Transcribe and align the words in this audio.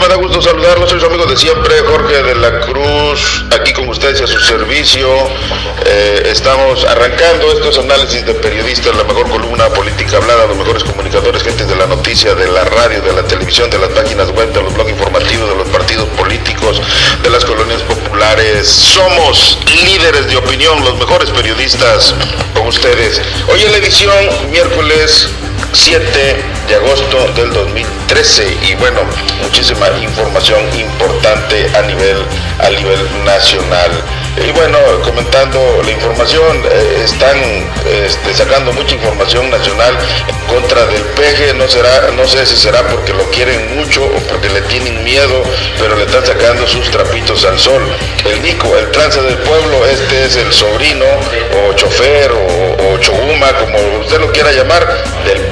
me 0.00 0.08
da 0.08 0.16
gusto 0.16 0.42
saludarlos. 0.42 0.90
Soy 0.90 1.00
su 1.00 1.06
amigo 1.06 1.24
de 1.26 1.36
siempre, 1.36 1.74
Jorge 1.88 2.22
de 2.22 2.34
la 2.34 2.60
Cruz, 2.60 3.44
aquí 3.50 3.72
con 3.72 3.88
ustedes 3.88 4.20
a 4.20 4.26
su 4.26 4.38
servicio. 4.40 5.08
Eh, 5.86 6.22
estamos 6.26 6.84
arrancando 6.84 7.50
estos 7.52 7.78
análisis 7.78 8.26
de 8.26 8.34
periodistas, 8.34 8.94
la 8.94 9.04
mejor 9.04 9.28
columna 9.30 9.68
política 9.68 10.18
hablada, 10.18 10.46
los 10.46 10.56
mejores 10.56 10.84
comunicadores, 10.84 11.42
gente 11.42 11.64
de 11.64 11.76
la 11.76 11.86
noticia, 11.86 12.34
de 12.34 12.46
la 12.48 12.64
radio, 12.64 13.00
de 13.00 13.12
la 13.12 13.22
televisión, 13.22 13.70
de 13.70 13.78
las 13.78 13.90
páginas 13.90 14.30
web, 14.32 14.52
de 14.52 14.62
los 14.62 14.74
blogs 14.74 14.90
informativos, 14.90 15.48
de 15.48 15.56
los 15.56 15.68
partidos 15.68 16.08
políticos, 16.10 16.80
de 17.22 17.30
las 17.30 17.44
colonias 17.44 17.80
populares. 17.82 18.68
Somos 18.68 19.58
líderes 19.84 20.28
de 20.28 20.36
opinión, 20.36 20.84
los 20.84 20.98
mejores 20.98 21.30
periodistas 21.30 22.14
con 22.54 22.66
ustedes. 22.66 23.22
Hoy 23.48 23.62
en 23.62 23.72
la 23.72 23.78
edición, 23.78 24.50
miércoles 24.50 25.30
7 25.76 26.00
de 26.68 26.74
agosto 26.74 27.28
del 27.36 27.52
2013 27.52 28.56
y 28.62 28.74
bueno, 28.76 29.00
muchísima 29.42 29.88
información 30.00 30.58
importante 30.74 31.70
a 31.76 31.82
nivel, 31.82 32.16
a 32.58 32.70
nivel 32.70 33.24
nacional. 33.24 33.90
Y 34.36 34.50
bueno, 34.52 34.78
comentando 35.02 35.80
la 35.84 35.90
información, 35.90 36.62
eh, 36.70 37.02
están 37.04 37.38
este, 37.86 38.34
sacando 38.34 38.72
mucha 38.72 38.94
información 38.94 39.50
nacional 39.50 39.96
en 40.28 40.54
contra 40.54 40.84
del 40.86 41.02
peje, 41.02 41.54
no 41.54 41.68
será, 41.68 42.10
no 42.12 42.26
sé 42.26 42.44
si 42.44 42.56
será 42.56 42.86
porque 42.88 43.12
lo 43.12 43.24
quieren 43.30 43.76
mucho 43.76 44.04
o 44.04 44.18
porque 44.30 44.48
le 44.50 44.62
tienen 44.62 45.04
miedo, 45.04 45.42
pero 45.78 45.96
le 45.96 46.04
están 46.04 46.24
sacando 46.24 46.66
sus 46.66 46.90
trapitos 46.90 47.44
al 47.44 47.58
sol. 47.58 47.82
El 48.30 48.42
Nico, 48.42 48.76
el 48.76 48.90
trance 48.90 49.22
del 49.22 49.38
pueblo, 49.38 49.86
este 49.86 50.24
es 50.24 50.36
el 50.36 50.52
sobrino 50.52 51.06
o 51.54 51.72
chofer 51.74 52.32
o, 52.32 52.92
o 52.92 52.98
choguma, 52.98 53.52
como 53.54 53.78
usted 54.00 54.20
lo 54.20 54.30
quiera 54.32 54.52
llamar, 54.52 54.86
del 55.24 55.45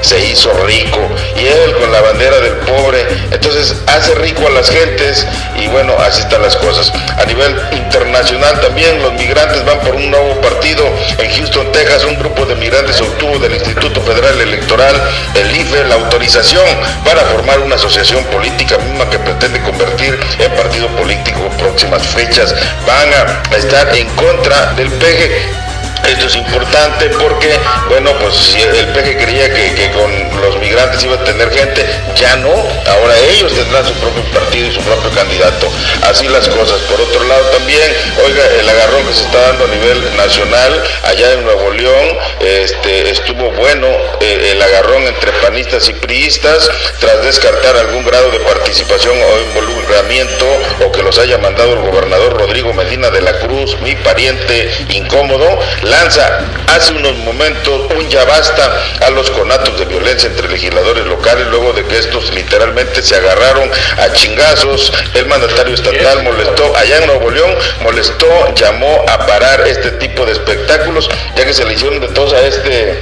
se 0.00 0.18
hizo 0.26 0.52
rico 0.66 1.00
y 1.36 1.46
él 1.46 1.74
con 1.78 1.92
la 1.92 2.00
bandera 2.00 2.38
del 2.40 2.54
pobre, 2.58 3.06
entonces 3.30 3.74
hace 3.86 4.14
rico 4.16 4.46
a 4.46 4.50
las 4.50 4.70
gentes 4.70 5.26
y 5.56 5.66
bueno, 5.68 5.94
así 5.98 6.22
están 6.22 6.42
las 6.42 6.56
cosas. 6.56 6.92
A 7.18 7.24
nivel 7.24 7.50
internacional, 7.72 8.14
nacional 8.14 8.60
también. 8.60 9.02
Los 9.02 9.12
migrantes 9.14 9.64
van 9.64 9.80
por 9.80 9.94
un 9.94 10.10
nuevo 10.10 10.40
partido 10.40 10.84
en 11.18 11.30
Houston, 11.30 11.70
Texas. 11.72 12.04
Un 12.04 12.18
grupo 12.18 12.46
de 12.46 12.54
migrantes 12.54 13.00
obtuvo 13.00 13.38
del 13.38 13.54
Instituto 13.54 14.00
Federal 14.00 14.40
Electoral, 14.40 14.94
el 15.34 15.56
IFE, 15.56 15.84
la 15.84 15.96
autorización 15.96 16.64
para 17.04 17.22
formar 17.22 17.58
una 17.60 17.74
asociación 17.74 18.24
política 18.24 18.78
misma 18.78 19.08
que 19.10 19.18
pretende 19.18 19.60
convertir 19.62 20.18
en 20.38 20.52
partido 20.52 20.88
político 20.96 21.40
próximas 21.58 22.02
fechas. 22.06 22.54
Van 22.86 23.08
a 23.12 23.56
estar 23.56 23.94
en 23.96 24.08
contra 24.10 24.72
del 24.74 24.88
PG 24.90 25.73
esto 26.08 26.26
es 26.26 26.36
importante 26.36 27.08
porque, 27.20 27.58
bueno, 27.88 28.12
pues 28.20 28.34
si 28.34 28.60
el 28.60 28.86
PG 28.88 29.18
creía 29.18 29.52
que, 29.52 29.90
con 29.92 30.40
los 30.40 30.58
migrantes 30.58 31.02
iba 31.02 31.14
a 31.14 31.24
tener 31.24 31.50
gente, 31.50 31.84
ya 32.16 32.36
no. 32.36 32.50
Ahora 32.50 33.18
ellos 33.30 33.54
tendrán 33.54 33.84
su 33.86 33.94
propio 33.94 34.22
partido 34.32 34.68
y 34.68 34.74
su 34.74 34.80
propio 34.80 35.10
candidato. 35.10 35.70
Así 36.02 36.28
las 36.28 36.48
cosas. 36.48 36.80
Por 36.82 37.00
otro 37.00 37.24
lado 37.24 37.44
también, 37.50 37.92
oiga, 38.24 38.42
el 38.60 38.68
agarrón 38.68 39.06
que 39.06 39.14
se 39.14 39.24
está 39.24 39.40
dando 39.40 39.64
a 39.64 39.68
nivel 39.68 40.16
nacional, 40.16 40.84
allá 41.04 41.32
en 41.32 41.44
Nuevo 41.44 41.70
León, 41.70 42.18
este, 42.40 43.10
estuvo 43.10 43.50
bueno 43.52 43.88
eh, 44.20 44.50
el 44.52 44.62
agarrón 44.62 45.04
entre 45.04 45.32
panistas 45.32 45.88
y 45.88 45.94
priistas, 45.94 46.70
tras 47.00 47.24
descartar 47.24 47.76
algún 47.76 48.04
grado 48.04 48.30
de 48.30 48.40
participación 48.40 49.16
o 49.16 49.40
involucramiento 49.48 50.46
o 50.86 50.92
que 50.92 51.02
los 51.02 51.18
haya 51.18 51.38
mandado 51.38 51.74
el 51.74 51.80
gobernador 51.80 52.34
Rodrigo 52.36 52.72
Medina 52.72 53.10
de 53.10 53.22
la 53.22 53.38
Cruz, 53.40 53.76
mi 53.80 53.96
pariente 53.96 54.70
incómodo 54.90 55.58
lanza 55.94 56.40
hace 56.74 56.92
unos 56.92 57.16
momentos 57.18 57.82
un 57.96 58.08
ya 58.08 58.24
basta 58.24 58.82
a 59.00 59.10
los 59.10 59.30
conatos 59.30 59.78
de 59.78 59.84
violencia 59.84 60.28
entre 60.28 60.48
legisladores 60.48 61.06
locales 61.06 61.46
luego 61.46 61.72
de 61.72 61.84
que 61.84 61.98
estos 61.98 62.34
literalmente 62.34 63.00
se 63.00 63.14
agarraron 63.16 63.70
a 63.98 64.12
chingazos. 64.12 64.92
El 65.14 65.26
mandatario 65.26 65.74
estatal 65.74 66.22
molestó, 66.24 66.76
allá 66.76 66.98
en 66.98 67.06
Nuevo 67.06 67.30
León, 67.30 67.54
molestó, 67.82 68.26
llamó 68.54 69.04
a 69.08 69.26
parar 69.26 69.66
este 69.68 69.92
tipo 69.92 70.26
de 70.26 70.32
espectáculos, 70.32 71.08
ya 71.36 71.44
que 71.44 71.54
se 71.54 71.64
le 71.64 71.74
hicieron 71.74 72.00
de 72.00 72.08
todos 72.08 72.32
a 72.32 72.40
este, 72.40 73.00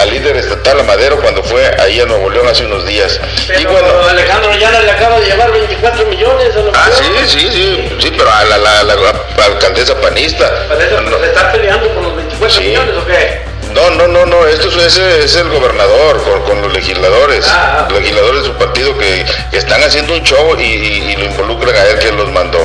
al 0.00 0.10
líder 0.10 0.36
estatal, 0.36 0.80
a 0.80 0.82
Madero, 0.82 1.20
cuando 1.20 1.42
fue 1.44 1.64
ahí 1.80 2.00
a 2.00 2.06
Nuevo 2.06 2.28
León 2.28 2.48
hace 2.48 2.64
unos 2.64 2.84
días. 2.86 3.20
y 3.56 3.64
bueno, 3.64 3.88
Alejandro 4.08 4.52
ya 4.58 4.70
le 4.80 4.90
acaba 4.90 5.20
de 5.20 5.26
llevar 5.26 5.52
24 5.52 6.06
millones 6.06 6.48
Ah, 6.74 6.88
sí, 6.92 7.04
sí, 7.26 7.48
sí, 7.52 7.96
sí, 8.00 8.12
pero 8.16 8.30
a 8.30 8.44
la, 8.44 8.58
la, 8.58 9.44
alcaldesa 9.44 9.94
panista. 10.00 10.66
no, 11.02 11.18
se 11.18 11.26
está 11.26 11.52
peleando 11.52 11.92
con 11.94 12.04
los 12.04 12.16
24 12.16 12.31
millones 12.42 12.96
o 12.96 13.06
qué? 13.06 13.52
No, 13.74 13.90
no, 13.90 14.06
no, 14.06 14.24
no, 14.26 14.46
esto 14.46 14.68
es, 14.80 14.96
es 14.98 15.36
el 15.36 15.48
gobernador 15.48 16.22
con, 16.44 16.60
los 16.60 16.72
legisladores, 16.72 17.46
ah, 17.48 17.78
ah. 17.78 17.86
los 17.88 18.00
legisladores 18.00 18.42
de 18.42 18.48
su 18.48 18.54
partido 18.54 18.96
que, 18.98 19.24
están 19.52 19.82
haciendo 19.82 20.12
un 20.12 20.22
show 20.22 20.54
y, 20.58 21.16
lo 21.16 21.24
involucran 21.24 21.74
a 21.74 21.86
él 21.86 21.98
que 21.98 22.12
los 22.12 22.30
mandó. 22.30 22.58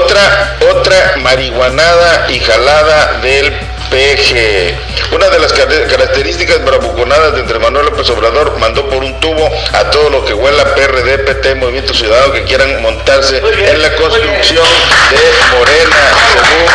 Otra, 0.00 0.56
otra 0.72 1.14
marihuanada 1.18 2.26
y 2.28 2.40
jalada 2.40 3.20
del 3.22 3.52
PG. 3.88 5.14
Una 5.14 5.28
de 5.28 5.38
las 5.38 5.52
características 5.52 6.64
bravuconadas 6.64 7.34
de 7.34 7.40
entre 7.40 7.60
Manuel 7.60 7.86
López 7.86 8.10
Obrador 8.10 8.58
mandó 8.58 8.88
por 8.88 9.04
un 9.04 9.20
tubo 9.20 9.48
a 9.72 9.90
todo 9.90 10.10
lo 10.10 10.24
que 10.24 10.34
huela 10.34 10.74
PRD, 10.74 11.18
PT, 11.18 11.54
Movimiento 11.54 11.94
Ciudadano 11.94 12.32
que 12.32 12.42
quieran 12.42 12.82
montarse 12.82 13.38
en 13.38 13.80
la 13.80 13.94
construcción 13.94 14.66
de 15.10 15.18
Morena. 15.56 15.96
según 16.32 16.66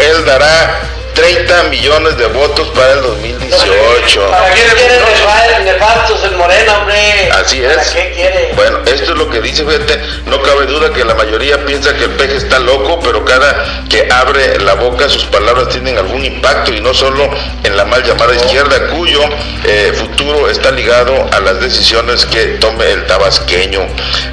él 0.00 0.24
dará 0.24 0.80
30 1.14 1.62
millones 1.64 2.16
de 2.16 2.26
votos 2.26 2.68
para 2.68 2.92
el 2.92 3.02
2018. 3.02 4.30
¿Para 4.30 4.54
qué 4.54 4.62
quiere 4.62 5.64
nefastos 5.64 6.24
en 6.24 6.36
Morena, 6.36 6.78
hombre? 6.78 7.30
Así 7.32 7.62
es. 7.62 7.74
¿Para 7.76 7.92
qué 7.92 8.12
quiere? 8.14 8.52
Bueno, 8.56 8.78
esto 8.86 9.12
es 9.12 9.18
lo 9.18 9.28
que 9.30 9.40
dice, 9.40 9.64
fíjate, 9.64 10.00
no 10.26 10.42
cabe 10.42 10.66
duda 10.66 10.92
que 10.92 11.04
la 11.04 11.14
mayoría 11.14 11.64
piensa 11.64 11.94
que 11.94 12.04
el 12.04 12.10
peje 12.10 12.36
está 12.36 12.58
loco, 12.58 12.98
pero 13.02 13.24
cada 13.24 13.84
que 13.88 14.08
abre 14.10 14.58
la 14.60 14.74
boca 14.74 15.08
sus 15.08 15.24
palabras 15.24 15.68
tienen 15.68 15.98
algún 15.98 16.24
impacto 16.24 16.72
y 16.72 16.80
no 16.80 16.94
solo 16.94 17.28
en 17.64 17.76
la 17.76 17.84
mal 17.84 18.02
llamada 18.02 18.34
izquierda, 18.34 18.88
cuyo 18.88 19.20
eh, 19.64 19.92
futuro 19.94 20.48
está 20.48 20.70
ligado 20.70 21.28
a 21.32 21.40
las 21.40 21.60
decisiones 21.60 22.26
que 22.26 22.58
tome 22.58 22.90
el 22.90 23.06
tabasqueño. 23.06 23.80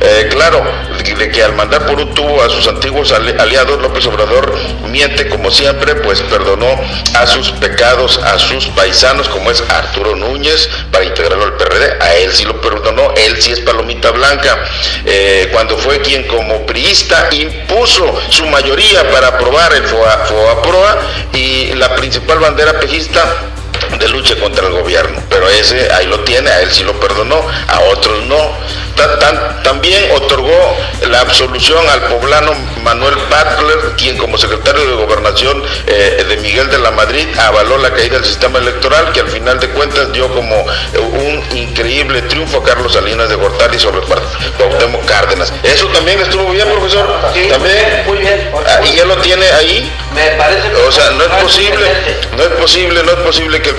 Eh, 0.02 0.28
claro, 0.32 0.64
de 1.04 1.32
que 1.32 1.44
al 1.44 1.54
mandar 1.54 1.86
por 1.86 2.00
un 2.00 2.14
tubo 2.14 2.42
a 2.44 2.50
sus 2.50 2.68
antiguos 2.68 3.12
aliados, 3.12 3.82
López 3.82 4.06
Obrador 4.06 4.54
miente 4.88 5.28
como 5.28 5.52
siempre, 5.52 5.96
pues 5.96 6.22
perdonó 6.22 6.69
a 7.14 7.28
sus 7.28 7.52
pecados, 7.52 8.18
a 8.18 8.38
sus 8.40 8.68
paisanos, 8.68 9.30
como 9.30 9.52
es 9.52 9.62
Arturo 9.70 10.16
Núñez, 10.16 10.70
para 10.92 11.06
integrarlo 11.06 11.46
al 11.46 11.58
PRD. 11.58 12.02
A 12.02 12.16
él 12.16 12.32
sí 12.34 12.46
lo 12.46 12.60
perdonó, 12.62 13.14
él 13.16 13.42
sí 13.42 13.52
es 13.52 13.60
palomita 13.60 14.12
blanca. 14.12 14.58
Eh, 15.06 15.50
cuando 15.52 15.78
fue 15.78 16.02
quien 16.02 16.24
como 16.24 16.66
priista 16.66 17.30
impuso 17.32 18.20
su 18.30 18.46
mayoría 18.48 19.10
para 19.12 19.28
aprobar 19.28 19.74
el 19.74 19.84
FOA, 19.84 20.26
y 21.34 21.74
la 21.74 21.96
principal 21.96 22.40
bandera 22.40 22.80
pejista 22.80 23.24
de 23.98 24.08
lucha 24.10 24.36
contra 24.36 24.68
el 24.68 24.74
gobierno. 24.74 25.22
Pero 25.30 25.48
ese 25.50 25.92
ahí 25.92 26.08
lo 26.08 26.20
tiene, 26.22 26.50
a 26.50 26.62
él 26.62 26.72
sí 26.72 26.84
lo 26.84 27.00
perdonó, 27.00 27.42
a 27.68 27.80
otros 27.92 28.26
no. 28.26 28.58
también 29.64 30.12
otorgó 30.12 30.76
la 31.08 31.22
absolución 31.22 31.88
al 31.90 32.02
poblano 32.04 32.54
Manuel 32.84 33.16
Butler, 33.16 33.96
quien 33.98 34.18
como 34.18 34.38
secretario 34.38 34.86
de 34.86 34.94
gobernación 34.94 35.64
eh, 35.88 36.26
de 36.28 36.38
Miguel 36.38 36.70
de 36.70 36.80
la 36.80 36.92
Madrid 36.92 37.28
avaló 37.38 37.78
la 37.78 37.92
caída 37.92 38.16
del 38.16 38.26
sistema 38.26 38.60
electoral, 38.60 39.12
que 39.14 39.22
al 39.22 39.30
final 39.30 39.60
de 39.60 39.70
cuentas 39.70 40.12
dio 40.12 40.28
como 40.34 40.56
un 40.96 41.44
increíble 41.56 42.22
triunfo 42.24 42.58
a 42.58 42.64
Carlos 42.64 42.94
Salinas 42.94 43.30
de 43.30 43.36
Gortari 43.36 43.80
sobre 43.80 44.02
Cuauhtémoc 44.58 45.06
Cárdenas. 45.06 45.52
Eso 45.64 45.88
también 45.88 46.20
estuvo 46.20 46.52
bien, 46.52 46.68
profesor. 46.70 47.08
también. 47.50 48.04
Muy 48.06 48.18
bien. 48.18 48.52
Ah, 48.68 48.82
y 48.86 48.96
ya 48.96 49.06
lo 49.06 49.18
tiene 49.18 49.46
ahí. 49.52 49.92
Me 50.14 50.32
parece. 50.38 50.76
O 50.88 50.92
sea, 50.92 51.12
no 51.12 51.24
es 51.24 51.44
posible, 51.44 51.86
no 52.36 52.44
es 52.44 52.50
posible, 52.50 53.04
no 53.04 53.12
es 53.12 53.18
posible 53.20 53.62
que 53.62 53.70
el 53.70 53.76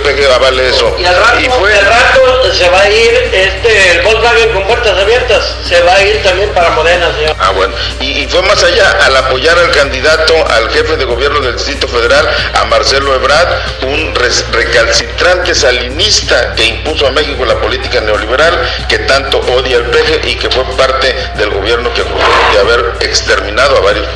Eso. 0.60 0.96
Y 0.98 1.04
al 1.04 1.16
rato, 1.16 1.50
fue... 1.58 1.70
rato 1.80 2.52
se 2.52 2.68
va 2.68 2.80
a 2.80 2.90
ir 2.90 3.30
este 3.32 3.92
el 3.92 4.02
Volkswagen 4.02 4.50
con 4.52 4.66
puertas 4.66 4.98
abiertas, 4.98 5.54
se 5.66 5.80
va 5.82 5.94
a 5.94 6.02
ir 6.02 6.22
también 6.22 6.50
para 6.50 6.70
Morena, 6.70 7.12
señor. 7.16 7.36
Ah, 7.38 7.50
bueno. 7.52 7.74
Y, 8.00 8.26
fue 8.26 8.42
más 8.42 8.62
allá, 8.62 8.98
al 9.04 9.16
apoyar 9.16 9.58
al 9.58 9.70
candidato, 9.70 10.34
al 10.48 10.70
jefe 10.70 10.96
de 10.96 11.04
gobierno 11.04 11.40
del 11.40 11.54
Distrito 11.54 11.88
Federal, 11.88 12.28
a 12.54 12.64
Marcelo 12.64 13.14
Ebrard, 13.14 13.48
un 13.82 14.14
recalcitrante 14.14 15.54
salinista 15.54 16.54
que 16.54 16.64
impuso 16.64 17.06
a 17.06 17.10
México 17.10 17.44
la 17.44 17.60
política 17.60 18.00
neoliberal 18.00 18.58
que 18.88 18.98
tanto 19.00 19.38
odia 19.38 19.76
el 19.76 19.84
PG 19.84 20.26
y 20.26 20.34
que 20.36 20.50
fue 20.50 20.64
parte 20.76 21.14
del 21.36 21.50
gobierno 21.50 21.92
que 21.94 22.02
acusó 22.02 22.26
de 22.52 22.60
haber 22.60 22.94
exterminado 23.00 23.76
a 23.76 23.80
varios 23.80 24.06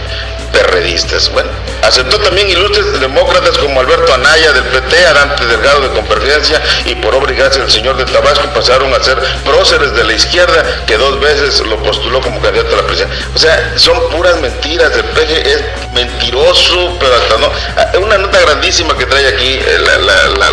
perredistas. 0.54 1.30
Bueno, 1.30 1.50
aceptó 1.82 2.18
también 2.18 2.48
ilustres 2.48 2.98
demócratas 3.00 3.58
como 3.58 3.80
Alberto 3.80 4.14
Anaya 4.14 4.52
del 4.52 4.64
PT, 4.64 5.06
Arante 5.06 5.46
Delgado 5.46 5.82
de 5.82 5.88
Convergencia 5.90 6.62
y 6.86 6.94
por 6.94 7.14
obra 7.14 7.32
y 7.32 7.36
gracia 7.36 7.60
del 7.60 7.70
señor 7.70 7.96
de 7.96 8.06
Tabasco 8.06 8.48
pasaron 8.54 8.94
a 8.94 9.02
ser 9.02 9.18
próceres 9.44 9.94
de 9.94 10.04
la 10.04 10.14
izquierda 10.14 10.64
que 10.86 10.96
dos 10.96 11.20
veces 11.20 11.60
lo 11.60 11.76
postuló 11.82 12.20
como 12.20 12.40
candidato 12.40 12.74
a 12.74 12.78
la 12.78 12.86
presidencia. 12.86 13.28
O 13.34 13.38
sea, 13.38 13.74
son 13.76 13.98
puras 14.10 14.40
mentiras, 14.40 14.92
el 14.96 15.04
PG 15.04 15.46
es 15.46 15.62
mentiroso, 15.92 16.96
pero 16.98 17.14
hasta 17.14 17.36
no. 17.38 18.00
Una 18.00 18.18
nota 18.18 18.40
grandísima 18.40 18.54
grandísima 18.64 18.96
que 18.96 19.06
trae 19.06 19.26
aquí 19.26 19.58
eh, 19.60 19.78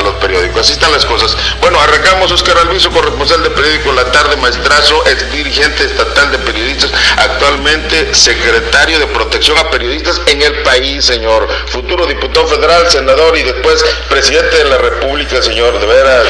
los 0.04 0.16
periódicos. 0.16 0.62
Así 0.62 0.74
están 0.74 0.92
las 0.92 1.06
cosas. 1.06 1.38
Bueno, 1.62 1.80
arrancamos 1.80 2.32
Oscar 2.32 2.58
Alviso, 2.58 2.90
corresponsal 2.92 3.44
de 3.44 3.52
periódico 3.52 3.92
La 3.94 4.12
Tarde, 4.12 4.36
maestrazo, 4.38 5.04
ex 5.08 5.32
dirigente 5.32 5.86
estatal 5.86 6.32
de 6.32 6.40
periodistas, 6.40 6.92
actualmente 7.18 8.14
secretario 8.14 9.00
de 9.00 9.08
protección 9.08 9.58
a 9.58 9.70
periodistas 9.70 9.91
en 10.28 10.42
el 10.42 10.54
país, 10.64 11.06
señor. 11.06 11.48
Futuro 11.68 12.06
diputado 12.06 12.48
federal, 12.48 12.90
senador 12.90 13.38
y 13.38 13.44
después 13.44 13.84
presidente 14.10 14.58
de 14.58 14.66
la 14.66 14.78
República, 14.78 15.42
señor. 15.42 15.80
De 15.80 15.86
veras, 15.86 16.26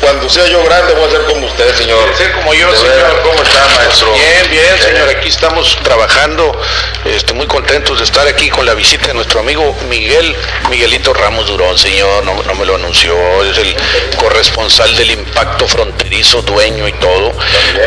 cuando 0.00 0.28
sea 0.28 0.46
yo 0.46 0.62
grande 0.64 0.94
voy 0.94 1.08
a 1.08 1.10
ser 1.10 1.22
como 1.22 1.46
usted, 1.46 1.74
señor. 1.74 2.14
Ser 2.16 2.32
como 2.32 2.54
yo, 2.54 2.74
señor. 2.74 3.20
¿Cómo 3.22 3.42
está, 3.42 3.66
maestro? 3.76 4.12
Bien, 4.12 4.50
bien, 4.50 4.82
señor. 4.82 5.08
Aquí 5.08 5.28
estamos 5.28 5.76
trabajando, 5.82 6.58
este, 7.04 7.32
muy 7.32 7.46
contentos 7.46 7.98
de 7.98 8.04
estar 8.04 8.26
aquí 8.26 8.48
con 8.50 8.64
la 8.64 8.74
visita 8.74 9.08
de 9.08 9.14
nuestro 9.14 9.40
amigo 9.40 9.76
Miguel, 9.88 10.36
Miguelito 10.70 11.12
Ramos 11.12 11.46
Durón, 11.46 11.78
señor. 11.78 12.24
No, 12.24 12.54
me 12.54 12.64
lo 12.64 12.76
anunció, 12.76 13.16
es 13.44 13.58
el 13.58 13.76
corresponsal 14.16 14.94
del 14.96 15.10
impacto 15.10 15.66
fronterizo, 15.66 16.42
dueño 16.42 16.86
y 16.88 16.92
todo. 16.92 17.32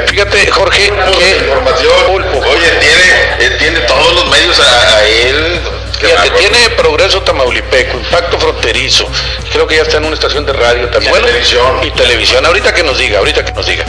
Fíjate, 0.08 0.50
Jorge, 0.52 0.92
que 1.18 1.38
información. 1.38 2.26
Oye, 2.34 2.70
tiene, 3.38 3.58
tiene 3.58 3.80
todos 3.82 4.14
los 4.16 4.28
medios 4.28 4.60
a 4.60 4.64
él 4.98 5.79
Fíjate, 6.00 6.30
tiene 6.32 6.70
Progreso 6.78 7.22
Tamaulipeco, 7.22 7.98
Impacto 7.98 8.40
Fronterizo, 8.40 9.08
creo 9.52 9.68
que 9.68 9.76
ya 9.76 9.82
está 9.82 9.98
en 9.98 10.06
una 10.06 10.14
estación 10.14 10.46
de 10.46 10.54
radio 10.54 10.90
también. 10.90 11.14
Y 11.16 11.20
televisión. 11.20 11.84
Y 11.84 11.92
televisión, 11.92 12.46
ahorita 12.46 12.74
que 12.74 12.84
nos 12.84 12.98
diga, 12.98 13.20
ahorita 13.20 13.44
que 13.44 13.52
nos 13.52 13.66
diga. 13.66 13.86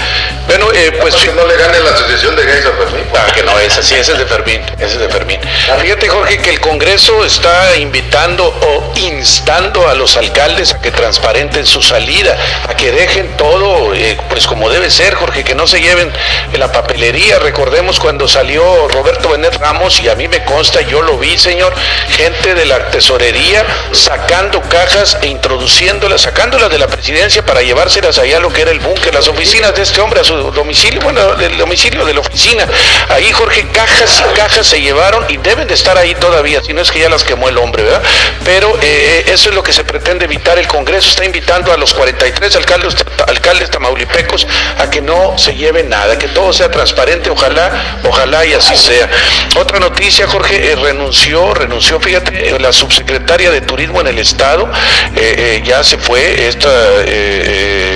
Bueno, 0.47 0.67
eh, 0.75 0.99
pues... 1.01 1.15
Que 1.15 1.33
no 1.33 1.47
le 1.47 1.57
gane 1.57 1.79
la 1.81 1.91
Asociación 1.91 2.35
de 2.37 2.45
Gays 2.45 2.67
a 2.67 2.73
Fermín. 2.73 3.05
Ah, 3.15 3.33
que 3.33 3.43
no, 3.43 3.59
es 3.59 3.79
así, 3.79 3.95
ese 3.95 4.13
es 4.13 4.19
de 4.19 4.27
Fermín, 4.27 4.61
ese 4.79 4.95
es 4.95 4.99
de 4.99 5.09
Fermín. 5.09 5.41
Fíjate, 5.81 6.09
Jorge, 6.09 6.39
que 6.39 6.51
el 6.51 6.61
Congreso 6.61 7.25
está 7.25 7.77
invitando 7.77 8.47
o 8.47 8.93
instando 8.97 9.89
a 9.89 9.95
los 9.95 10.17
alcaldes 10.17 10.73
a 10.73 10.81
que 10.81 10.91
transparenten 10.91 11.67
su 11.67 11.83
salida, 11.83 12.37
a 12.69 12.75
que 12.75 12.91
dejen 12.91 13.37
todo, 13.37 13.95
eh, 13.95 14.19
pues 14.29 14.47
como 14.47 14.69
debe 14.71 14.91
ser, 14.91 15.15
Jorge, 15.15 15.45
que 15.45 15.55
no 15.55 15.67
se 15.67 15.81
lleven 15.81 16.13
la 16.59 16.73
papelería. 16.73 17.39
Recordemos 17.39 18.01
cuando 18.01 18.27
salió 18.29 18.89
Roberto 18.89 19.31
Benet 19.31 19.55
Ramos, 19.57 20.01
y 20.01 20.09
a 20.09 20.15
mí 20.15 20.29
me 20.29 20.45
consta, 20.45 20.81
yo 20.81 21.03
lo 21.03 21.19
vi, 21.19 21.39
señor, 21.39 21.73
gente 22.09 22.55
de 22.55 22.67
la 22.67 22.91
tesorería 22.91 23.65
sacando 23.93 24.61
cajas 24.63 25.19
e 25.23 25.27
introduciéndolas, 25.27 26.23
sacándolas 26.23 26.71
de 26.71 26.79
la 26.79 26.87
presidencia 26.87 27.45
para 27.45 27.63
llevárselas 27.63 28.19
allá 28.19 28.39
a 28.39 28.41
lo 28.41 28.53
que 28.53 28.63
era 28.63 28.71
el 28.71 28.81
búnker, 28.81 29.15
las 29.15 29.29
oficinas 29.29 29.75
de 29.75 29.83
este 29.83 30.01
hombre, 30.01 30.21
a 30.21 30.25
su 30.25 30.37
domicilio, 30.53 31.01
bueno, 31.01 31.35
el 31.41 31.57
domicilio 31.57 32.05
de 32.05 32.15
la 32.15 32.21
oficina. 32.21 32.67
Ahí, 33.09 33.33
Jorge, 33.33 33.67
cajas 33.73 34.23
y 34.25 34.37
cajas 34.37 34.67
se 34.67 34.81
llevaron 34.81 35.25
y 35.29 35.37
deben 35.39 35.67
de 35.67 35.75
estar 35.75 35.97
ahí 35.97 36.15
todavía, 36.15 36.63
si 36.63 36.73
no 36.73 36.83
es 36.83 36.91
que 36.91 37.01
ya 37.01 37.09
las 37.09 37.25
quemó 37.25 37.49
el 37.49 37.59
hombre, 37.59 37.83
¿verdad? 37.83 38.03
Pero 38.45 38.79
eh, 38.83 39.25
eso 39.27 39.49
es 39.51 39.55
lo 39.55 39.63
que 39.63 39.73
se 39.73 39.85
pretende 39.85 40.25
evitar. 40.25 40.59
El 40.59 40.67
Congreso 40.67 41.11
está 41.11 41.25
invitando 41.25 41.73
a 41.73 41.77
los 41.77 41.95
43 41.95 42.57
alcaldes, 42.57 42.97
alcaldes 43.27 43.71
tamaulipecos 43.71 44.47
a 44.79 44.89
que 44.91 45.01
no 45.01 45.37
se 45.39 45.55
lleven 45.55 45.89
nada, 45.89 46.19
que 46.19 46.29
todo 46.29 46.53
sea 46.53 46.71
transparente, 46.71 47.31
ojalá, 47.31 48.01
ojalá 48.05 48.45
y 48.47 48.55
así 48.55 48.77
sea. 48.77 49.09
Otra 49.57 49.79
noticia, 49.81 50.27
Jorge, 50.27 50.73
eh, 50.73 50.77
renunció, 50.77 51.55
renunció 51.55 51.90
fíjate, 51.99 52.59
la 52.61 52.73
subsecretaria 52.73 53.51
de 53.51 53.61
Turismo 53.63 54.01
en 54.01 54.07
el 54.09 54.19
Estado 54.19 54.71
eh, 55.17 55.35
eh, 55.57 55.63
ya 55.65 55.83
se 55.83 55.99
fue, 55.99 56.47
esta 56.47 56.69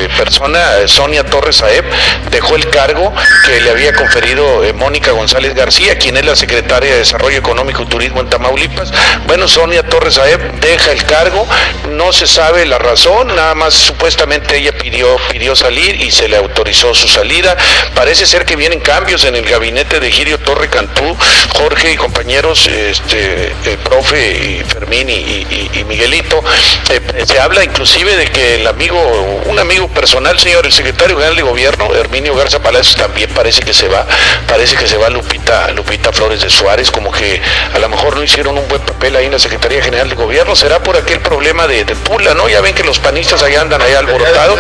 eh, 0.05 0.09
persona, 0.17 0.87
Sonia 0.87 1.25
Torres 1.25 1.63
Aeb, 1.63 1.85
dejó 2.31 2.57
el 2.57 2.69
cargo 2.71 3.13
que 3.45 3.61
le 3.61 3.71
había 3.71 3.93
conferido 3.95 4.63
Mónica 4.75 5.13
González 5.13 5.55
García, 5.55 5.99
quien 5.99 6.17
es 6.17 6.25
la 6.25 6.37
secretaria 6.37 6.93
de 6.93 6.99
Desarrollo 6.99 7.39
Económico 7.39 7.83
y 7.83 7.87
Turismo 7.87 8.21
en 8.21 8.29
Tamaulipas. 8.29 8.93
Bueno, 9.27 9.49
Sonia 9.49 9.83
Torres 9.83 10.19
Aeb 10.19 10.61
deja 10.61 10.93
el 10.93 11.05
cargo, 11.05 11.47
no 11.91 12.13
se 12.13 12.27
sabe 12.27 12.67
la 12.67 12.79
razón, 12.79 13.29
nada 13.35 13.55
más 13.55 13.75
supuestamente 13.75 14.57
ella 14.57 14.73
pidió, 14.73 15.17
pidió 15.31 15.57
salir 15.57 16.01
y 16.01 16.11
se 16.11 16.29
le 16.29 16.37
autorizó 16.37 16.95
su 16.95 17.09
salida. 17.09 17.57
Parece 17.95 18.27
ser 18.27 18.45
que 18.45 18.57
vienen 18.57 18.81
cambios 18.81 19.25
en 19.25 19.37
el 19.37 19.45
gabinete 19.45 20.01
de 20.01 20.11
Girio 20.11 20.39
Torre 20.39 20.69
Cantú, 20.69 21.17
Jorge 21.57 21.93
y 21.93 21.97
compañeros, 21.97 22.67
este, 22.67 23.53
profe 23.85 24.33
y 24.33 24.65
Fermín 24.65 25.09
y, 25.11 25.85
Miguelito, 25.85 26.43
eh, 26.91 27.25
se 27.27 27.39
habla 27.39 27.63
inclusive 27.63 28.17
de 28.17 28.27
que 28.27 28.57
el 28.57 28.67
amigo, 28.67 28.99
un 29.47 29.59
amigo 29.59 29.89
personal, 29.95 30.39
señor, 30.39 30.67
el 30.67 30.73
secretario 30.73 31.17
general 31.17 31.37
de 31.37 31.43
gobierno, 31.43 31.95
Herminio 31.95 32.35
Garza 32.35 32.61
Palacios, 32.61 32.97
también 32.97 33.31
parece 33.31 33.63
que 33.63 33.73
se 33.73 33.89
va, 33.89 34.07
parece 34.47 34.77
que 34.77 34.87
se 34.87 34.97
va 34.97 35.09
Lupita, 35.09 35.71
Lupita 35.73 36.13
Flores 36.13 36.43
de 36.43 36.51
Suárez, 36.51 36.91
como 36.91 37.11
que 37.11 37.41
a 37.73 37.79
lo 37.79 37.89
mejor 37.89 38.17
no 38.17 38.23
hicieron 38.23 38.59
un 38.59 38.69
buen 38.69 38.83
papel 38.83 39.17
ahí 39.17 39.27
en 39.27 39.33
la 39.33 39.39
Secretaría 39.39 39.83
General 39.83 40.09
de 40.09 40.15
Gobierno, 40.15 40.55
será 40.57 40.83
por 40.83 40.97
aquel 40.97 41.21
problema 41.21 41.67
de, 41.67 41.85
Pula, 41.95 42.35
¿no? 42.35 42.49
Ya 42.49 42.61
ven 42.61 42.75
que 42.75 42.83
los 42.83 42.99
panistas 42.99 43.43
ahí 43.43 43.55
andan 43.55 43.81
ahí 43.81 43.95
alborotados, 43.95 44.59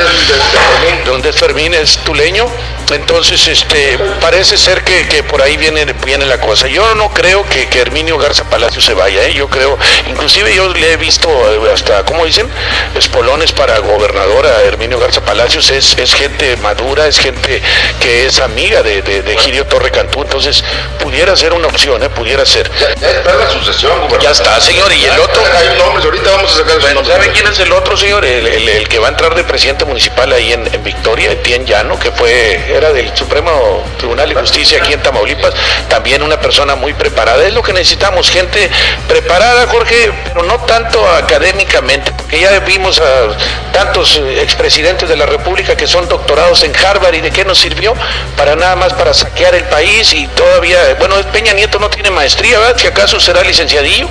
donde 1.05 1.29
es 1.31 1.37
Fermín 1.37 1.75
es 1.75 1.99
tuleño, 1.99 2.47
entonces 2.91 3.47
este 3.47 3.99
parece 4.21 4.57
ser 4.57 4.83
que, 4.85 5.23
por 5.23 5.43
ahí 5.43 5.57
viene, 5.57 5.85
viene 6.05 6.27
la 6.27 6.41
cosa. 6.41 6.67
Yo 6.69 6.95
no 6.95 7.11
creo 7.13 7.47
que, 7.49 7.69
que 7.69 7.81
Herminio 7.81 8.19
Garza 8.19 8.45
Palacios 8.45 8.85
se 8.85 8.95
vaya 8.95 9.25
¿eh? 9.25 9.35
yo 9.35 9.49
creo, 9.49 9.79
inclusive 10.09 10.55
yo 10.55 10.69
le 10.69 10.93
he 10.93 10.97
visto 10.97 11.29
eh, 11.29 11.73
hasta, 11.73 12.05
¿cómo 12.05 12.25
dicen? 12.25 12.49
Espolones 12.95 13.53
para 13.53 13.79
gobernadora 13.79 14.63
Herminio 14.63 14.99
Garza 14.99 15.21
Palacios, 15.21 15.71
es, 15.71 15.97
es 15.99 16.15
gente 16.15 16.57
madura, 16.59 17.07
es 17.07 17.19
gente 17.19 17.63
que 18.01 18.27
es 18.27 18.41
amiga 18.41 18.83
de, 18.83 19.03
de, 19.03 19.37
Girio 19.37 19.67
Torre 19.67 19.91
Cantú, 19.91 20.23
entonces 20.23 20.65
pudiera 21.01 21.37
ser 21.37 21.53
una 21.53 21.67
opción, 21.69 22.03
¿eh? 22.03 22.09
pudiera 22.09 22.47
ser. 22.47 22.71
Ya, 23.01 23.11
está 23.11 23.35
la 23.35 23.51
sucesión, 23.51 23.93
Ya 24.21 24.31
está, 24.31 24.61
señor, 24.61 24.93
y 24.93 25.05
el 25.05 25.19
otro... 25.19 25.43
Hay 25.57 25.79
nombres, 25.79 26.05
ahorita 26.05 26.31
vamos 26.31 26.55
a 26.55 26.59
sacar 26.59 26.81
bueno, 26.81 27.05
¿Sabe 27.05 27.31
quién 27.31 27.47
es 27.47 27.59
el 27.61 27.73
otro, 27.73 27.97
señor? 27.97 28.25
El, 28.25 28.89
que 28.89 28.99
va 28.99 29.09
a 29.09 29.11
entrar 29.11 29.35
de 29.35 29.45
presidente 29.45 29.85
municipal 29.85 30.33
ahí 30.33 30.53
en, 30.53 30.65
Victoria, 30.85 31.33
Etienne 31.33 31.65
Llano, 31.65 31.99
que 31.99 32.11
fue, 32.11 32.74
era 32.75 32.93
del 32.93 33.15
Supremo 33.17 33.83
Tribunal 33.99 34.29
de 34.29 34.35
Justicia 34.35 34.79
aquí 34.83 34.93
en 34.93 35.03
Tamaulipas, 35.03 35.55
también 35.89 36.23
una 36.23 36.39
persona 36.41 36.75
muy 36.75 36.93
preparada. 36.93 37.47
Es 37.47 37.55
lo 37.55 37.63
que 37.63 37.73
necesitamos, 37.73 38.31
gente 38.31 38.71
preparada, 39.09 39.67
Jorge, 39.67 40.13
pero 40.25 40.43
no 40.43 40.59
tanto 40.61 41.07
académicamente, 41.09 42.13
porque 42.13 42.41
ya 42.41 42.59
vimos 42.61 43.01
a 43.01 43.73
tantos 43.73 44.17
eh, 44.17 44.43
expresidentes 44.43 45.09
de 45.09 45.17
la 45.17 45.27
República 45.27 45.77
que 45.77 45.87
son 45.87 46.09
doctorados 46.09 46.63
en 46.65 46.73
Harvard 46.77 47.15
y 47.15 47.21
de 47.21 47.31
qué 47.31 47.45
nos 47.45 47.59
sirvió 47.59 47.95
para 48.37 48.57
nada 48.57 48.77
más 48.77 48.93
para 48.93 49.15
saquear 49.15 49.55
el 49.55 49.65
país 49.65 50.13
y 50.13 50.27
todavía, 50.29 50.79
bueno, 50.99 51.17
Peña 51.33 51.53
Nieto 51.53 51.79
no 51.79 51.89
tiene 51.91 52.11
maestría, 52.11 52.59
¿verdad? 52.59 52.77
Si 52.79 52.87
acaso 52.87 53.21
será 53.21 53.43
licenciadillo 53.43 54.09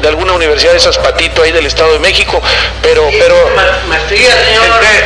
de 0.00 0.08
alguna 0.08 0.32
universidad 0.32 0.72
de 0.72 0.80
Zaspatito 0.80 1.42
ahí 1.42 1.52
del 1.52 1.66
Estado 1.66 1.92
de 1.92 1.98
México, 1.98 2.40
pero... 2.82 3.08
pero 3.18 3.36
maestría, 3.88 4.30
señor, 4.44 4.64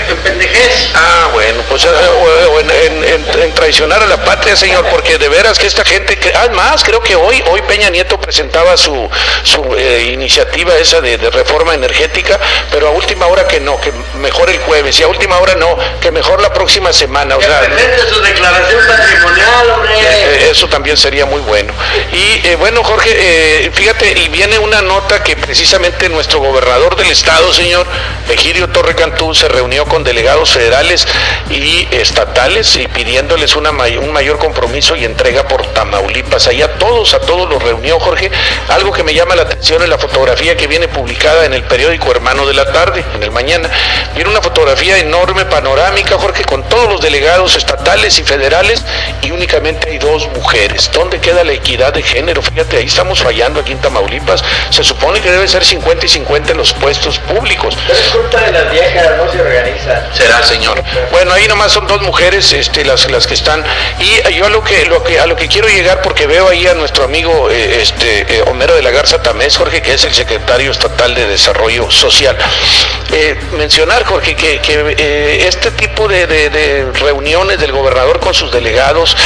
en, 0.09 0.17
pendejez. 0.19 0.91
Ah, 0.95 1.29
bueno, 1.33 1.63
pues 1.69 1.85
eh, 1.85 3.21
en, 3.43 3.55
traicionar 3.55 4.03
a 4.03 4.07
la 4.07 4.17
patria, 4.25 4.57
señor, 4.57 4.87
porque 4.87 5.19
de 5.19 5.29
veras 5.29 5.59
que 5.59 5.67
esta 5.67 5.85
gente... 5.85 6.19
Además, 6.35 6.83
creo 6.85 7.01
que 7.01 7.17
hoy, 7.17 7.43
hoy 7.47 7.63
Peña 7.63 7.91
Nieto 7.91 8.21
presentaba 8.21 8.77
su, 8.77 9.09
su 9.43 9.63
eh, 9.77 10.11
iniciativa 10.13 10.77
esa 10.77 11.01
de, 11.01 11.17
reforma 11.17 11.75
energética, 11.75 12.39
pero 12.71 12.89
a 12.89 12.91
última 12.91 13.27
hora 13.27 13.47
que 13.47 13.61
no, 13.61 13.81
que 13.81 13.93
mejor 14.19 14.51
el 14.51 14.59
jueves, 14.59 14.99
y 15.01 15.03
a 15.03 15.09
última 15.09 15.39
hora 15.39 15.55
no, 15.55 15.77
que 16.01 16.11
mejor 16.11 16.41
la 16.41 16.53
próxima 16.53 16.93
semana. 16.93 17.37
O 17.37 17.41
sea, 17.41 17.63
su 18.09 18.21
declaración 18.21 18.87
patrimonial, 18.87 19.71
hombre. 19.71 19.93
Eh, 20.01 20.49
eso 20.51 20.69
también 20.69 20.97
sería 20.97 21.27
muy 21.27 21.41
bueno. 21.41 21.73
Y 22.13 22.55
bueno, 22.57 22.85
Jorge, 22.85 23.71
fíjate, 23.73 24.19
y 24.19 24.29
viene 24.29 24.59
una 24.59 24.83
nota 24.87 25.23
que 25.23 25.37
precisamente 25.37 26.09
nuestro 26.09 26.41
gobernador 26.41 26.97
del 26.97 27.11
estado, 27.11 27.53
señor 27.53 27.87
Egidio 28.29 28.69
Torre 28.69 28.95
Cantú, 28.95 29.35
se 29.35 29.49
reunió 29.49 29.85
con 29.87 30.05
delegados 30.05 30.53
federales 30.53 31.07
y 31.51 31.89
estatales 31.91 32.77
y 32.77 32.87
pidiéndoles 32.89 33.57
una 33.57 33.71
un 33.71 34.13
mayor 34.13 34.39
compromiso 34.39 34.97
y 34.97 35.05
entrega 35.05 35.47
por 35.49 35.67
Tamaulipas. 35.67 36.47
Allá 36.47 36.79
todos, 36.79 37.13
a 37.15 37.21
todos 37.21 37.49
los 37.49 37.63
reunió, 37.63 37.99
Jorge. 37.99 38.31
Algo 38.69 38.93
que 38.93 39.03
me 39.03 39.15
llama 39.15 39.35
la 39.35 39.43
atención 39.43 39.83
es 39.83 39.89
la 39.89 39.99
fotografía 39.99 40.57
que 40.57 40.67
viene 40.67 40.89
publicada 40.89 41.45
en 41.45 41.53
el 41.53 41.65
periódico 41.65 42.11
Hermano 42.11 42.47
de 42.47 42.55
la 42.55 42.73
Tarde, 42.73 43.05
en 43.15 43.23
el 43.23 43.31
mañana. 43.31 43.69
Viene 44.15 44.31
una 44.31 44.41
fotografía 44.41 44.99
enorme, 44.99 45.45
panorámica, 45.45 46.17
Jorge, 46.19 46.45
con 46.45 46.63
todos 46.69 46.89
los 46.89 47.01
delegados 47.01 47.57
estatales 47.57 48.19
y 48.19 48.23
federales 48.23 48.83
y 49.23 49.31
únicamente 49.31 49.91
hay 49.91 49.99
dos 49.99 50.29
mujeres. 50.29 50.91
¿Dónde 50.93 51.21
queda 51.21 51.45
la 51.45 51.53
equidad 51.53 51.93
de 51.93 52.03
género? 52.03 52.43
Fíjate, 52.43 52.77
ahí 52.77 52.87
estamos 52.87 53.21
fallando 53.21 53.61
aquí 53.61 53.73
en 53.73 53.81
Tamaulipas 53.81 54.45
se 54.75 54.83
supone 54.83 55.21
que 55.21 55.31
debe 55.31 55.47
ser 55.47 55.65
50 55.65 56.07
y 56.07 56.09
50 56.09 56.53
en 56.53 56.59
los 56.59 56.73
puestos 56.73 57.19
públicos. 57.21 57.77
es 57.89 58.01
culpa 58.11 58.41
de 58.41 58.53
las 58.53 58.73
viejas, 58.73 59.17
no 59.17 59.31
se 59.31 59.41
organiza. 59.41 60.03
Será, 60.13 60.43
señor. 60.43 60.83
Bueno, 61.13 61.33
ahí 61.33 61.47
nomás 61.47 61.71
son 61.71 61.87
dos 61.87 62.03
mujeres 62.03 62.53
este, 62.53 62.85
las, 62.85 63.09
las 63.09 63.27
que 63.29 63.35
están. 63.35 63.65
Y 64.01 64.35
yo 64.35 64.47
a 64.47 64.49
lo 64.49 64.65
que, 64.65 64.85
lo 64.87 65.05
que, 65.05 65.21
a 65.21 65.27
lo 65.27 65.37
que 65.37 65.47
quiero 65.47 65.69
llegar, 65.69 66.03
porque 66.03 66.27
veo 66.27 66.49
ahí 66.49 66.67
a 66.67 66.75
nuestro 66.75 67.05
amigo 67.05 67.51
eh, 67.51 67.83
este, 67.83 68.39
eh, 68.39 68.45
Homero 68.47 68.75
de 68.75 68.83
la 68.83 68.91
Garza 68.91 69.23
Tamés, 69.23 69.57
Jorge, 69.57 69.81
que 69.81 69.95
es 69.95 70.05
el 70.05 70.13
secretario 70.13 70.73
estatal 70.73 71.15
de 71.15 71.27
Desarrollo 71.29 71.89
Social. 71.93 72.37
Eh, 73.13 73.39
mencionar, 73.53 74.05
Jorge, 74.05 74.35
que, 74.35 75.45
este 75.47 75.71
tipo 75.71 76.09
de, 76.09 76.27
de, 76.27 76.91
reuniones 76.95 77.61
del 77.61 77.71
gobernador 77.71 78.19
con 78.19 78.35
sus 78.35 78.51
delegados, 78.51 79.17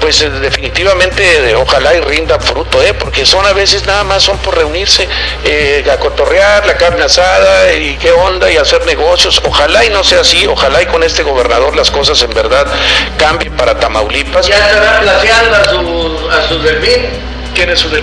pues 0.00 0.20
definitivamente 0.40 1.54
ojalá 1.54 1.94
y 1.94 2.00
rinda 2.00 2.38
fruto, 2.38 2.78
porque 2.98 3.24
son 3.24 3.46
a 3.46 3.54
veces 3.54 3.86
nada 3.86 4.04
más 4.04 4.22
son 4.22 4.36
por 4.38 4.56
reunirse 4.56 4.97
reunirse, 4.98 5.08
eh, 5.44 5.84
a 5.90 5.98
cotorrear, 5.98 6.66
la 6.66 6.76
carne 6.76 7.04
asada 7.04 7.72
y 7.72 7.96
qué 7.96 8.10
onda 8.12 8.50
y 8.50 8.56
hacer 8.56 8.84
negocios. 8.86 9.40
Ojalá 9.44 9.84
y 9.84 9.90
no 9.90 10.02
sea 10.04 10.20
así, 10.20 10.46
ojalá 10.46 10.82
y 10.82 10.86
con 10.86 11.02
este 11.02 11.22
gobernador 11.22 11.76
las 11.76 11.90
cosas 11.90 12.20
en 12.22 12.32
verdad 12.32 12.66
cambien 13.16 13.54
para 13.56 13.78
Tamaulipas. 13.78 14.46
Ya 14.46 14.56
estará 14.56 15.00
placeando 15.00 16.28
a 16.30 16.38
a 16.38 16.48
su 16.48 16.58
delfín. 16.60 17.37
¿Quién 17.58 17.70
es 17.70 17.80
su? 17.80 17.88
Pues 17.88 17.98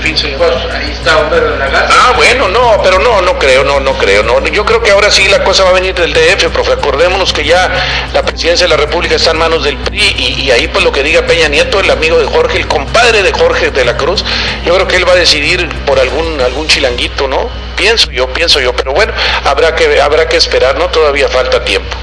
ahí 0.74 0.92
está 0.92 1.18
Homero 1.18 1.52
de 1.52 1.58
la 1.58 1.68
Garza. 1.68 1.88
Ah, 1.90 2.14
bueno, 2.18 2.50
no, 2.50 2.82
pero 2.84 3.00
no, 3.00 3.22
no 3.22 3.40
creo, 3.40 3.64
no, 3.64 3.80
no 3.80 3.98
creo, 3.98 4.22
no. 4.22 4.46
Yo 4.50 4.66
creo 4.66 4.84
que 4.84 4.92
ahora 4.92 5.10
sí 5.10 5.30
la 5.30 5.46
cosa 5.46 5.64
va 5.64 5.70
a 5.70 5.74
venir 5.74 5.96
del 5.96 6.12
DF, 6.12 6.50
profe. 6.50 6.74
Acordémonos 6.74 7.32
que 7.32 7.46
ya 7.46 7.72
la 8.14 8.22
presidencia 8.22 8.66
de 8.66 8.72
la 8.72 8.76
República 8.76 9.16
está 9.16 9.32
en 9.32 9.38
manos 9.38 9.64
del 9.64 9.78
PRI 9.78 10.14
y, 10.18 10.42
y 10.42 10.52
ahí 10.52 10.68
pues 10.68 10.84
lo 10.84 10.92
que 10.92 11.04
diga 11.04 11.22
Peña 11.22 11.48
Nieto, 11.48 11.80
el 11.80 11.90
amigo 11.90 12.20
de 12.20 12.26
Jorge, 12.26 12.58
el 12.58 12.68
compadre 12.68 13.24
de 13.24 13.32
Jorge 13.32 13.72
de 13.72 13.86
la 13.86 13.96
Cruz, 13.96 14.26
yo 14.66 14.76
creo 14.76 14.90
que 14.90 14.98
él 14.98 15.08
va 15.08 15.14
a 15.14 15.16
decidir 15.16 15.70
por 15.86 16.02
algún, 16.02 16.42
algún 16.42 16.68
chilanguito, 16.68 17.30
¿no? 17.30 17.50
Pienso 17.78 18.12
yo, 18.12 18.28
pienso 18.28 18.60
yo, 18.60 18.74
pero 18.74 18.92
bueno, 18.92 19.14
habrá 19.46 19.74
que, 19.74 20.02
habrá 20.02 20.28
que 20.28 20.36
esperar, 20.36 20.78
¿no? 20.78 20.90
Todavía 20.90 21.30
falta 21.30 21.64
tiempo. 21.64 21.96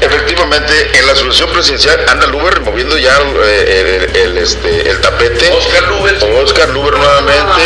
Efectivamente, 0.00 0.90
en 0.94 1.06
la 1.06 1.16
solución 1.16 1.50
presidencial 1.50 2.04
anda 2.08 2.26
Luber 2.26 2.60
moviendo 2.60 2.96
ya 2.96 3.18
eh, 3.44 4.10
el, 4.14 4.16
el, 4.16 4.38
este, 4.38 4.88
el 4.88 5.00
tapete. 5.00 5.50
Oscar 5.50 5.82
Luber. 5.88 6.18
Oscar 6.42 6.68
Luber 6.70 6.96
nuevamente, 6.96 7.62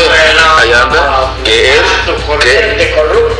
ahí 0.56 0.72
anda, 0.72 1.34
que 1.44 1.74
es, 1.74 1.82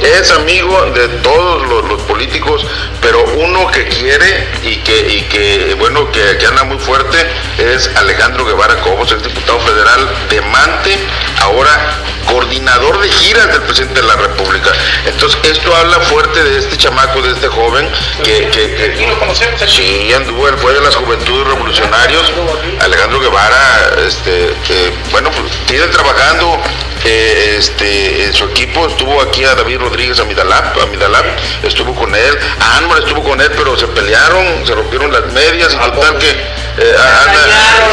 que 0.01 0.19
es 0.19 0.31
amigo 0.33 0.91
de 0.95 1.09
todos 1.23 1.67
los, 1.67 1.85
los, 1.89 2.03
políticos, 2.03 2.67
pero 3.01 3.25
uno 3.37 3.71
que 3.71 3.87
quiere 3.89 4.47
y 4.63 4.77
que, 4.77 5.09
y 5.09 5.23
que 5.23 5.75
bueno, 5.79 6.11
que, 6.13 6.37
que 6.37 6.47
anda 6.47 6.65
muy 6.65 6.79
fuerte 6.79 7.17
es 7.59 7.89
Alejandro 7.97 8.45
Guevara 8.45 8.77
Cobos, 8.81 9.11
el 9.13 9.23
diputado 9.23 9.59
federal 9.61 10.09
de 10.29 10.41
Mante, 10.43 10.99
ahora 11.41 12.03
coordinador 12.27 13.01
de 13.01 13.09
giras 13.11 13.49
del 13.49 13.63
presidente 13.63 14.01
de 14.01 14.07
la 14.07 14.17
República. 14.17 14.71
Entonces, 15.07 15.39
esto 15.45 15.75
habla 15.75 16.01
fuerte 16.01 16.43
de 16.43 16.59
este 16.59 16.77
chamaco, 16.77 17.21
de 17.23 17.33
este 17.33 17.49
joven, 17.49 17.89
que, 18.25 18.49
que, 18.49 18.82
que 18.91 19.03
¿Y 19.03 19.07
lo 19.07 19.19
conocemos 19.19 19.61
aquí? 19.63 19.77
Sí, 19.77 20.13
anduvo, 20.13 20.49
él 20.49 20.57
fue 20.59 20.75
de 20.75 20.81
las 20.81 20.97
Juventudes 20.97 21.47
Revolucionarios, 21.47 22.33
Alejandro 22.81 23.21
Guevara, 23.21 23.93
este, 24.07 24.53
que, 24.67 24.93
bueno, 25.11 25.31
pues 25.31 25.53
tiene 25.67 25.87
trabajando 25.87 26.61
eh, 27.05 27.57
este, 27.59 28.25
en 28.25 28.35
su 28.35 28.47
equipo, 28.47 28.89
estuvo 28.89 29.21
aquí 29.21 29.45
a 29.45 29.55
David 29.55 29.79
Rodríguez 29.79 30.19
a 30.19 30.25
Midalap, 30.25 30.77
a 30.81 30.87
Midalap, 30.87 31.25
estuvo 31.63 31.95
con 31.95 32.13
él, 32.15 32.39
a 32.61 32.79
Anmar 32.79 32.99
estuvo 32.99 33.23
con 33.23 33.41
él, 33.41 33.53
pero 33.57 33.79
se 33.79 33.87
pelearon, 33.87 34.67
se 34.67 34.75
rompieron 34.75 35.13
las 35.13 35.27
medias 35.33 35.75
y 35.75 35.77
total 35.77 36.19
que 36.19 36.31
eh, 36.31 36.97
Ana, 36.99 37.47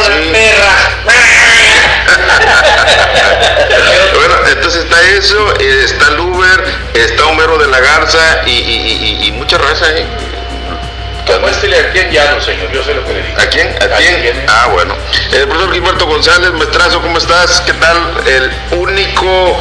sí. 0.06 0.32
bueno, 4.16 4.34
entonces 4.50 4.82
está 4.84 5.00
eso, 5.02 5.54
eh, 5.60 5.82
está 5.84 6.08
el 6.08 6.20
Uber, 6.20 6.64
está 6.94 7.26
Homero 7.26 7.58
de 7.58 7.66
la 7.68 7.78
Garza 7.78 8.42
y, 8.46 8.50
y, 8.50 9.18
y, 9.22 9.28
y 9.28 9.32
mucha 9.32 9.58
raza, 9.58 9.86
¿eh? 9.92 10.06
Muéstrele 11.40 11.78
a 11.78 11.90
quién 11.90 12.10
ya 12.10 12.32
no, 12.32 12.40
señor, 12.40 12.70
yo 12.72 12.82
sé 12.82 12.94
lo 12.94 13.04
que 13.04 13.14
le 13.14 13.22
digo. 13.22 13.40
¿A 13.40 13.46
quién? 13.46 13.68
¿A, 13.80 13.84
¿A 13.84 13.98
quién? 13.98 14.20
quién? 14.20 14.44
Ah, 14.48 14.68
bueno. 14.72 14.94
El 15.32 15.48
profesor 15.48 15.72
Gilberto 15.72 16.06
González, 16.06 16.52
maestrazo, 16.52 17.00
¿cómo 17.00 17.18
estás? 17.18 17.60
¿Qué 17.62 17.72
tal? 17.74 17.96
El 18.26 18.78
único 18.78 19.56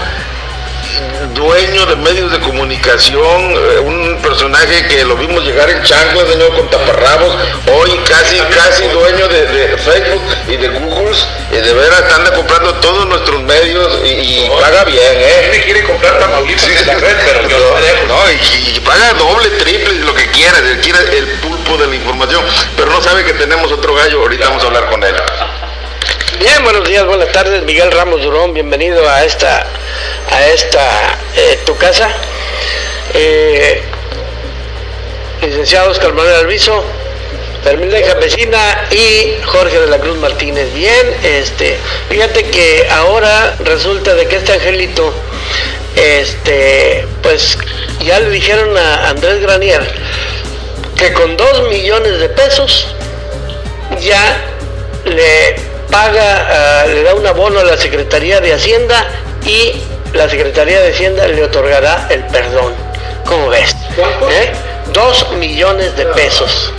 dueño 1.33 1.85
de 1.85 1.95
medios 1.97 2.31
de 2.31 2.39
comunicación, 2.39 3.53
eh, 3.53 3.79
un 3.79 4.19
personaje 4.21 4.87
que 4.87 5.05
lo 5.05 5.15
vimos 5.15 5.43
llegar 5.43 5.69
en 5.69 5.81
chanclas, 5.83 6.27
señor, 6.27 6.53
con 6.55 6.69
taparrabos, 6.69 7.35
hoy 7.71 7.91
casi, 8.07 8.37
casi 8.39 8.87
dueño 8.87 9.27
de, 9.27 9.45
de 9.45 9.77
Facebook 9.77 10.21
y 10.47 10.57
de 10.57 10.67
Google, 10.69 11.15
y 11.51 11.55
de 11.55 11.73
veras 11.73 12.03
anda 12.13 12.33
comprando 12.33 12.73
todos 12.75 13.05
nuestros 13.07 13.41
medios 13.43 13.99
y, 14.03 14.07
y 14.07 14.49
sabe 23.09 23.25
que 23.25 23.33
tenemos 23.33 23.71
otro 23.71 23.95
gallo, 23.95 24.21
ahorita 24.21 24.45
vamos 24.49 24.63
a 24.63 24.67
hablar 24.67 24.87
con 24.87 25.03
él. 25.03 25.15
Bien, 26.37 26.63
buenos 26.63 26.87
días, 26.87 27.07
buenas 27.07 27.31
tardes, 27.31 27.63
Miguel 27.63 27.91
Ramos 27.91 28.21
Durón, 28.21 28.53
bienvenido 28.53 29.09
a 29.09 29.23
esta, 29.23 29.65
a 30.29 30.47
esta, 30.49 31.17
eh, 31.35 31.59
tu 31.65 31.75
casa. 31.75 32.07
Eh, 33.15 33.81
licenciado 35.41 35.89
Oscar 35.89 36.13
Manuel 36.13 36.35
Alviso, 36.35 36.85
Fermín 37.63 37.89
Campesina 37.89 38.87
y 38.91 39.41
Jorge 39.43 39.79
de 39.79 39.87
la 39.87 39.97
Cruz 39.97 40.19
Martínez. 40.19 40.71
Bien, 40.75 41.11
este, 41.23 41.79
fíjate 42.09 42.43
que 42.43 42.87
ahora 42.91 43.55
resulta 43.63 44.13
de 44.13 44.27
que 44.27 44.35
este 44.35 44.53
angelito, 44.53 45.11
este, 45.95 47.07
pues 47.23 47.57
ya 48.01 48.19
le 48.19 48.29
dijeron 48.29 48.77
a 48.77 49.09
Andrés 49.09 49.41
Granier 49.41 49.81
que 50.95 51.11
con 51.13 51.37
dos 51.37 51.69
millones 51.69 52.19
de 52.19 52.29
pesos 52.29 52.93
ya 54.01 54.37
le 55.05 55.55
paga, 55.89 56.85
uh, 56.85 56.89
le 56.89 57.03
da 57.03 57.15
un 57.15 57.25
abono 57.25 57.59
a 57.59 57.63
la 57.63 57.77
Secretaría 57.77 58.39
de 58.39 58.53
Hacienda 58.53 59.05
y 59.45 59.73
la 60.13 60.29
Secretaría 60.29 60.81
de 60.81 60.91
Hacienda 60.91 61.27
le 61.27 61.43
otorgará 61.43 62.07
el 62.09 62.23
perdón. 62.25 62.73
¿Cómo 63.25 63.49
ves? 63.49 63.75
¿Cuánto? 63.95 64.29
¿Eh? 64.29 64.51
Dos 64.93 65.31
millones 65.33 65.95
de 65.95 66.05
pesos. 66.07 66.73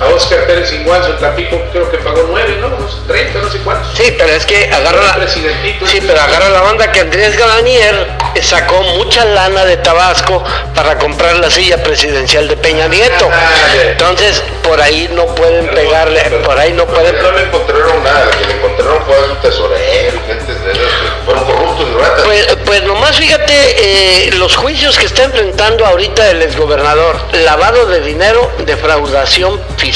A 0.00 0.06
Oscar 0.14 0.46
Pérez 0.46 0.72
Inguanzo, 0.72 1.10
el 1.10 1.18
Tampico, 1.18 1.60
creo 1.72 1.90
que 1.90 1.98
pagó 1.98 2.24
nueve, 2.28 2.56
¿no? 2.60 2.68
Unos 2.68 3.04
30, 3.08 3.38
no 3.40 3.50
sé 3.50 3.58
cuántos. 3.58 3.96
Sí, 3.96 4.14
pero 4.16 4.32
es 4.32 4.46
que 4.46 4.70
agarra 4.72 5.18
la, 5.18 5.28
sí, 5.28 6.00
pero 6.06 6.20
agarra 6.20 6.50
la 6.50 6.60
banda 6.60 6.92
que 6.92 7.00
Andrés 7.00 7.36
Galanier 7.36 8.06
sacó 8.40 8.80
mucha 8.82 9.24
lana 9.24 9.64
de 9.64 9.76
Tabasco 9.78 10.44
para 10.72 10.96
comprar 10.98 11.36
la 11.36 11.50
silla 11.50 11.82
presidencial 11.82 12.46
de 12.46 12.56
Peña 12.56 12.86
Nieto. 12.86 13.28
Entonces, 13.82 14.40
por 14.62 14.80
ahí 14.80 15.10
no 15.12 15.26
pueden 15.34 15.66
pero, 15.66 15.74
pegarle, 15.74 16.20
pero, 16.22 16.42
por 16.42 16.56
ahí 16.56 16.72
no 16.72 16.84
pueden... 16.86 17.20
No 17.20 17.32
le 17.32 17.42
encontraron 17.42 18.04
nada, 18.04 18.24
lo 18.26 18.30
que 18.30 18.44
le 18.44 18.52
encontraron 18.52 19.02
fue 19.04 19.30
un 19.30 19.36
tesorero 19.38 20.20
gente 20.28 20.54
de 20.54 20.72
esas 20.72 20.84
que 20.84 21.24
fueron 21.24 21.44
corruptos 21.44 21.86
y 21.90 21.98
ratas. 22.00 22.22
Pues, 22.24 22.46
pues 22.64 22.82
nomás 22.84 23.16
fíjate 23.16 23.52
eh, 23.52 24.30
los 24.34 24.54
juicios 24.54 24.96
que 24.96 25.06
está 25.06 25.24
enfrentando 25.24 25.84
ahorita 25.84 26.30
el 26.30 26.42
exgobernador. 26.42 27.16
Lavado 27.32 27.86
de 27.86 28.00
dinero, 28.00 28.48
defraudación 28.64 29.60
fiscal. 29.76 29.87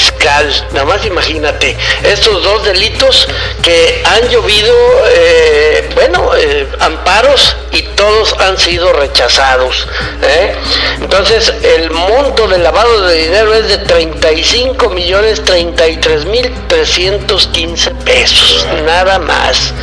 Nada 0.71 0.85
más 0.85 1.05
imagínate, 1.05 1.75
estos 2.03 2.43
dos 2.43 2.63
delitos 2.63 3.27
que 3.61 4.03
han 4.05 4.29
llovido, 4.29 4.73
eh, 5.13 5.89
bueno, 5.95 6.31
eh, 6.35 6.67
amparos 6.79 7.55
y 7.71 7.81
todos 7.83 8.33
han 8.39 8.57
sido 8.57 8.93
rechazados. 8.93 9.87
¿eh? 10.21 10.55
Entonces, 11.01 11.53
el 11.63 11.91
monto 11.91 12.47
del 12.47 12.63
lavado 12.63 13.01
de 13.07 13.23
dinero 13.23 13.53
es 13.53 13.67
de 13.67 13.77
35 13.79 14.89
millones 14.89 15.43
33 15.43 16.25
mil 16.25 16.51
315 16.67 17.91
pesos, 18.05 18.67
nada 18.85 19.19
más. 19.19 19.73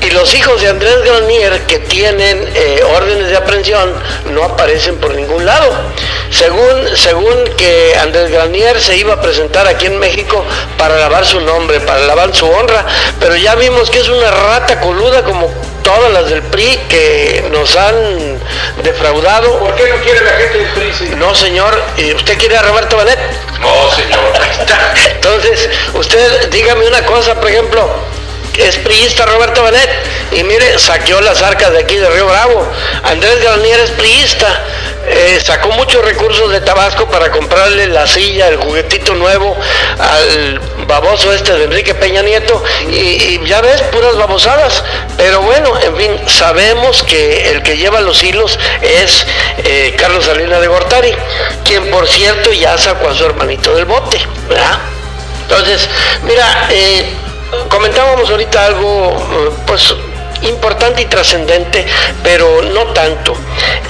y 0.00 0.10
los 0.10 0.32
hijos 0.34 0.60
de 0.60 0.68
Andrés 0.68 1.02
Granier 1.04 1.60
que 1.62 1.78
tienen 1.80 2.48
eh, 2.54 2.82
órdenes 2.96 3.28
de 3.28 3.36
aprehensión 3.36 3.92
no 4.32 4.44
aparecen 4.44 4.96
por 4.96 5.14
ningún 5.14 5.44
lado. 5.44 5.70
Según, 6.30 6.96
según 6.96 7.44
que 7.56 7.96
Andrés 8.00 8.30
Granier 8.30 8.80
se 8.80 8.96
iba 8.96 9.14
a 9.14 9.20
presentar 9.20 9.66
aquí 9.66 9.86
en 9.86 9.98
México 9.98 10.44
para 10.76 10.96
lavar 10.98 11.24
su 11.24 11.40
nombre, 11.40 11.80
para 11.80 12.00
lavar 12.00 12.34
su 12.34 12.46
honra, 12.46 12.84
pero 13.18 13.36
ya 13.36 13.54
vimos 13.54 13.90
que 13.90 14.00
es 14.00 14.08
una 14.08 14.30
rata 14.30 14.80
coluda 14.80 15.24
como 15.24 15.50
todas 15.82 16.12
las 16.12 16.28
del 16.28 16.42
PRI 16.42 16.78
que 16.88 17.44
nos 17.50 17.74
han 17.76 18.38
defraudado. 18.82 19.58
¿Por 19.58 19.74
qué 19.74 19.88
no 19.88 19.96
quiere 20.02 20.20
la 20.20 20.32
gente 20.32 20.58
del 20.58 20.68
PRI? 20.68 20.92
Sí? 20.92 21.14
No, 21.16 21.34
señor. 21.34 21.82
¿Usted 22.14 22.38
quiere 22.38 22.56
a 22.56 22.62
Roberto 22.62 22.96
Banet? 22.96 23.18
No, 23.60 23.90
señor. 23.96 24.20
Entonces, 25.10 25.70
usted 25.94 26.50
dígame 26.50 26.86
una 26.86 27.04
cosa, 27.06 27.40
por 27.40 27.50
ejemplo, 27.50 27.88
es 28.58 28.76
priista 28.76 29.26
Roberto 29.26 29.62
Benet 29.62 29.88
y 30.32 30.42
mire, 30.42 30.78
saqueó 30.78 31.20
las 31.20 31.42
arcas 31.42 31.72
de 31.72 31.80
aquí 31.80 31.96
de 31.96 32.08
Río 32.10 32.26
Bravo. 32.26 32.66
Andrés 33.04 33.42
Garnier 33.42 33.80
es 33.80 33.90
priista, 33.92 34.62
eh, 35.06 35.40
sacó 35.42 35.70
muchos 35.70 36.04
recursos 36.04 36.50
de 36.50 36.60
Tabasco 36.60 37.06
para 37.06 37.30
comprarle 37.30 37.86
la 37.86 38.06
silla, 38.06 38.48
el 38.48 38.56
juguetito 38.56 39.14
nuevo 39.14 39.56
al 39.98 40.60
baboso 40.86 41.32
este 41.32 41.52
de 41.52 41.64
Enrique 41.64 41.94
Peña 41.94 42.22
Nieto 42.22 42.62
y, 42.90 43.40
ya 43.46 43.60
ves, 43.60 43.82
puras 43.82 44.16
babosadas. 44.16 44.82
Pero 45.16 45.40
bueno, 45.42 45.72
en 45.80 45.96
fin, 45.96 46.28
sabemos 46.28 47.02
que 47.02 47.50
el 47.50 47.62
que 47.62 47.76
lleva 47.76 48.00
los 48.00 48.22
hilos 48.22 48.58
es 48.82 49.26
eh, 49.64 49.94
Carlos 49.98 50.26
Salinas 50.26 50.60
de 50.60 50.68
Gortari, 50.68 51.14
quien 51.64 51.90
por 51.90 52.06
cierto 52.06 52.52
ya 52.52 52.76
sacó 52.76 53.08
a 53.08 53.14
su 53.14 53.24
hermanito 53.24 53.74
del 53.74 53.86
bote, 53.86 54.20
¿verdad? 54.48 54.78
Entonces, 55.42 55.88
mira, 56.24 56.68
eh, 56.70 57.06
comentábamos 57.68 58.30
ahorita 58.30 58.66
algo, 58.66 59.16
pues 59.66 59.94
importante 60.42 61.02
y 61.02 61.06
trascendente, 61.06 61.84
pero 62.22 62.62
no 62.62 62.86
tanto, 62.88 63.36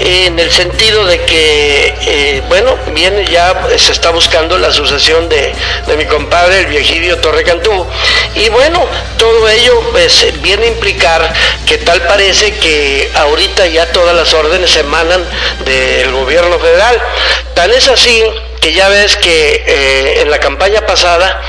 en 0.01 0.39
el 0.39 0.51
sentido 0.51 1.05
de 1.07 1.21
que, 1.23 1.95
eh, 2.07 2.43
bueno, 2.49 2.77
viene 2.95 3.27
ya, 3.27 3.69
se 3.77 3.93
está 3.93 4.11
buscando 4.11 4.59
la 4.59 4.73
sucesión 4.73 5.29
de, 5.29 5.53
mi 5.97 6.07
compadre, 6.07 6.61
el 6.61 6.67
viejidio 6.67 7.19
Torre 7.19 7.45
Cantú, 7.45 7.87
y 8.35 8.49
bueno, 8.49 8.87
todo 9.19 9.49
ello 9.49 9.81
pues, 9.93 10.27
viene 10.41 10.67
a 10.67 10.69
implicar 10.69 11.33
que 11.67 11.79
tal 11.79 12.01
parece 12.03 12.53
que 12.55 13.11
ahorita 13.15 13.67
ya 13.67 13.87
todas 13.93 14.15
las 14.15 14.33
órdenes 14.33 14.75
emanan 14.77 15.23
del 15.65 16.13
gobierno 16.13 16.59
federal. 16.59 17.01
Tan 17.55 17.73
es 17.73 17.89
así 17.89 18.23
que 18.61 18.73
ya 18.73 18.89
ves 18.89 19.17
que 19.17 19.65
eh, 19.67 20.23
en 20.23 20.31
la 20.31 20.39
campaña 20.39 20.87
pasada 20.87 21.41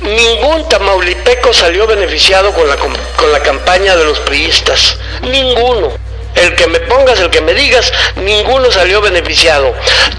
ningún 0.00 0.68
tamaulipeco 0.68 1.52
salió 1.52 1.86
beneficiado 1.86 2.52
con 2.52 2.68
la, 2.68 2.76
con 2.76 3.32
la 3.32 3.40
campaña 3.40 3.96
de 3.96 4.04
los 4.04 4.20
priistas, 4.20 4.96
ninguno. 5.22 5.92
El 6.34 6.54
que 6.54 6.66
me 6.66 6.80
pongas, 6.80 7.18
el 7.20 7.30
que 7.30 7.40
me 7.40 7.54
digas, 7.54 7.90
ninguno 8.16 8.70
salió 8.70 9.00
beneficiado. 9.00 9.74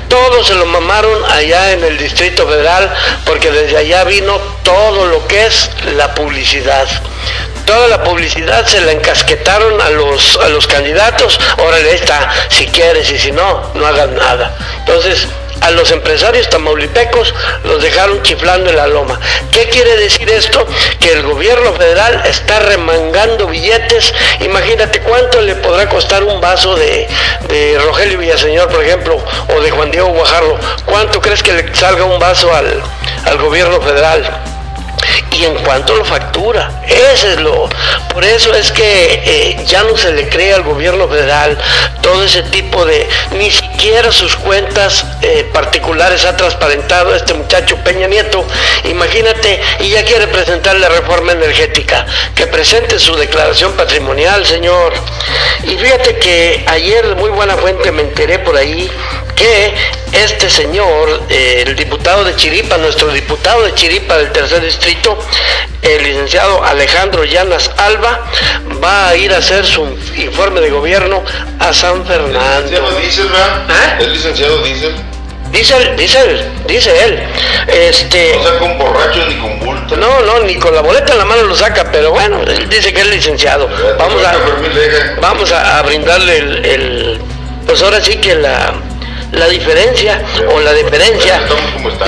Todos 0.09 0.47
se 0.47 0.55
lo 0.55 0.65
mamaron 0.65 1.23
allá 1.29 1.73
en 1.73 1.83
el 1.83 1.95
Distrito 1.99 2.47
Federal 2.47 2.91
porque 3.23 3.51
desde 3.51 3.77
allá 3.77 4.03
vino 4.03 4.39
todo 4.63 5.05
lo 5.05 5.27
que 5.27 5.45
es 5.45 5.69
la 5.95 6.15
publicidad 6.15 6.87
toda 7.67 7.89
la 7.89 8.01
publicidad 8.01 8.65
se 8.65 8.79
la 8.79 8.93
encasquetaron 8.93 9.79
a 9.81 9.89
los, 9.89 10.37
a 10.37 10.47
los 10.47 10.65
candidatos, 10.65 11.37
órale, 11.57 11.93
está, 11.93 12.29
si 12.47 12.65
quieres 12.67 13.11
y 13.11 13.19
si 13.19 13.33
no, 13.33 13.71
no 13.75 13.85
hagas 13.85 14.09
nada. 14.09 14.57
Entonces, 14.79 15.27
a 15.61 15.71
los 15.71 15.91
empresarios 15.91 16.49
tamaulipecos 16.49 17.33
los 17.63 17.81
dejaron 17.81 18.21
chiflando 18.23 18.69
en 18.69 18.75
la 18.75 18.87
loma. 18.87 19.19
¿Qué 19.51 19.69
quiere 19.69 19.97
decir 19.97 20.29
esto? 20.29 20.65
Que 20.99 21.13
el 21.13 21.23
gobierno 21.23 21.73
federal 21.73 22.21
está 22.25 22.59
remangando 22.59 23.47
billetes. 23.47 24.13
Imagínate 24.41 25.01
cuánto 25.01 25.41
le 25.41 25.55
podrá 25.55 25.89
costar 25.89 26.23
un 26.23 26.39
vaso 26.41 26.75
de, 26.75 27.07
Rogelio 27.85 28.19
Villaseñor, 28.19 28.69
por 28.69 28.83
ejemplo, 28.83 29.23
o 29.55 29.61
de 29.61 29.71
Juan 29.71 29.91
Diego 29.91 30.09
Guajardo. 30.09 30.57
¿Cuánto 30.85 31.21
crees 31.21 31.43
que 31.43 31.53
le 31.53 31.75
salga 31.75 32.03
un 32.03 32.19
vaso 32.19 32.53
al, 32.53 32.81
al 33.25 33.37
gobierno 33.37 33.81
federal? 33.81 34.46
Y 35.37 35.45
en 35.45 35.55
cuanto 35.55 35.95
lo 35.95 36.05
factura. 36.05 36.83
Ese 36.87 37.33
es 37.33 37.39
lo. 37.39 37.69
Por 38.13 38.23
eso 38.23 38.53
es 38.53 38.71
que 38.71 39.21
eh, 39.23 39.65
ya 39.67 39.83
no 39.83 39.95
se 39.97 40.11
le 40.11 40.27
cree 40.29 40.53
al 40.53 40.63
gobierno 40.63 41.07
federal 41.07 41.57
todo 42.01 42.23
ese 42.23 42.43
tipo 42.43 42.85
de. 42.85 43.07
Ni 43.31 43.51
siquiera 43.51 44.11
sus 44.11 44.35
cuentas 44.35 45.05
eh, 45.21 45.49
particulares 45.53 46.25
ha 46.25 46.35
transparentado 46.35 47.13
este 47.15 47.33
muchacho 47.33 47.77
Peña 47.83 48.07
Nieto. 48.07 48.45
Imagínate, 48.85 49.61
y 49.79 49.89
ya 49.89 50.03
quiere 50.03 50.27
presentar 50.27 50.77
la 50.77 50.89
reforma 50.89 51.33
energética. 51.33 52.05
Que 52.33 52.47
presente 52.47 52.99
su 52.99 53.15
declaración 53.15 53.73
patrimonial, 53.73 54.45
señor. 54.45 54.93
Y 55.63 55.77
fíjate 55.77 56.17
que 56.17 56.65
ayer, 56.67 57.15
muy 57.15 57.29
buena 57.29 57.55
fuente, 57.57 57.91
me 57.91 58.01
enteré 58.01 58.39
por 58.39 58.55
ahí 58.55 58.89
que 59.37 59.73
este 60.11 60.49
señor, 60.49 61.23
eh, 61.29 61.63
el 61.65 61.75
diputado 61.75 62.23
de 62.23 62.35
Chiripa, 62.35 62.77
nuestro 62.77 63.09
diputado 63.09 63.63
de 63.63 63.73
Chiripa 63.75 64.17
del 64.17 64.31
tercer 64.31 64.61
distrito, 64.61 65.17
el 65.81 66.03
licenciado 66.03 66.63
Alejandro 66.63 67.23
Llanas 67.23 67.71
Alba, 67.77 68.25
va 68.83 69.09
a 69.09 69.15
ir 69.15 69.31
a 69.33 69.37
hacer 69.37 69.65
su 69.65 69.85
informe 70.17 70.59
de 70.59 70.71
gobierno 70.71 71.23
a 71.59 71.71
San 71.71 72.05
Fernando. 72.05 72.75
¿El 72.75 72.99
licenciado 72.99 72.99
Diesel, 72.99 73.27
¿Eh? 73.27 73.95
¿El 73.99 74.13
licenciado 74.13 74.63
Diesel? 74.63 74.95
Dice, 75.51 75.75
dice, 75.95 76.19
dice 76.67 77.05
él. 77.05 77.23
Este, 77.67 78.35
no 78.35 78.43
saca 78.43 78.63
un 78.65 78.77
borracho 78.77 79.25
ni 79.27 79.35
con 79.35 79.59
bulto. 79.59 79.95
No, 79.95 80.19
no, 80.21 80.39
ni 80.41 80.55
con 80.55 80.75
la 80.75 80.81
boleta 80.81 81.13
en 81.13 81.19
la 81.19 81.25
mano 81.25 81.43
lo 81.43 81.55
saca, 81.55 81.89
pero 81.91 82.11
bueno, 82.11 82.41
él 82.41 82.67
dice 82.67 82.91
que 82.91 83.01
es 83.01 83.07
licenciado. 83.07 83.69
Vamos 83.97 84.23
a, 84.25 84.35
vamos 85.21 85.51
a, 85.51 85.81
brindarle 85.83 86.37
el, 86.37 87.21
pues 87.65 87.81
ahora 87.81 88.01
sí 88.01 88.17
que 88.17 88.35
la, 88.35 88.73
la 89.31 89.47
diferencia 89.47 90.21
o 90.53 90.59
la 90.59 90.73
diferencia 90.73 91.41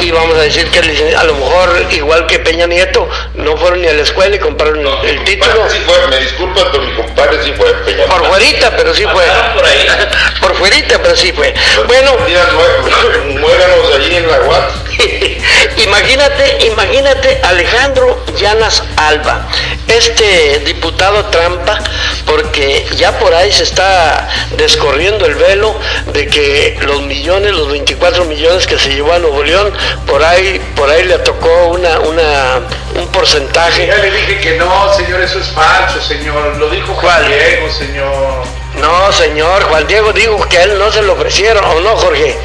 y 0.01 0.12
vamos 0.12 0.38
a 0.38 0.41
decir 0.41 0.69
que 0.69 0.79
a 1.15 1.23
lo 1.23 1.36
mejor 1.36 1.86
igual 1.91 2.25
que 2.27 2.39
Peña 2.39 2.65
Nieto 2.65 3.10
no 3.36 3.58
fueron 3.58 3.82
ni 3.82 3.88
a 3.88 3.93
la 3.93 4.03
escuela 4.03 4.36
y 4.36 4.39
compraron 4.39 4.88
el 5.03 5.23
título. 5.23 5.65
me 6.10 6.17
disculpa 6.17 6.69
pero 6.71 6.84
mi 6.84 6.93
compadre 6.93 7.43
sí 7.43 7.53
fue 7.58 7.73
Peña 7.86 8.05
por 8.05 8.25
fuerita 8.25 8.75
pero 8.75 8.93
sí 8.93 9.03
fue. 9.03 9.23
Por 9.55 9.65
ahí. 9.65 9.88
Por 10.41 10.55
fuerita 10.55 10.99
pero 11.01 11.15
sí 11.15 11.32
fue. 11.32 11.53
Bueno. 11.88 12.12
muéranos 13.39 13.95
allí 13.95 14.15
en 14.15 14.27
la 14.27 14.39
UAT 14.41 14.88
imagínate 15.83 16.65
imagínate 16.65 17.39
Alejandro 17.43 18.23
Llanas 18.38 18.83
Alba 18.97 19.47
este 19.88 20.59
diputado 20.59 21.25
trampa 21.25 21.79
porque 22.25 22.85
ya 22.95 23.17
por 23.17 23.33
ahí 23.33 23.51
se 23.51 23.63
está 23.63 24.29
descorriendo 24.57 25.25
el 25.25 25.35
velo 25.35 25.75
de 26.13 26.27
que 26.27 26.77
los 26.81 27.01
millones, 27.01 27.53
los 27.53 27.69
24 27.71 28.25
millones 28.25 28.67
que 28.67 28.77
se 28.77 28.89
llevó 28.89 29.13
a 29.13 29.19
Nuevo 29.19 29.43
León, 29.43 29.73
por 30.05 30.23
ahí, 30.23 30.62
por 30.75 30.89
ahí 30.89 31.05
le 31.05 31.17
tocó 31.19 31.67
una, 31.67 31.99
una, 31.99 32.62
un 32.95 33.07
porcentaje. 33.07 33.88
Ya 33.88 33.97
le 33.97 34.12
dije 34.12 34.39
que 34.39 34.57
no, 34.57 34.93
señor, 34.93 35.21
eso 35.21 35.39
es 35.39 35.47
falso, 35.47 36.01
señor. 36.01 36.57
Lo 36.57 36.69
dijo 36.69 36.93
Juan 36.93 37.27
Diego, 37.27 37.69
señor. 37.71 38.59
No, 38.81 39.11
señor, 39.11 39.63
Juan 39.63 39.87
Diego 39.87 40.13
dijo 40.13 40.47
que 40.47 40.57
a 40.57 40.63
él 40.63 40.77
no 40.77 40.91
se 40.91 41.01
lo 41.01 41.13
ofrecieron, 41.13 41.63
o 41.65 41.81
no, 41.81 41.95
Jorge, 41.97 42.37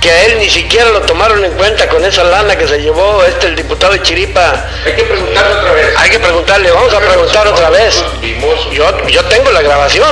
que 0.00 0.10
a 0.10 0.24
él 0.24 0.38
ni 0.38 0.48
siquiera 0.48 0.88
lo 0.90 1.02
tomaron 1.02 1.44
en 1.44 1.52
cuenta 1.52 1.88
con 1.88 2.04
esa 2.04 2.24
lana 2.24 2.56
que 2.56 2.66
se 2.66 2.80
llevó 2.80 3.22
este 3.24 3.48
el 3.48 3.56
diputado 3.56 3.92
de 3.92 4.02
Chiripa. 4.02 4.66
Hay 4.84 4.94
que 4.94 5.04
preguntarle 5.04 5.54
otra 5.54 5.72
vez. 5.72 5.94
Hay 5.96 6.10
que 6.10 6.18
preguntarle, 6.18 6.70
vamos 6.70 6.94
a 6.94 7.00
preguntar 7.00 7.48
otra 7.48 7.70
vez. 7.70 8.02
Yo, 8.72 9.08
yo 9.08 9.24
tengo 9.26 9.50
la 9.50 9.62
grabación, 9.62 10.10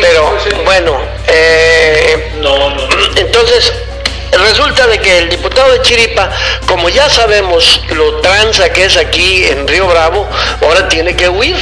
pero 0.00 0.36
bueno, 0.64 1.00
eh, 1.26 2.32
entonces 3.16 3.72
resulta 4.32 4.86
de 4.86 4.98
que 4.98 5.18
el 5.18 5.28
diputado 5.28 5.72
de 5.72 5.82
Chiripa, 5.82 6.30
como 6.66 6.88
ya 6.88 7.08
sabemos 7.08 7.82
lo 7.90 8.20
tranza 8.20 8.70
que 8.70 8.84
es 8.84 8.96
aquí 8.96 9.44
en 9.44 9.66
Río 9.66 9.86
Bravo, 9.86 10.28
ahora 10.62 10.88
tiene 10.88 11.16
que 11.16 11.28
huir. 11.28 11.56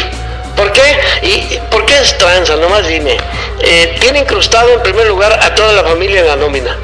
¿Por 0.56 0.72
qué? 0.72 0.98
¿Y 1.22 1.58
por 1.70 1.84
qué 1.84 1.98
es 1.98 2.16
tranza? 2.16 2.56
Nomás 2.56 2.86
dime. 2.86 3.18
Eh, 3.60 3.96
tiene 4.00 4.20
incrustado 4.20 4.72
en 4.72 4.82
primer 4.82 5.06
lugar 5.06 5.32
a 5.32 5.54
toda 5.54 5.72
la 5.72 5.82
familia 5.82 6.20
en 6.20 6.26
la 6.26 6.36
nómina. 6.36 6.76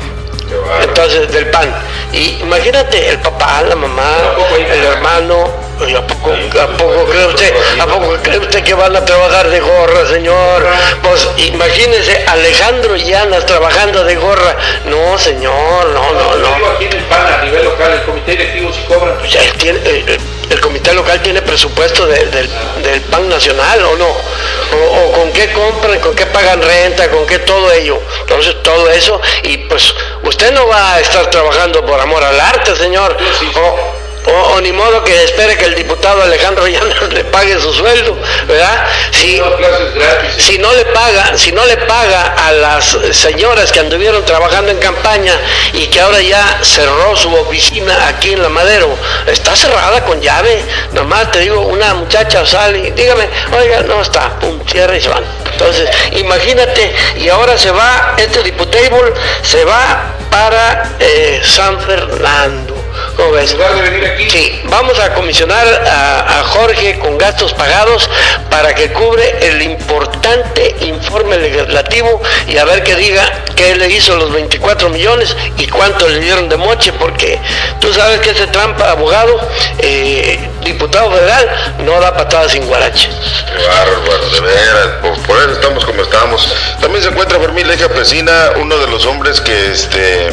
Entonces, 0.82 1.30
del 1.32 1.46
PAN. 1.50 1.72
Y 2.12 2.40
imagínate, 2.42 3.08
el 3.08 3.18
papá, 3.18 3.62
la 3.62 3.74
mamá, 3.74 4.16
el 4.58 4.84
hermano, 4.84 5.50
¿a 5.96 6.06
poco, 6.06 6.30
¿a 6.30 6.66
poco 6.76 7.04
cree 7.06 7.26
usted, 7.26 7.54
a 7.80 7.86
poco 7.86 8.16
cree 8.22 8.38
usted 8.38 8.62
que 8.62 8.74
van 8.74 8.94
a 8.94 9.04
trabajar 9.04 9.48
de 9.48 9.60
gorra, 9.60 10.06
señor? 10.08 10.66
Pues 11.02 11.26
imagínese 11.38 12.22
Alejandro 12.26 12.96
Llanas 12.96 13.46
trabajando 13.46 14.04
de 14.04 14.16
gorra. 14.16 14.56
No, 14.86 15.18
señor, 15.18 15.88
no, 15.88 16.12
no, 16.12 16.36
no. 16.36 16.66
Aquí 16.74 16.84
en 16.84 16.92
el 16.92 17.04
PAN 17.04 17.40
a 17.40 17.44
nivel 17.44 17.64
local, 17.64 17.92
el 17.92 18.02
comité 18.02 18.32
directivo 18.32 18.72
sí 18.72 18.82
cobra. 18.86 19.16
El, 20.50 20.60
comité 20.60 20.92
local 20.92 21.20
tiene 21.22 21.42
presupuesto 21.42 22.06
del, 22.06 22.48
PAN 23.10 23.28
nacional 23.28 23.84
o 23.84 23.96
no. 23.96 24.08
O, 24.08 25.12
con 25.12 25.32
qué 25.32 25.52
compran, 25.52 26.00
con 26.00 26.14
qué 26.14 26.26
pagan 26.26 26.62
renta, 26.62 27.10
con 27.10 27.26
qué 27.26 27.40
todo 27.40 27.70
ello. 27.72 28.00
Entonces 28.20 28.62
todo 28.62 28.90
eso 28.90 29.20
y 29.42 29.58
pues 29.58 29.94
usted 30.24 30.52
no 30.52 30.66
va 30.66 30.94
a 30.94 31.00
estar 31.00 31.28
trabajando 31.30 31.84
por 31.84 32.00
amor 32.00 32.22
al 32.22 32.40
arte, 32.40 32.76
señor. 32.76 33.16
O, 33.56 33.91
ni 34.62 34.72
modo 34.72 35.02
que 35.02 35.24
espere 35.24 35.56
que 35.56 35.64
el 35.64 35.74
diputado 35.74 36.22
Alejandro 36.22 36.66
Llanos 36.68 37.12
le 37.12 37.24
pague 37.24 37.58
su 37.60 37.72
sueldo, 37.72 38.16
¿verdad? 38.46 38.86
Si, 39.10 39.40
si 40.38 40.58
no 40.58 40.72
le 40.72 40.84
paga, 40.86 41.36
si 41.36 41.52
no 41.52 41.64
le 41.66 41.76
paga 41.78 42.34
a 42.36 42.52
las 42.52 42.96
señoras 43.12 43.72
que 43.72 43.80
anduvieron 43.80 44.24
trabajando 44.24 44.70
en 44.70 44.78
campaña 44.78 45.34
y 45.72 45.86
que 45.88 46.00
ahora 46.00 46.20
ya 46.20 46.60
cerró 46.62 47.16
su 47.16 47.34
oficina 47.34 48.08
aquí 48.08 48.32
en 48.32 48.42
la 48.42 48.48
Madero, 48.48 48.96
está 49.26 49.56
cerrada 49.56 50.04
con 50.04 50.20
llave, 50.20 50.62
nomás 50.92 51.30
te 51.32 51.40
digo, 51.40 51.60
una 51.62 51.94
muchacha 51.94 52.46
sale 52.46 52.78
y 52.78 52.90
dígame, 52.92 53.28
oiga, 53.58 53.80
no 53.82 54.00
está, 54.00 54.38
pum, 54.38 54.60
cierra 54.66 54.96
y 54.96 55.00
se 55.00 55.08
van. 55.08 55.24
Entonces, 55.52 55.90
imagínate, 56.12 56.94
y 57.16 57.28
ahora 57.28 57.58
se 57.58 57.70
va, 57.70 58.14
este 58.16 58.42
diputable 58.42 59.12
se 59.42 59.64
va 59.64 60.14
para 60.30 60.94
eh, 60.98 61.40
San 61.44 61.80
Fernando 61.80 62.81
¿Cómo 63.16 63.32
ves? 63.32 63.52
En 63.52 63.58
lugar 63.58 63.74
de 63.74 63.82
venir 63.82 64.04
aquí. 64.06 64.30
Sí, 64.30 64.60
vamos 64.64 64.98
a 64.98 65.14
comisionar 65.14 65.66
a, 65.66 66.40
a 66.40 66.44
Jorge 66.44 66.98
con 66.98 67.18
gastos 67.18 67.52
pagados 67.54 68.08
para 68.50 68.74
que 68.74 68.92
cubre 68.92 69.48
el 69.48 69.62
importante 69.62 70.76
informe 70.80 71.36
legislativo 71.38 72.20
y 72.46 72.56
a 72.56 72.64
ver 72.64 72.82
que 72.82 72.94
diga 72.96 73.44
qué 73.56 73.74
le 73.76 73.88
hizo 73.88 74.16
los 74.16 74.32
24 74.32 74.88
millones 74.88 75.36
y 75.58 75.66
cuánto 75.68 76.08
le 76.08 76.20
dieron 76.20 76.48
de 76.48 76.56
moche, 76.56 76.92
porque 76.92 77.38
tú 77.80 77.92
sabes 77.92 78.20
que 78.20 78.30
ese 78.30 78.46
trampa 78.48 78.90
abogado, 78.90 79.40
eh, 79.78 80.38
diputado 80.64 81.10
federal, 81.10 81.48
no 81.84 82.00
da 82.00 82.16
patadas 82.16 82.52
sin 82.52 82.66
guarache. 82.66 83.08
Qué 83.08 83.66
bárbaro, 83.66 84.30
de 84.30 84.40
veras, 84.40 84.86
por, 85.00 85.18
por 85.22 85.38
eso 85.38 85.52
estamos 85.52 85.84
como 85.84 86.02
estamos. 86.02 86.54
También 86.80 87.02
se 87.02 87.10
encuentra 87.10 87.38
Fermín 87.38 87.68
Leja 87.68 87.88
Pesina, 87.88 88.52
uno 88.56 88.78
de 88.78 88.86
los 88.88 89.04
hombres 89.06 89.40
que, 89.40 89.70
este, 89.70 90.30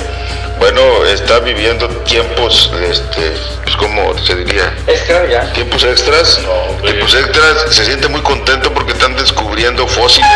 bueno, 0.60 1.06
está 1.06 1.40
viviendo 1.40 1.88
tiempos, 2.06 2.72
este, 2.82 3.34
pues 3.64 3.76
como 3.78 4.18
se 4.20 4.36
diría, 4.36 4.74
Extra 4.88 5.26
ya. 5.28 5.54
tiempos 5.54 5.84
extras, 5.84 6.40
tiempos 6.84 7.14
extras, 7.16 7.66
se 7.74 7.86
siente 7.86 8.08
muy 8.08 8.22
contento 8.22 8.74
porque 8.74 8.92
están 8.94 9.16
descubriendo 9.16 9.88
fósiles 9.88 10.30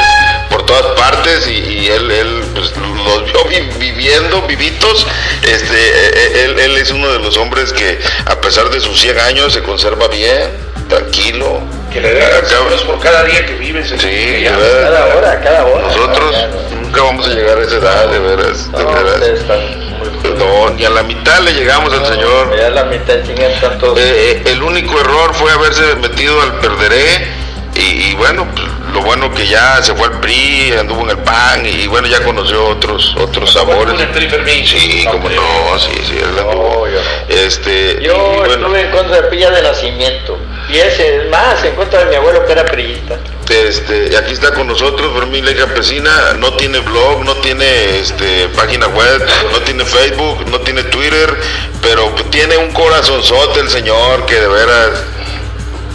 por 0.50 0.66
todas 0.66 0.98
partes 1.00 1.48
y, 1.48 1.52
y 1.60 1.88
él, 1.88 2.10
él 2.12 2.44
pues, 2.56 2.72
los 2.78 3.26
vio 3.26 3.44
vi- 3.46 3.70
viviendo, 3.80 4.42
vivitos, 4.44 5.06
este, 5.44 5.74
eh, 5.76 6.12
eh, 6.16 6.42
él, 6.46 6.60
él 6.60 6.78
es 6.78 6.92
uno 6.92 7.12
de 7.12 7.20
los 7.20 7.36
hombres 7.38 7.74
que 7.74 8.00
a 8.26 8.40
pesar 8.40 8.70
de 8.70 8.80
sus 8.80 9.00
100 9.02 9.20
años 9.20 9.52
se 9.54 9.62
conserva 9.62 10.08
bien, 10.08 10.52
tranquilo. 10.88 11.60
Que 11.92 12.02
le 12.02 12.12
den 12.14 12.24
euros 12.60 12.82
por 12.84 13.00
cada 13.00 13.24
día 13.24 13.46
que 13.46 13.54
vives. 13.54 13.92
en- 13.92 14.00
Sí, 14.00 14.08
que. 14.08 14.46
Cada 14.50 15.16
hora, 15.16 15.40
cada 15.42 15.66
hora. 15.66 15.82
Nosotros 15.88 16.36
no. 16.72 16.82
nunca 16.82 17.02
vamos 17.04 17.28
a 17.28 17.30
llegar 17.32 17.60
a 17.60 17.62
esa 17.64 17.76
edad, 17.76 18.08
de 18.08 18.20
veras, 18.20 18.72
de 18.72 18.84
No, 18.84 18.92
veras. 18.94 19.20
No, 20.38 20.70
ni 20.72 20.86
a 20.86 20.90
la 20.90 21.04
mitad 21.04 21.40
le 21.40 21.54
llegamos 21.54 21.94
al 21.94 22.06
Señor. 22.06 22.56
Ya 22.58 22.70
la 22.70 22.84
mitad 22.86 23.16
chingan 23.26 23.52
tantos. 23.62 23.98
Eh, 23.98 24.42
eh, 24.46 24.52
el 24.52 24.62
único 24.64 25.00
error 25.00 25.34
fue 25.34 25.52
haberse 25.52 25.96
metido 25.96 26.42
al 26.42 26.60
perderé 26.60 27.28
y, 27.76 28.10
y 28.12 28.14
bueno, 28.16 28.48
pues, 28.56 28.68
lo 28.94 29.02
bueno 29.02 29.34
que 29.34 29.48
ya 29.48 29.82
se 29.82 29.96
fue 29.96 30.08
al 30.08 30.20
PRI, 30.20 30.74
anduvo 30.80 31.02
en 31.04 31.10
el 31.12 31.18
PAN 31.18 31.66
y, 31.66 31.88
bueno, 31.88 32.08
ya 32.08 32.24
conoció 32.24 32.64
otros 32.68 33.16
otros 33.18 33.52
sabores. 33.52 33.96
Sí, 34.80 35.06
como 35.12 35.30
no, 35.30 35.80
sí, 35.80 35.90
sí, 36.08 36.16
él 36.18 36.38
anduvo. 36.38 36.86
No, 36.86 36.88
yo 36.88 37.00
no. 37.00 37.36
Este, 37.36 37.98
y- 38.00 38.06
Yo 38.06 38.14
y 38.36 38.38
bueno, 38.38 38.54
estuve 38.68 38.82
en 38.82 38.92
contra 38.92 39.22
de 39.22 39.24
Pilla 39.30 39.50
de 39.50 39.62
nacimiento. 39.64 40.38
Y 40.74 40.80
ese, 40.80 41.18
es 41.18 41.30
más, 41.30 41.64
en 41.64 41.76
contra 41.76 42.00
de 42.00 42.06
mi 42.08 42.16
abuelo 42.16 42.44
que 42.48 42.52
era 42.52 42.66
priista. 42.66 43.20
Este, 43.48 44.18
aquí 44.18 44.34
está 44.34 44.52
con 44.56 44.66
nosotros 44.66 45.14
Fermín 45.14 45.46
Leja 45.46 45.68
Pesina, 45.68 46.34
no 46.40 46.54
tiene 46.54 46.80
blog, 46.80 47.24
no 47.24 47.36
tiene 47.38 48.00
este, 48.00 48.48
página 48.56 48.88
web, 48.88 49.24
no 49.52 49.60
tiene 49.60 49.86
Facebook, 49.86 50.50
no 50.50 50.60
tiene 50.62 50.82
Twitter, 50.86 51.38
pero 51.80 52.10
tiene 52.32 52.58
un 52.58 52.72
corazonzote 52.72 53.60
el 53.60 53.70
señor 53.70 54.26
que 54.26 54.40
de 54.40 54.48
veras 54.48 54.90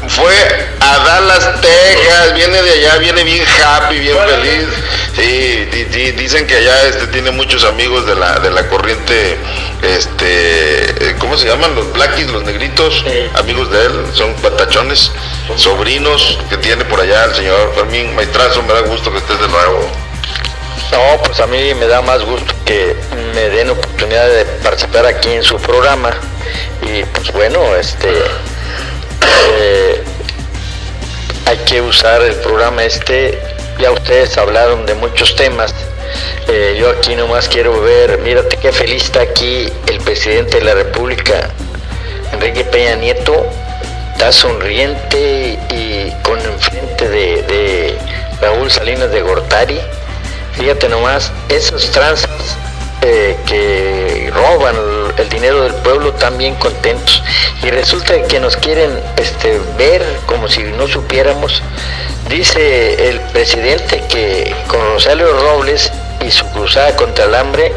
fue 0.06 0.68
a 0.80 0.98
Dallas, 0.98 1.60
Texas, 1.60 2.34
viene 2.34 2.62
de 2.62 2.70
allá, 2.70 2.98
viene 2.98 3.24
bien 3.24 3.44
happy, 3.44 3.98
bien 3.98 4.16
feliz. 4.16 4.68
Sí, 5.16 5.37
di- 5.78 5.84
di- 5.84 6.10
dicen 6.12 6.46
que 6.46 6.56
allá 6.56 6.82
este 6.88 7.06
tiene 7.08 7.30
muchos 7.30 7.64
amigos 7.64 8.06
de 8.06 8.14
la 8.14 8.38
de 8.40 8.50
la 8.50 8.68
corriente 8.68 9.36
este, 9.82 11.10
eh, 11.10 11.14
¿cómo 11.18 11.36
se 11.36 11.46
llaman? 11.46 11.74
Los 11.74 11.92
blackies, 11.92 12.30
los 12.30 12.42
negritos, 12.44 13.04
Sí. 13.06 13.30
amigos 13.34 13.70
de 13.70 13.84
él, 13.86 13.92
son 14.14 14.34
patachones, 14.34 15.12
sobrinos 15.56 16.38
que 16.50 16.56
tiene 16.56 16.84
por 16.84 17.00
allá 17.00 17.24
el 17.26 17.34
señor 17.34 17.72
Fermín 17.74 18.14
Maestrazo, 18.14 18.62
me 18.62 18.72
da 18.74 18.80
gusto 18.80 19.12
que 19.12 19.18
estés 19.18 19.40
de 19.40 19.48
nuevo. 19.48 19.88
No, 20.90 21.22
pues 21.22 21.38
a 21.40 21.46
mí 21.46 21.74
me 21.74 21.86
da 21.86 22.00
más 22.02 22.22
gusto 22.24 22.52
que 22.64 22.96
me 23.34 23.48
den 23.50 23.70
oportunidad 23.70 24.26
de 24.28 24.44
participar 24.62 25.06
aquí 25.06 25.30
en 25.30 25.42
su 25.42 25.58
programa. 25.58 26.10
Y 26.82 27.02
pues 27.04 27.30
bueno, 27.32 27.76
este 27.76 28.08
eh, 29.52 30.02
hay 31.46 31.56
que 31.58 31.80
usar 31.82 32.22
el 32.22 32.34
programa 32.36 32.84
este. 32.84 33.38
Ya 33.80 33.92
ustedes 33.92 34.36
hablaron 34.36 34.86
de 34.86 34.94
muchos 34.94 35.36
temas. 35.36 35.74
Eh, 36.48 36.76
yo 36.80 36.90
aquí 36.90 37.14
nomás 37.14 37.48
quiero 37.48 37.80
ver, 37.80 38.18
mírate 38.18 38.56
qué 38.56 38.72
feliz 38.72 39.04
está 39.04 39.20
aquí 39.20 39.68
el 39.86 39.98
presidente 40.00 40.58
de 40.58 40.64
la 40.64 40.74
República, 40.74 41.50
Enrique 42.32 42.64
Peña 42.64 42.96
Nieto, 42.96 43.46
está 44.12 44.32
sonriente 44.32 45.58
y 45.70 46.10
con 46.22 46.40
enfrente 46.40 47.08
de, 47.08 47.42
de 47.42 47.98
Raúl 48.40 48.70
Salinas 48.70 49.10
de 49.12 49.20
Gortari. 49.20 49.78
Fíjate 50.54 50.88
nomás, 50.88 51.30
esos 51.50 51.90
tranzas 51.92 52.56
eh, 53.00 53.36
que 53.46 54.30
roban 54.34 54.74
el, 55.16 55.28
dinero 55.28 55.62
del 55.62 55.74
pueblo 55.74 56.14
bien 56.36 56.54
contentos. 56.56 57.22
Y 57.62 57.70
resulta 57.70 58.22
que 58.22 58.40
nos 58.40 58.56
quieren 58.56 58.90
este, 59.16 59.60
ver 59.76 60.04
como 60.26 60.48
si 60.48 60.62
no 60.62 60.86
supiéramos. 60.88 61.62
Dice 62.28 63.08
el 63.08 63.20
presidente 63.32 64.02
que 64.08 64.54
con 64.66 64.80
Rosario 64.80 65.32
Robles 65.32 65.92
y 66.26 66.30
su 66.30 66.46
cruzada 66.50 66.96
contra 66.96 67.24
el 67.24 67.34
hambre 67.34 67.72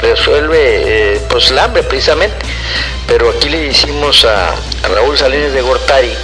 resuelve 0.00 1.14
eh, 1.14 1.20
pues 1.28 1.50
el 1.50 1.58
hambre 1.58 1.82
precisamente. 1.82 2.36
Pero 3.06 3.30
aquí 3.30 3.48
le 3.48 3.66
hicimos 3.66 4.24
a, 4.24 4.50
a 4.50 4.88
Raúl 4.94 5.16
Salinas 5.16 5.52
de 5.52 5.62
Gortari 5.62 6.14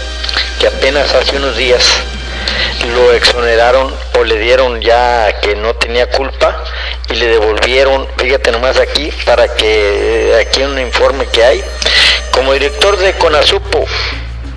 que 0.61 0.67
apenas 0.67 1.15
hace 1.15 1.37
unos 1.37 1.57
días 1.57 1.85
lo 2.95 3.13
exoneraron 3.13 3.93
o 4.19 4.25
le 4.25 4.39
dieron 4.39 4.81
ya 4.81 5.41
que 5.41 5.55
no 5.57 5.75
tenía 5.75 6.11
culpa 6.11 6.63
y 7.11 7.15
le 7.15 7.27
devolvieron, 7.27 8.07
fíjate 8.17 8.53
nomás 8.53 8.79
aquí, 8.79 9.11
para 9.25 9.49
que 9.55 10.31
eh, 10.31 10.41
aquí 10.41 10.63
un 10.63 10.79
informe 10.79 11.27
que 11.27 11.45
hay, 11.45 11.65
como 12.33 12.53
director 12.53 12.97
de 12.97 13.13
Conasupo 13.15 13.85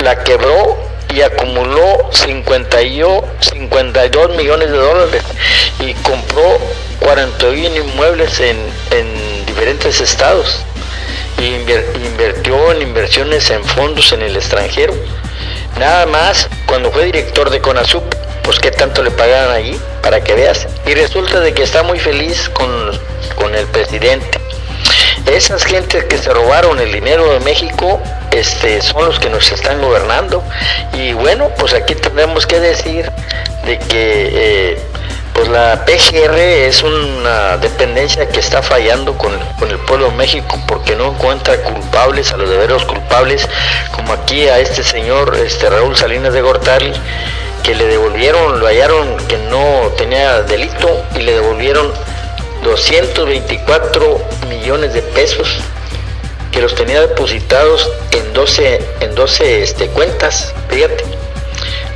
la 0.03 0.23
quebró 0.23 0.77
y 1.13 1.21
acumuló 1.21 2.09
51, 2.11 3.23
52 3.39 4.35
millones 4.35 4.71
de 4.71 4.77
dólares 4.77 5.23
y 5.79 5.93
compró 5.95 6.59
41 6.99 7.75
inmuebles 7.77 8.39
en, 8.39 8.57
en 8.91 9.45
diferentes 9.45 10.01
estados 10.01 10.61
y 11.39 11.45
invirtió 11.45 12.71
en 12.71 12.81
inversiones 12.81 13.49
en 13.51 13.63
fondos 13.63 14.11
en 14.11 14.21
el 14.21 14.35
extranjero. 14.35 14.93
Nada 15.79 16.05
más 16.07 16.49
cuando 16.65 16.91
fue 16.91 17.05
director 17.05 17.49
de 17.49 17.61
CONASUP, 17.61 18.03
pues 18.43 18.59
qué 18.59 18.71
tanto 18.71 19.03
le 19.03 19.11
pagaban 19.11 19.51
allí, 19.51 19.79
para 20.01 20.23
que 20.23 20.33
veas. 20.33 20.67
Y 20.85 20.93
resulta 20.93 21.39
de 21.39 21.53
que 21.53 21.63
está 21.63 21.83
muy 21.83 21.99
feliz 21.99 22.49
con, 22.49 22.69
con 23.35 23.53
el 23.53 23.65
presidente. 23.67 24.39
Esas 25.25 25.65
gentes 25.65 26.05
que 26.05 26.17
se 26.17 26.33
robaron 26.33 26.79
el 26.79 26.91
dinero 26.91 27.31
de 27.33 27.41
México 27.41 28.01
este, 28.31 28.81
son 28.81 29.05
los 29.05 29.19
que 29.19 29.29
nos 29.29 29.51
están 29.51 29.81
gobernando. 29.81 30.43
Y 30.93 31.13
bueno, 31.13 31.49
pues 31.59 31.73
aquí 31.73 31.95
tendremos 31.95 32.47
que 32.47 32.59
decir 32.59 33.11
de 33.65 33.77
que 33.77 34.29
eh, 34.31 34.81
pues 35.37 35.49
la 35.49 35.85
PGR 35.85 36.35
es 36.35 36.81
una 36.81 37.57
dependencia 37.57 38.27
que 38.27 38.39
está 38.39 38.63
fallando 38.63 39.15
con, 39.19 39.37
con 39.59 39.69
el 39.69 39.77
pueblo 39.77 40.09
de 40.09 40.15
México 40.15 40.59
porque 40.67 40.95
no 40.95 41.11
encuentra 41.11 41.61
culpables 41.61 42.31
a 42.31 42.37
los 42.37 42.49
deberos 42.49 42.83
culpables, 42.85 43.47
como 43.91 44.13
aquí 44.13 44.47
a 44.47 44.57
este 44.57 44.81
señor 44.81 45.37
este 45.37 45.69
Raúl 45.69 45.95
Salinas 45.95 46.33
de 46.33 46.41
Gortari, 46.41 46.91
que 47.61 47.75
le 47.75 47.85
devolvieron, 47.85 48.59
lo 48.59 48.65
hallaron 48.65 49.15
que 49.27 49.37
no 49.37 49.91
tenía 49.95 50.41
delito 50.41 51.05
y 51.13 51.19
le 51.19 51.33
devolvieron 51.33 51.93
224 52.63 54.19
millones 54.49 54.95
de 54.95 55.03
pesos 55.03 55.59
que 56.51 56.61
los 56.61 56.73
tenía 56.73 56.99
depositados 56.99 57.91
en 58.09 58.33
12, 58.33 58.81
en 59.01 59.13
12 59.13 59.61
este, 59.61 59.87
cuentas, 59.89 60.55
fíjate. 60.67 61.26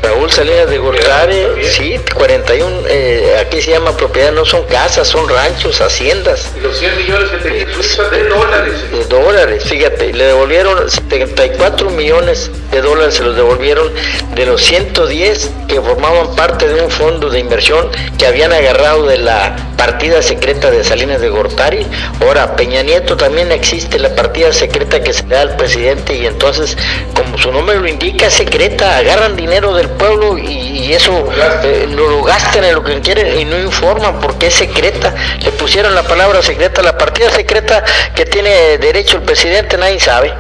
Raúl 0.02 0.32
Salinas 0.32 0.70
de 0.70 0.78
Gortari, 0.80 1.64
sí, 1.64 2.00
41, 2.16 2.88
eh, 2.88 3.38
aquí 3.40 3.62
se 3.62 3.72
llama 3.72 3.96
propiedad, 3.96 4.32
no 4.32 4.46
son 4.46 4.64
casas, 4.64 5.08
son 5.08 5.30
ranchos, 5.30 5.80
haciendas 5.80 6.52
Y 6.58 6.62
los 6.62 6.78
100 6.78 6.98
millones 6.98 7.30
que 7.44 7.62
en 7.62 7.74
Suiza 7.74 8.04
de 8.10 8.24
dólares. 8.28 8.92
de 8.92 9.06
dólares, 9.06 9.64
fíjate, 9.66 10.12
le 10.14 10.26
devolvieron 10.26 10.90
74 10.90 11.90
millones 11.92 12.50
de 12.72 12.82
dólares, 12.82 13.16
se 13.16 13.24
los 13.24 13.36
devolvieron 13.36 13.92
de 14.36 14.46
los 14.46 14.62
110 14.64 15.50
que 15.68 15.80
formaban 15.82 16.36
parte 16.36 16.68
de 16.68 16.82
un 16.82 16.90
fondo 16.90 17.30
de 17.30 17.40
inversión 17.40 17.90
que 18.18 18.26
habían 18.26 18.52
agarrado 18.54 19.06
de 19.06 19.18
la 19.18 19.56
partida 19.78 20.22
secreta 20.22 20.70
de 20.70 20.84
Salinas 20.84 21.22
de 21.22 21.30
Gortari. 21.30 21.86
Ahora, 22.22 22.56
Peña 22.56 22.84
Nieto 22.84 23.18
también 23.18 23.52
existe 23.52 23.98
la 24.00 24.14
partida 24.16 24.52
secreta 24.54 25.02
que 25.02 25.14
se 25.14 25.24
le 25.24 25.36
da 25.36 25.42
al 25.42 25.56
presidente 25.56 26.16
y 26.16 26.26
entonces, 26.26 26.78
como 27.16 27.38
su 27.38 27.52
nombre 27.52 27.80
lo 27.80 27.88
indica, 27.88 28.30
secreta, 28.30 28.98
agarran 28.98 29.36
dinero 29.36 29.74
del 29.74 29.90
pueblo 29.92 30.38
y, 30.38 30.46
y 30.86 30.94
eso 30.94 31.30
eh, 31.64 31.86
no 31.90 32.08
lo 32.08 32.24
gastan 32.24 32.64
en 32.66 32.76
lo 32.76 32.84
que 32.84 33.00
quieren 33.02 33.40
y 33.40 33.46
no 33.46 33.60
informan 33.60 34.20
porque 34.20 34.48
es 34.48 34.54
secreta. 34.56 35.14
Le 35.44 35.52
pusieron 35.52 35.94
la 35.96 36.04
palabra 36.04 36.42
secreta, 36.42 36.82
la 36.82 36.98
partida 36.98 37.30
secreta 37.30 37.84
que 38.16 38.26
tiene 38.26 38.78
derecho 38.78 39.18
el 39.18 39.24
presidente, 39.24 39.78
nadie 39.78 40.00
sabe. 40.00 40.34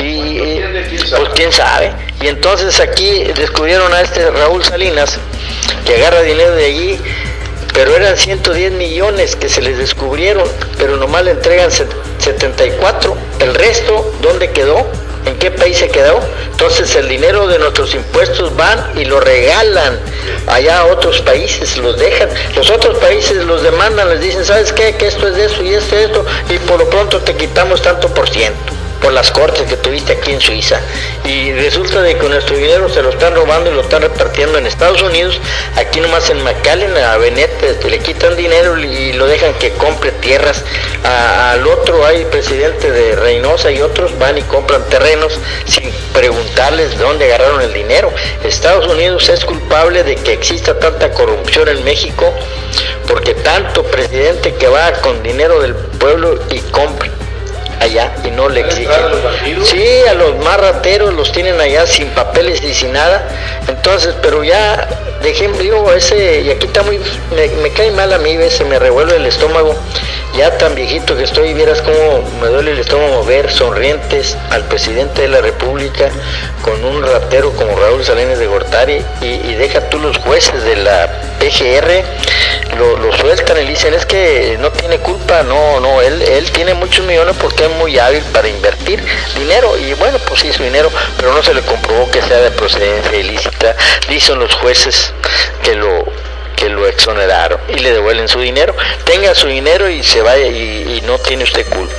Y, 0.00 0.60
pues 1.16 1.28
quién 1.34 1.52
sabe. 1.52 1.92
Y 2.20 2.28
entonces 2.28 2.78
aquí 2.78 3.24
descubrieron 3.34 3.92
a 3.94 4.00
este 4.02 4.30
Raúl 4.30 4.62
Salinas 4.64 5.18
que 5.86 5.96
agarra 5.96 6.20
dinero 6.22 6.54
de 6.54 6.66
allí, 6.66 7.00
pero 7.72 7.96
eran 7.96 8.16
110 8.16 8.72
millones 8.72 9.34
que 9.36 9.48
se 9.48 9.62
les 9.62 9.78
descubrieron, 9.78 10.46
pero 10.76 10.96
nomás 10.96 11.24
le 11.24 11.32
entregan 11.32 11.70
set- 11.70 11.90
74 12.18 13.16
el 13.40 13.54
resto, 13.54 14.12
¿dónde 14.20 14.50
quedó? 14.50 14.86
¿En 15.24 15.38
qué 15.38 15.50
país 15.50 15.78
se 15.78 15.88
quedó? 15.88 16.20
Entonces 16.50 16.94
el 16.96 17.08
dinero 17.08 17.46
de 17.46 17.58
nuestros 17.58 17.94
impuestos 17.94 18.54
van 18.56 18.92
y 18.96 19.04
lo 19.04 19.20
regalan 19.20 19.98
allá 20.46 20.80
a 20.80 20.86
otros 20.86 21.20
países, 21.20 21.76
los 21.76 21.98
dejan. 21.98 22.28
Los 22.54 22.70
otros 22.70 22.98
países 22.98 23.44
los 23.44 23.62
demandan, 23.62 24.08
les 24.10 24.20
dicen, 24.20 24.44
¿sabes 24.44 24.72
qué? 24.72 24.96
Que 24.96 25.06
esto 25.06 25.28
es 25.28 25.36
eso 25.36 25.62
y 25.62 25.74
esto 25.74 25.96
es 25.96 26.06
esto, 26.06 26.24
y 26.50 26.58
por 26.58 26.78
lo 26.78 26.88
pronto 26.90 27.20
te 27.20 27.34
quitamos 27.34 27.82
tanto 27.82 28.08
por 28.08 28.28
ciento 28.28 28.77
por 29.00 29.12
las 29.12 29.30
cortes 29.30 29.68
que 29.68 29.76
tuviste 29.76 30.12
aquí 30.14 30.32
en 30.32 30.40
Suiza. 30.40 30.80
Y 31.24 31.52
resulta 31.52 32.02
de 32.02 32.16
que 32.16 32.28
nuestro 32.28 32.56
dinero 32.56 32.88
se 32.88 33.02
lo 33.02 33.10
están 33.10 33.34
robando 33.34 33.70
y 33.70 33.74
lo 33.74 33.82
están 33.82 34.02
repartiendo 34.02 34.58
en 34.58 34.66
Estados 34.66 35.02
Unidos, 35.02 35.40
aquí 35.76 36.00
nomás 36.00 36.30
en 36.30 36.42
McAllen, 36.42 36.96
a 36.96 37.16
Benet, 37.16 37.62
este, 37.62 37.90
le 37.90 37.98
quitan 37.98 38.36
dinero 38.36 38.78
y 38.78 39.12
lo 39.12 39.26
dejan 39.26 39.54
que 39.54 39.72
compre 39.72 40.12
tierras. 40.12 40.64
al 41.04 41.66
otro 41.66 42.04
hay 42.04 42.24
presidente 42.26 42.90
de 42.90 43.16
Reynosa 43.16 43.70
y 43.70 43.80
otros 43.80 44.18
van 44.18 44.38
y 44.38 44.42
compran 44.42 44.82
terrenos 44.88 45.38
sin 45.66 45.90
preguntarles 46.12 46.90
de 46.90 47.04
dónde 47.04 47.26
agarraron 47.26 47.60
el 47.60 47.72
dinero. 47.72 48.12
Estados 48.44 48.86
Unidos 48.86 49.28
es 49.28 49.44
culpable 49.44 50.02
de 50.02 50.16
que 50.16 50.32
exista 50.32 50.78
tanta 50.78 51.12
corrupción 51.12 51.68
en 51.68 51.84
México 51.84 52.32
porque 53.06 53.34
tanto 53.34 53.82
presidente 53.84 54.54
que 54.54 54.68
va 54.68 54.92
con 54.92 55.22
dinero 55.22 55.60
del 55.60 55.74
pueblo 55.74 56.38
y 56.50 56.58
compra 56.70 57.10
allá 57.80 58.12
y 58.24 58.30
no 58.30 58.48
le 58.48 58.60
exigen. 58.60 58.94
Sí, 59.64 59.84
a 60.08 60.14
los 60.14 60.36
más 60.38 60.58
rateros 60.58 61.14
los 61.14 61.32
tienen 61.32 61.60
allá 61.60 61.86
sin 61.86 62.08
papeles 62.08 62.62
y 62.62 62.74
sin 62.74 62.92
nada. 62.92 63.26
Entonces, 63.66 64.14
pero 64.22 64.44
ya, 64.44 64.88
de 65.22 65.30
ejemplo, 65.30 65.92
ese, 65.92 66.42
y 66.42 66.50
aquí 66.50 66.66
está 66.66 66.82
muy, 66.82 67.00
me, 67.62 67.70
cae 67.70 67.90
mal 67.90 68.12
a 68.12 68.18
mí, 68.18 68.36
se 68.50 68.64
me 68.64 68.78
revuelve 68.78 69.16
el 69.16 69.26
estómago. 69.26 69.74
Ya 70.36 70.56
tan 70.58 70.74
viejito 70.74 71.16
que 71.16 71.24
estoy, 71.24 71.54
vieras 71.54 71.82
cómo 71.82 72.22
me 72.40 72.48
duele 72.48 72.72
el 72.72 72.78
estómago 72.78 73.24
ver 73.24 73.50
sonrientes 73.50 74.36
al 74.50 74.62
presidente 74.64 75.22
de 75.22 75.28
la 75.28 75.40
República 75.40 76.10
con 76.62 76.84
un 76.84 77.02
ratero 77.02 77.50
como 77.52 77.74
Raúl 77.76 78.04
Salinas 78.04 78.38
de 78.38 78.46
Gortari 78.46 79.02
y, 79.20 79.54
deja 79.54 79.88
tú 79.88 79.98
los 79.98 80.18
jueces 80.18 80.62
de 80.62 80.76
la 80.76 81.08
PGR, 81.40 82.04
lo, 82.76 83.12
sueltan 83.16 83.62
y 83.62 83.66
dicen 83.66 83.94
es 83.94 84.06
que 84.06 84.56
no 84.60 84.70
tiene 84.70 84.98
culpa, 84.98 85.42
no, 85.42 85.80
no, 85.80 86.00
él, 86.00 86.22
él 86.22 86.50
tiene 86.50 86.74
muchos 86.74 87.04
millones 87.06 87.36
porque 87.40 87.64
es 87.64 87.70
muy 87.70 87.98
hábil 87.98 88.22
para 88.32 88.48
invertir 88.48 89.02
dinero 89.36 89.76
y 89.76 89.94
bueno, 89.94 90.18
pues 90.26 90.40
sí, 90.40 90.52
su 90.52 90.62
dinero, 90.62 90.90
pero 91.16 91.32
no 91.32 91.42
se 91.42 91.54
le 91.54 91.62
comprobó 91.62 92.10
que 92.10 92.22
sea 92.22 92.38
de 92.38 92.50
procedencia 92.50 93.18
ilícita, 93.18 93.74
dicen 94.08 94.38
los 94.38 94.54
jueces 94.54 95.12
que 95.62 95.74
lo 95.74 96.04
que 96.56 96.68
lo 96.68 96.88
exoneraron 96.88 97.60
y 97.68 97.78
le 97.78 97.92
devuelven 97.92 98.26
su 98.26 98.40
dinero, 98.40 98.74
tenga 99.04 99.34
su 99.34 99.46
dinero 99.46 99.88
y 99.88 100.02
se 100.02 100.22
vaya 100.22 100.46
y 100.46 101.00
no 101.04 101.16
tiene 101.18 101.44
usted 101.44 101.64
culpa. 101.68 101.94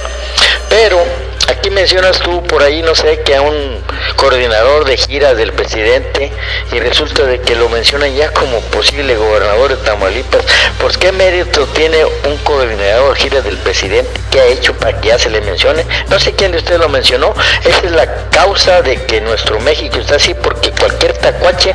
Pero 0.69 1.01
Aquí 1.49 1.71
mencionas 1.71 2.19
tú 2.19 2.43
por 2.43 2.61
ahí, 2.61 2.83
no 2.83 2.93
sé, 2.93 3.21
que 3.21 3.35
a 3.35 3.41
un 3.41 3.81
coordinador 4.15 4.85
de 4.85 4.95
giras 4.97 5.35
del 5.35 5.51
presidente 5.51 6.31
y 6.71 6.79
resulta 6.79 7.23
de 7.23 7.41
que 7.41 7.55
lo 7.55 7.67
mencionan 7.69 8.13
ya 8.13 8.31
como 8.31 8.59
posible 8.61 9.15
gobernador 9.15 9.69
de 9.71 9.77
Tamaulipas. 9.77 10.45
¿Por 10.79 10.95
qué 10.99 11.11
mérito 11.11 11.65
tiene 11.67 12.05
un 12.05 12.37
coordinador 12.43 13.15
de 13.15 13.19
giras 13.19 13.43
del 13.43 13.57
presidente? 13.57 14.11
¿Qué 14.29 14.41
ha 14.41 14.45
hecho 14.45 14.75
para 14.75 15.01
que 15.01 15.07
ya 15.07 15.17
se 15.17 15.31
le 15.31 15.41
mencione? 15.41 15.87
No 16.09 16.19
sé 16.19 16.33
quién 16.33 16.51
de 16.51 16.59
ustedes 16.59 16.79
lo 16.79 16.87
mencionó. 16.87 17.33
Esa 17.65 17.79
es 17.83 17.91
la 17.93 18.29
causa 18.29 18.83
de 18.83 19.03
que 19.05 19.19
nuestro 19.19 19.59
México 19.59 19.97
está 19.97 20.17
así, 20.17 20.35
porque 20.35 20.71
cualquier 20.71 21.13
tacuache, 21.13 21.73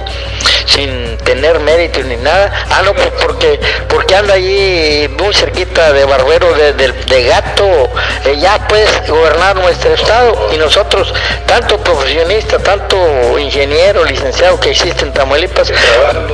sin 0.67 1.17
tener 1.19 1.59
mérito 1.59 2.01
ni 2.05 2.17
nada, 2.17 2.67
ah, 2.71 2.83
no, 2.85 2.95
pues 2.95 3.11
porque, 3.21 3.59
porque 3.89 4.15
anda 4.15 4.35
ahí 4.35 5.13
muy 5.19 5.35
cerquita 5.35 5.93
de 5.93 6.05
Barbero, 6.05 6.55
de, 6.55 7.25
Gato, 7.25 7.91
eh, 8.25 8.37
ya 8.39 8.69
puedes 8.69 9.09
gobernar 9.09 9.63
nuestro 9.64 9.94
Estado 9.94 10.48
y 10.53 10.59
nosotros, 10.59 11.12
tanto 11.46 11.79
profesionista, 11.79 12.59
tanto 12.59 13.38
ingeniero, 13.38 14.05
licenciado 14.05 14.61
que 14.61 14.70
existe 14.70 15.05
en 15.05 15.12
Tamaulipas, 15.12 15.72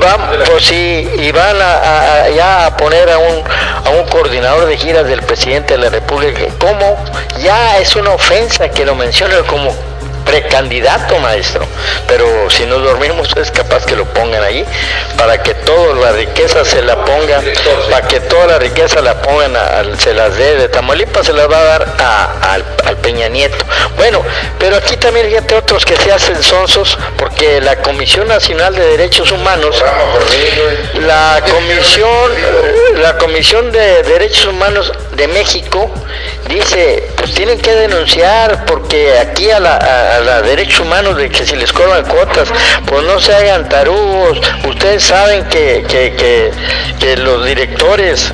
van, 0.00 0.20
pues 0.46 0.64
sí, 0.64 1.08
y 1.16 1.30
van 1.32 1.56
a, 1.60 2.28
ya 2.30 2.66
a 2.66 2.76
poner 2.76 3.08
a 3.10 3.18
un, 3.18 3.42
a 3.84 3.90
un 3.90 4.06
coordinador 4.08 4.66
de 4.66 4.76
giras 4.76 5.06
del 5.06 5.22
presidente 5.22 5.74
de 5.74 5.84
la 5.84 5.90
República, 5.90 6.42
como 6.58 7.02
ya 7.38 7.78
es 7.78 7.94
una 7.96 8.10
ofensa 8.10 8.68
que 8.68 8.84
lo 8.84 8.94
mencione 8.94 9.36
como 9.46 9.74
precandidato 10.24 11.18
maestro, 11.18 11.66
pero 12.06 12.50
si 12.50 12.64
nos 12.66 12.82
dormimos 12.82 13.28
es 13.36 13.50
capaz 13.50 13.84
que 13.84 13.96
lo 13.96 14.04
pongan 14.06 14.42
ahí 14.42 14.64
para 15.16 15.42
que 15.42 15.54
toda 15.54 15.94
la 15.94 16.12
riqueza 16.12 16.64
se 16.64 16.82
la 16.82 17.04
pongan, 17.04 17.44
para 17.90 18.06
que 18.08 18.20
toda 18.20 18.46
la 18.46 18.58
riqueza 18.58 19.00
la 19.00 19.20
pongan, 19.20 19.54
se 19.98 20.14
las 20.14 20.36
dé 20.36 20.56
de 20.56 20.68
Tamaulipas, 20.68 21.26
se 21.26 21.32
las 21.32 21.50
va 21.50 21.58
a 21.58 21.64
dar 21.64 21.96
al, 22.42 22.96
Peña 23.02 23.28
Nieto. 23.28 23.64
Bueno, 23.96 24.22
pero 24.58 24.76
aquí 24.76 24.96
también 24.96 25.26
fíjate 25.26 25.54
otros 25.54 25.84
que 25.84 25.96
se 25.96 26.12
hacen 26.12 26.42
sonsos, 26.42 26.98
porque 27.16 27.60
la 27.60 27.76
Comisión 27.76 28.28
Nacional 28.28 28.74
de 28.74 28.84
Derechos 28.96 29.30
Humanos, 29.32 29.82
la 30.94 31.42
Comisión, 31.50 32.32
la 32.96 33.16
Comisión 33.16 33.72
de 33.72 34.02
Derechos 34.02 34.46
Humanos 34.46 34.92
de 35.12 35.28
México 35.28 35.90
dice, 36.48 37.08
pues 37.30 37.36
tienen 37.36 37.60
que 37.60 37.72
denunciar 37.72 38.64
porque 38.64 39.16
aquí 39.18 39.50
a 39.52 39.60
la 39.60 39.76
a, 39.76 40.42
derechos 40.42 40.80
humanos 40.80 41.16
de 41.16 41.28
que 41.30 41.46
si 41.46 41.54
les 41.54 41.72
cobran 41.72 42.04
cuotas, 42.04 42.48
pues 42.86 43.04
no 43.04 43.20
se 43.20 43.32
hagan 43.32 43.68
tarugos. 43.68 44.40
Ustedes 44.68 45.04
saben 45.04 45.44
que, 45.44 45.84
que, 45.88 46.52
que, 46.98 47.16
los 47.18 47.44
directores 47.44 48.32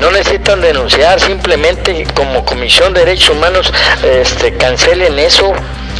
no 0.00 0.10
necesitan 0.10 0.60
denunciar, 0.60 1.20
simplemente 1.20 2.06
como 2.14 2.44
Comisión 2.44 2.92
de 2.92 3.04
Derechos 3.04 3.36
Humanos 3.36 3.72
este, 4.02 4.56
cancelen 4.56 5.16
eso 5.20 5.52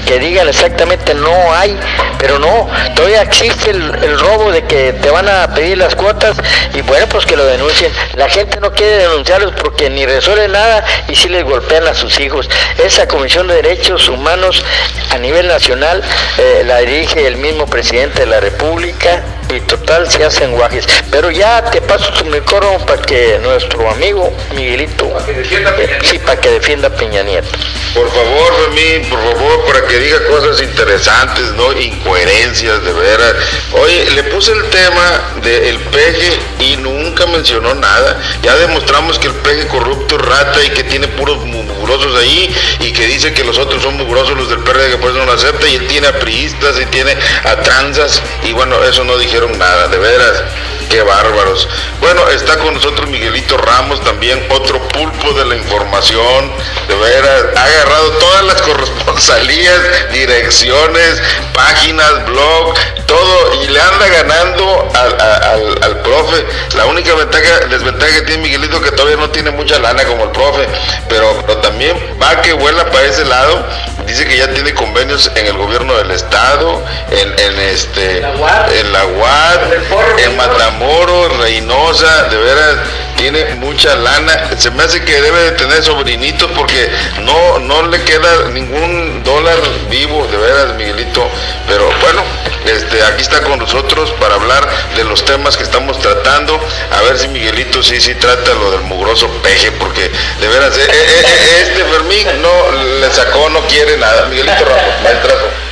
que 0.06 0.18
digan 0.18 0.48
exactamente 0.48 1.14
no 1.14 1.52
hay, 1.52 1.78
pero 2.18 2.38
no, 2.38 2.68
todavía 2.94 3.22
existe 3.22 3.70
el, 3.70 4.18
robo 4.18 4.52
de 4.52 4.64
que 4.64 4.92
te 4.92 5.10
van 5.10 5.28
a 5.28 5.52
pedir 5.54 5.78
las 5.78 5.94
cuotas 5.94 6.36
y 6.74 6.80
bueno, 6.82 7.06
pues 7.08 7.26
que 7.26 7.36
lo 7.36 7.44
denuncien. 7.44 7.92
La 8.14 8.28
gente 8.28 8.60
no 8.60 8.72
quiere 8.72 8.98
denunciarlos 8.98 9.54
porque 9.60 9.90
ni 9.90 10.06
resuelve 10.06 10.48
nada 10.48 10.84
y 11.08 11.14
si 11.14 11.28
les 11.28 11.44
golpean 11.44 11.86
a 11.86 11.94
sus 11.94 12.18
hijos. 12.20 12.48
Esa 12.78 13.08
Comisión 13.08 13.48
de 13.48 13.56
Derechos 13.56 14.08
Humanos 14.08 14.64
a 15.10 15.18
nivel 15.18 15.48
nacional 15.48 16.02
eh, 16.38 16.62
la 16.66 16.78
dirige 16.78 17.26
el 17.26 17.36
mismo 17.36 17.66
presidente 17.66 18.20
de 18.20 18.26
la 18.26 18.40
República 18.40 19.22
y 19.50 19.60
total 19.60 20.10
se 20.10 20.24
hacen 20.24 20.52
guajes. 20.52 20.86
Pero 21.10 21.30
ya 21.30 21.64
te 21.70 21.80
paso 21.80 22.12
tu 22.12 22.24
micrófono 22.24 22.84
para 22.86 23.02
que 23.02 23.38
nuestro 23.42 23.88
amigo 23.90 24.32
Miguelito, 24.54 25.06
eh, 25.28 25.98
sí, 26.02 26.18
para 26.18 26.40
que 26.40 26.50
defienda 26.50 26.88
a 26.88 26.90
Peña 26.90 27.22
Nieto. 27.22 27.48
Por 27.94 28.10
favor, 28.10 28.52
Fermín, 28.64 29.08
por 29.08 29.20
favor, 29.20 29.64
para 29.66 29.86
que 29.86 29.98
diga 29.98 30.18
cosas 30.26 30.60
interesantes, 30.60 31.52
¿no? 31.52 31.72
Incoherencias, 31.72 32.82
de 32.84 32.92
veras. 32.92 33.34
Oye, 33.72 34.10
le 34.10 34.24
puse 34.24 34.50
el 34.50 34.64
tema 34.64 35.38
del 35.42 35.78
peje 35.78 36.32
y 36.58 36.76
nunca 36.76 37.26
mencionó 37.26 37.72
nada. 37.74 38.20
Ya 38.42 38.56
demostramos 38.56 39.18
que 39.20 39.28
el 39.28 39.34
peje 39.34 39.68
corrupto 39.68 40.18
rata 40.18 40.64
y 40.64 40.70
que 40.70 40.82
tiene 40.82 41.06
puros 41.06 41.44
mugrosos 41.44 42.16
ahí 42.16 42.52
y 42.80 42.92
que 42.92 43.06
dice 43.06 43.32
que 43.32 43.44
los 43.44 43.58
otros 43.58 43.82
son 43.82 43.96
mugrosos 43.96 44.36
los 44.36 44.48
del 44.48 44.60
PRD 44.60 44.90
que 44.90 44.98
por 44.98 45.10
eso 45.10 45.18
no 45.20 45.26
lo 45.26 45.32
acepta 45.32 45.68
y 45.68 45.76
él 45.76 45.86
tiene 45.86 46.08
a 46.08 46.18
priistas 46.18 46.80
y 46.80 46.86
tiene 46.86 47.16
a 47.44 47.56
transas 47.62 48.20
y 48.42 48.52
bueno, 48.52 48.82
eso 48.82 49.04
no 49.04 49.16
dijeron 49.34 49.58
nada, 49.58 49.88
de 49.88 49.98
veras. 49.98 50.73
Qué 50.88 51.02
bárbaros. 51.02 51.68
Bueno, 52.00 52.28
está 52.28 52.58
con 52.58 52.74
nosotros 52.74 53.08
Miguelito 53.08 53.56
Ramos, 53.56 54.00
también 54.02 54.46
otro 54.50 54.80
pulpo 54.88 55.32
de 55.32 55.44
la 55.44 55.56
información. 55.56 56.52
De 56.88 56.94
veras, 56.94 57.44
ha 57.56 57.64
agarrado 57.64 58.10
todas 58.12 58.44
las 58.44 58.62
corresponsalías, 58.62 59.80
direcciones, 60.12 61.22
páginas, 61.52 62.26
blog, 62.26 62.74
todo, 63.06 63.62
y 63.62 63.68
le 63.68 63.80
anda 63.80 64.08
ganando 64.08 64.88
al, 64.94 66.00
profe. 66.02 66.44
La 66.76 66.86
única 66.86 67.14
ventaja, 67.14 67.66
desventaja 67.68 68.12
que 68.12 68.22
tiene 68.22 68.42
Miguelito 68.42 68.80
que 68.80 68.90
todavía 68.90 69.16
no 69.16 69.30
tiene 69.30 69.50
mucha 69.50 69.78
lana 69.78 70.04
como 70.04 70.24
el 70.24 70.30
profe, 70.30 70.66
pero, 71.08 71.42
pero 71.46 71.58
también 71.58 71.96
va 72.22 72.40
que 72.42 72.52
vuela 72.52 72.84
para 72.90 73.06
ese 73.06 73.24
lado. 73.24 73.64
Dice 74.06 74.26
que 74.26 74.36
ya 74.36 74.48
tiene 74.52 74.74
convenios 74.74 75.30
en 75.34 75.46
el 75.46 75.56
gobierno 75.56 75.96
del 75.96 76.10
estado, 76.10 76.82
en, 77.10 77.34
en 77.38 77.58
este, 77.60 78.18
en 78.18 78.92
la 78.92 79.06
UAD, 79.06 79.72
en 80.18 80.36
Matamoros, 80.74 81.36
Reynosa, 81.38 82.24
de 82.24 82.36
veras 82.36 82.76
tiene 83.16 83.44
mucha 83.56 83.94
lana. 83.94 84.50
Se 84.58 84.70
me 84.70 84.82
hace 84.82 85.04
que 85.04 85.20
debe 85.20 85.40
de 85.42 85.52
tener 85.52 85.82
sobrinitos 85.82 86.50
porque 86.52 86.90
no, 87.22 87.58
no 87.60 87.86
le 87.86 88.02
queda 88.02 88.48
ningún 88.48 89.22
dólar 89.22 89.58
vivo, 89.88 90.26
de 90.26 90.36
veras, 90.36 90.74
Miguelito. 90.74 91.28
Pero 91.68 91.88
bueno, 92.00 92.22
este, 92.66 93.02
aquí 93.04 93.22
está 93.22 93.42
con 93.42 93.58
nosotros 93.58 94.12
para 94.18 94.34
hablar 94.34 94.68
de 94.96 95.04
los 95.04 95.24
temas 95.24 95.56
que 95.56 95.62
estamos 95.62 95.98
tratando. 96.00 96.58
A 96.90 97.02
ver 97.02 97.18
si 97.18 97.28
Miguelito 97.28 97.82
sí, 97.82 98.00
sí 98.00 98.14
trata 98.16 98.52
lo 98.54 98.72
del 98.72 98.82
mugroso 98.82 99.28
peje, 99.42 99.70
porque 99.72 100.10
de 100.40 100.48
veras, 100.48 100.76
eh, 100.76 100.86
eh, 100.88 101.24
eh, 101.24 101.68
este 101.68 101.84
Fermín 101.84 102.26
no 102.42 103.00
le 103.00 103.10
sacó, 103.10 103.48
no 103.48 103.60
quiere 103.66 103.96
nada. 103.96 104.26
Miguelito 104.26 104.64
Ramos, 104.64 105.02
maestrazo. 105.04 105.63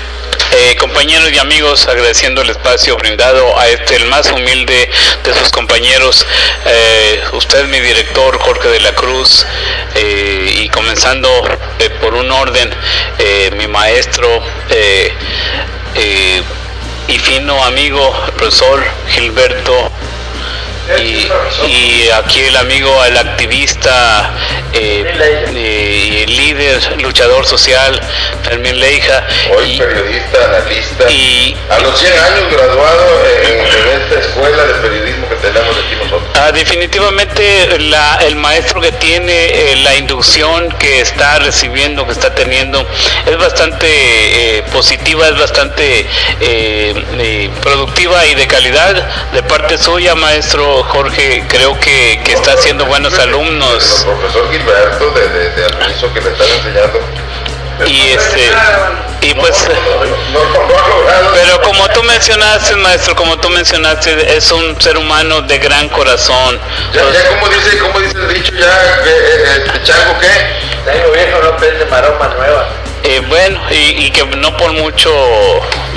Eh, 0.55 0.77
compañeros 0.77 1.33
y 1.33 1.39
amigos, 1.39 1.89
agradeciendo 1.89 2.43
el 2.43 2.51
espacio 2.51 2.95
brindado 2.99 3.59
a 3.59 3.69
este, 3.69 3.97
el 3.97 4.05
más 4.05 4.31
humilde 4.31 4.91
de 5.25 5.35
sus 5.35 5.49
compañeros, 5.49 6.27
eh, 6.67 7.23
usted 7.33 7.65
mi 7.69 7.81
director 7.81 8.39
Jorge 8.39 8.69
de 8.69 8.81
la 8.81 8.95
Cruz, 8.95 9.47
eh, 9.95 10.53
y 10.59 10.69
comenzando 10.69 11.31
por 12.03 12.13
un 12.15 12.31
orden, 12.31 12.71
mi 13.57 13.67
maestro 13.67 14.29
y 17.09 17.19
fino 17.19 17.65
amigo 17.65 18.13
profesor 18.37 18.85
Gilberto 19.09 19.91
y, 20.99 22.09
aquí 22.11 22.41
el 22.41 22.57
amigo, 22.57 23.05
el 23.05 23.17
activista 23.17 24.31
eh, 24.73 25.05
y 25.55 26.23
el 26.23 26.37
líder, 26.37 27.01
luchador 27.01 27.47
social, 27.47 28.01
Fermín 28.43 28.79
Leija. 28.81 29.25
Hoy 29.57 29.79
periodista, 29.79 30.45
analista. 30.45 31.11
Y, 31.11 31.57
a 31.71 31.79
los 31.79 31.99
100 31.99 32.13
años 32.13 32.53
graduado 32.53 33.23
en, 33.45 34.03
esta 34.03 34.21
escuela 34.21 34.65
de 34.65 34.75
periodismo 34.75 35.27
aquí 35.49 35.95
nosotros. 35.97 36.31
Ah, 36.35 36.53
definitivamente 36.53 37.79
la, 37.79 38.17
el 38.27 38.37
maestro 38.37 38.81
que 38.81 38.93
tiene 38.93 39.33
eh, 39.33 39.77
la 39.83 39.95
inducción 39.97 40.71
que 40.79 41.01
está 41.01 41.39
recibiendo, 41.39 42.07
que 42.07 42.13
está 42.13 42.35
teniendo, 42.35 42.87
es 43.27 43.37
bastante 43.39 43.87
eh, 43.89 44.63
positiva, 44.73 45.29
es 45.29 45.39
bastante 45.39 46.07
productiva 47.63 48.27
y 48.27 48.35
de 48.35 48.47
calidad 48.47 49.31
de 49.33 49.43
parte 49.43 49.79
suya, 49.79 50.15
maestro 50.15 50.83
Jorge, 50.85 51.45
creo 51.49 51.79
que, 51.79 52.21
que 52.25 52.33
está 52.33 52.53
haciendo 52.53 52.87
buenos 52.87 53.19
alumnos. 53.19 54.05
El 54.07 54.13
profesor 54.17 54.51
Gilberto 54.51 55.11
de, 55.11 55.29
de, 55.29 55.51
de 55.51 56.13
que 56.13 56.21
le 56.21 56.31
están 56.31 56.49
enseñando. 56.49 57.01
Y 57.87 58.11
este 58.11 58.51
y 59.23 59.35
pues 59.35 59.69
pero 61.33 61.63
como 61.63 61.89
tú 61.91 62.03
mencionaste 62.03 62.75
maestro 62.77 63.15
como 63.15 63.39
tú 63.39 63.49
mencionaste 63.51 64.37
es 64.37 64.51
un 64.51 64.81
ser 64.81 64.97
humano 64.97 65.43
de 65.43 65.59
gran 65.59 65.89
corazón 65.89 66.61
ya, 66.93 67.03
ya 67.13 67.29
como 67.29 67.49
dice 67.49 67.79
como 67.79 68.01
dice 68.01 68.19
el 68.19 68.35
dicho 68.35 68.53
ya 68.53 69.03
que, 69.05 69.11
eh, 69.11 69.65
eh 69.65 69.81
chango 69.85 70.19
qué 70.19 70.91
tengo 70.91 71.13
viejo 71.13 71.41
no 71.41 71.57
prende 71.57 71.85
maroma 71.87 72.35
nueva 72.37 72.69
eh, 73.05 73.21
bueno, 73.29 73.61
y, 73.71 74.11
que 74.13 74.25
no 74.25 74.57
por 74.57 74.73
mucho 74.73 75.11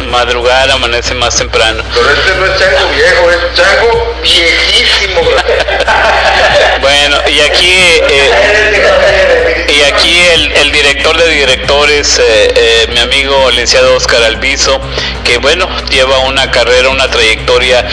madrugar 0.09 0.71
amanece 0.71 1.13
más 1.13 1.35
temprano. 1.35 1.83
Pero 1.93 2.09
este 2.09 2.35
no 2.35 2.45
es 2.47 2.59
chango 2.59 2.89
viejo, 2.89 3.29
es 3.29 3.37
chango 3.53 4.15
viejísimo. 4.23 5.21
bueno, 6.81 7.17
y 7.27 7.41
aquí, 7.41 8.01
eh, 8.09 9.44
y 9.67 9.81
aquí 9.81 10.17
el, 10.61 10.71
director 10.71 11.17
de 11.17 11.29
directores, 11.29 12.19
eh, 12.19 12.87
mi 12.91 12.99
amigo 12.99 13.49
licenciado 13.51 13.95
Oscar 13.95 14.23
Alviso, 14.23 14.79
que 15.23 15.37
bueno, 15.37 15.67
lleva 15.89 16.19
una 16.19 16.51
carrera, 16.51 16.89
una 16.89 17.09
trayectoria 17.09 17.85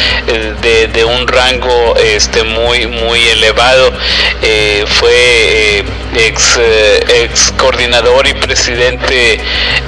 de, 0.60 0.88
de, 0.88 1.04
un 1.04 1.26
rango 1.28 1.96
este 1.96 2.42
muy 2.42 2.86
muy 2.86 3.20
elevado. 3.28 3.92
fue 4.86 5.84
ex, 6.14 6.58
ex 7.08 7.52
coordinador 7.52 8.26
y 8.26 8.34
presidente 8.34 9.34
eh, 9.34 9.40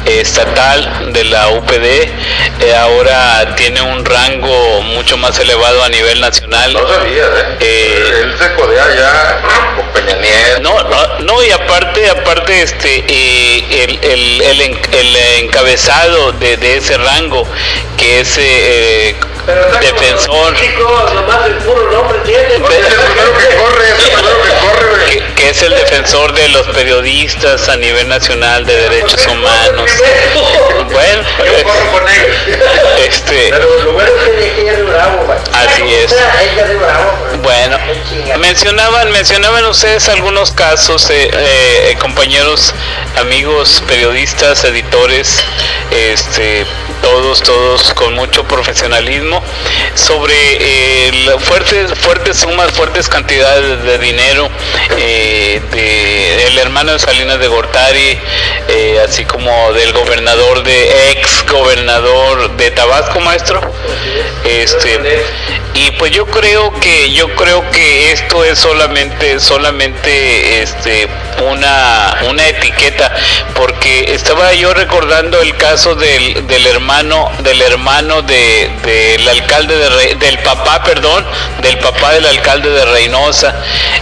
estatal 0.07 1.13
de 1.13 1.25
la 1.25 1.49
UPD, 1.49 1.85
eh, 1.85 2.75
ahora 2.79 3.55
tiene 3.57 3.83
un 3.83 4.05
rango 4.05 4.83
mucho 4.83 5.17
más 5.17 5.39
elevado 5.39 5.83
a 5.83 5.89
nivel 5.89 6.21
nacional. 6.21 6.73
No 6.73 6.89
sabía, 6.89 7.25
¿eh? 7.61 8.23
Él 8.23 8.35
se 8.39 8.55
codea 8.55 8.87
ya 8.95 9.41
con 9.77 9.87
Peña 9.89 10.17
Nieto. 10.17 10.61
No, 10.61 10.83
no, 10.83 11.19
no, 11.21 11.43
y 11.43 11.51
aparte, 11.51 12.09
aparte 12.09 12.63
este, 12.63 13.05
el, 13.09 13.99
el, 14.03 14.41
el, 14.43 14.79
el, 14.93 15.17
encabezado 15.45 16.33
de, 16.33 16.57
de, 16.57 16.77
ese 16.79 16.97
rango, 16.99 17.47
que 17.97 18.21
es 18.21 18.37
defensor. 19.81 20.55
que 20.55 20.67
es 20.67 20.73
el 24.07 24.24
defensor 25.53 26.33
de 26.33 26.49
los 26.49 26.67
periodistas 26.69 27.69
a 27.69 27.77
nivel 27.77 28.09
nacional 28.09 28.65
de 28.65 28.77
derechos 28.89 29.27
humanos. 29.27 29.91
Bueno, 30.91 31.23
este, 32.99 33.53
así 35.53 35.95
es. 35.95 36.15
Bueno, 37.43 37.79
mencionaban, 38.39 39.11
mencionaban 39.13 39.65
ustedes 39.67 40.09
algunos 40.09 40.51
casos, 40.53 41.11
eh, 41.11 41.31
eh, 41.33 41.97
compañeros, 42.01 42.75
amigos, 43.19 43.83
periodistas, 43.87 44.65
editores, 44.65 45.45
este, 45.91 46.65
todos, 47.03 47.43
todos 47.43 47.93
con 47.95 48.15
mucho 48.15 48.45
profesionalismo, 48.45 49.43
sobre 49.95 50.35
fuertes, 51.41 51.93
fuertes 51.99 52.39
sumas, 52.39 52.73
fuertes 52.73 53.09
cantidades 53.09 53.83
de 53.83 53.99
dinero 53.99 54.49
eh, 54.97 55.34
del 55.35 56.59
hermano 56.59 56.93
de 56.93 56.99
Salinas 56.99 57.39
de 57.39 57.49
Gortari, 57.49 58.19
eh, 58.69 59.01
así 59.05 59.25
como 59.25 59.73
del 59.73 59.93
gobernador 59.93 60.63
de 60.63 61.11
ex 61.11 61.45
gobernador 61.51 62.57
de 62.57 62.71
Tabasco, 62.71 63.21
maestro. 63.21 63.61
Este, 64.45 65.01
y 65.75 65.91
pues 65.93 66.13
yo 66.13 66.25
creo 66.27 66.73
que 66.81 67.13
yo 67.13 67.35
creo 67.35 67.69
que 67.73 68.13
esto 68.13 68.45
es 68.45 68.59
solamente 68.59 69.41
solamente 69.41 70.63
este 70.63 71.09
una 71.51 72.19
una 72.29 72.47
etiqueta 72.47 73.13
porque 73.55 74.15
estaba 74.15 74.53
yo 74.55 74.73
recordando 74.73 75.41
el 75.41 75.57
caso 75.57 75.97
del, 75.97 76.47
del 76.47 76.67
hermano 76.67 77.29
del 77.41 77.61
hermano 77.61 78.23
de, 78.23 78.71
del 78.85 79.29
alcalde 79.29 79.77
de 79.77 80.15
del 80.15 80.39
papá 80.39 80.83
perdón 80.85 81.27
del 81.61 81.77
papá 81.79 82.13
del 82.13 82.27
alcalde 82.27 82.71
de 82.71 82.85
Reynosa 82.85 83.55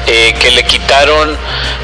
eh, 0.06 0.34
que 0.38 0.50
le 0.50 0.64
quitaron 0.64 1.38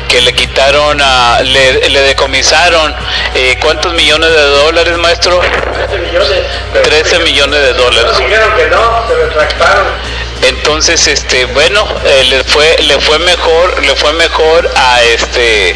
que 0.09 0.21
le 0.23 0.33
quitaron 0.35 1.01
a, 1.01 1.41
le, 1.43 1.89
le 1.89 2.01
decomisaron 2.01 2.95
eh, 3.35 3.57
cuántos 3.61 3.93
millones 3.93 4.31
de 4.31 4.43
dólares 4.43 4.97
maestro 4.99 5.41
13 5.41 5.99
millones 5.99 6.43
13 6.83 7.19
millones 7.21 7.61
de 7.61 7.73
dólares. 7.75 8.19
Dijeron 8.19 8.55
que 8.57 8.67
no 8.69 9.07
se 9.07 9.15
retractaron 9.15 9.87
entonces 10.43 11.07
este 11.07 11.45
bueno 11.47 11.87
eh, 12.05 12.25
le 12.25 12.45
fue 12.45 12.77
le 12.83 12.99
fue 13.01 13.19
mejor 13.19 13.85
le 13.85 13.95
fue 13.97 14.13
mejor 14.13 14.71
a 14.77 15.03
este 15.03 15.75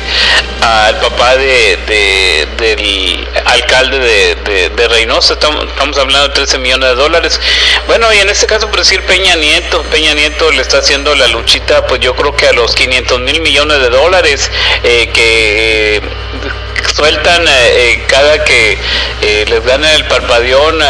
al 0.61 1.01
papá 1.01 1.37
de, 1.37 2.46
del 2.57 3.29
alcalde 3.46 3.98
de, 3.98 4.70
de, 4.70 4.88
Reynosa. 4.88 5.35
Estamos, 5.35 5.64
estamos, 5.66 5.98
hablando 5.98 6.29
de 6.29 6.35
13 6.35 6.59
millones 6.59 6.90
de 6.90 6.94
dólares. 6.94 7.40
Bueno 7.88 8.12
y 8.12 8.18
en 8.18 8.31
este 8.31 8.46
caso 8.46 8.68
por 8.68 8.79
decir 8.79 9.03
Peña 9.03 9.35
Nieto 9.37 9.83
Peña 9.85 10.14
Nieto 10.14 10.51
le 10.53 10.62
está 10.62 10.79
haciendo 10.79 11.14
la 11.14 11.27
luchita 11.29 11.87
pues 11.87 12.01
yo 12.01 12.14
creo 12.14 12.37
que 12.37 12.46
a 12.48 12.53
los 12.53 12.75
500 12.75 13.20
mil 13.20 13.40
millones 13.40 13.81
de 13.81 13.90
dólares 13.90 14.51
eh, 14.85 15.11
que 15.12 16.01
sueltan 16.95 17.47
eh, 17.47 17.51
eh, 17.51 18.05
cada 18.07 18.45
que 18.45 18.79
eh, 19.23 19.45
les 19.49 19.64
dan 19.64 19.85
el 19.85 20.05
parpadeón 20.07 20.81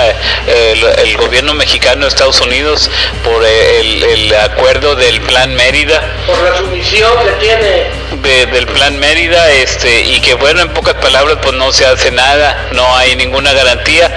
el, 0.47 1.17
gobierno 1.17 1.55
mexicano 1.55 2.03
de 2.03 2.09
Estados 2.09 2.41
Unidos 2.41 2.91
por 3.23 3.45
el, 3.45 4.35
acuerdo 4.35 4.97
del 4.97 5.21
plan 5.21 5.55
Mérida. 5.55 6.03
Por 6.27 6.43
la 6.43 6.59
sumisión 6.59 7.13
que 7.25 7.47
tiene. 7.47 8.53
del 8.53 8.67
plan 8.67 8.99
Mérida 8.99 9.51
este 9.53 10.03
y 10.03 10.21
que 10.21 10.35
bueno 10.35 10.63
en 10.63 10.69
pocas 10.71 10.95
palabras 10.95 11.39
pues 11.43 11.55
no 11.55 11.73
se 11.73 11.87
hace 11.87 12.11
nada 12.11 12.69
no 12.73 12.97
hay 12.97 13.17
ninguna 13.17 13.53
garantía 13.53 14.15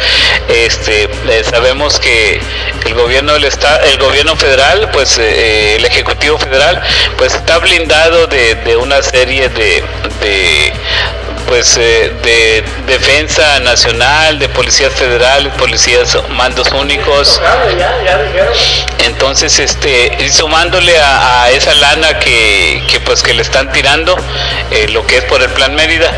este 0.48 1.10
sabemos 1.44 2.00
que 2.00 2.40
el 2.86 2.94
gobierno 2.94 3.34
del 3.34 3.46
estado 3.46 3.84
el 3.86 3.98
gobierno 3.98 4.36
federal 4.36 4.90
pues 4.92 5.18
el 5.18 5.84
ejecutivo 5.86 6.38
federal 6.38 6.82
pues 7.18 7.34
está 7.34 7.58
blindado 7.60 8.28
de, 8.28 8.78
una 8.78 9.02
serie 9.02 9.50
de 9.50 9.84
pues 11.48 11.78
eh, 11.78 12.12
de 12.24 12.64
defensa 12.88 13.60
nacional, 13.60 14.40
de 14.40 14.50
policías 14.50 14.94
federales, 14.94 15.54
policías 15.54 16.18
mandos 16.30 16.72
únicos. 16.72 17.42
Entonces, 19.06 19.60
este, 19.60 20.30
sumándole 20.32 20.98
a, 21.00 21.50
esa 21.52 21.74
lana 21.76 22.20
que, 22.20 22.84
que, 22.88 23.00
pues 23.00 23.22
que 23.22 23.34
le 23.34 23.42
están 23.42 23.72
tirando, 23.72 24.16
eh, 24.72 24.88
lo 24.90 25.06
que 25.06 25.18
es 25.18 25.24
por 25.26 25.42
el 25.42 25.50
plan 25.50 25.76
Mérida, 25.76 26.12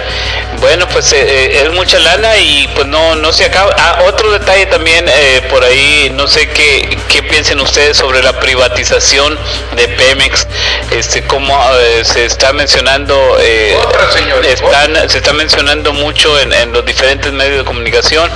bueno, 0.59 0.87
pues 0.89 1.13
eh, 1.13 1.61
es 1.61 1.71
mucha 1.71 1.99
lana 1.99 2.37
y 2.37 2.67
pues 2.75 2.87
no, 2.87 3.15
no 3.15 3.31
se 3.31 3.45
acaba. 3.45 3.75
Ah, 3.77 4.03
otro 4.07 4.31
detalle 4.31 4.65
también 4.67 5.05
por 5.49 5.63
ahí, 5.63 6.11
no 6.13 6.27
sé 6.27 6.49
qué, 6.49 6.97
qué 7.09 7.23
piensen 7.23 7.59
ustedes 7.59 7.97
sobre 7.97 8.21
la 8.21 8.39
privatización 8.39 9.37
de 9.75 9.87
Pemex, 9.89 10.47
este, 10.91 11.23
como 11.23 11.57
se 12.03 12.25
está 12.25 12.53
mencionando, 12.53 13.37
están, 13.39 15.09
se 15.09 15.17
está 15.17 15.33
mencionando 15.33 15.93
mucho 15.93 16.39
en, 16.39 16.53
en, 16.53 16.73
los 16.73 16.85
diferentes 16.85 17.31
medios 17.31 17.59
de 17.59 17.65
comunicación 17.65 18.29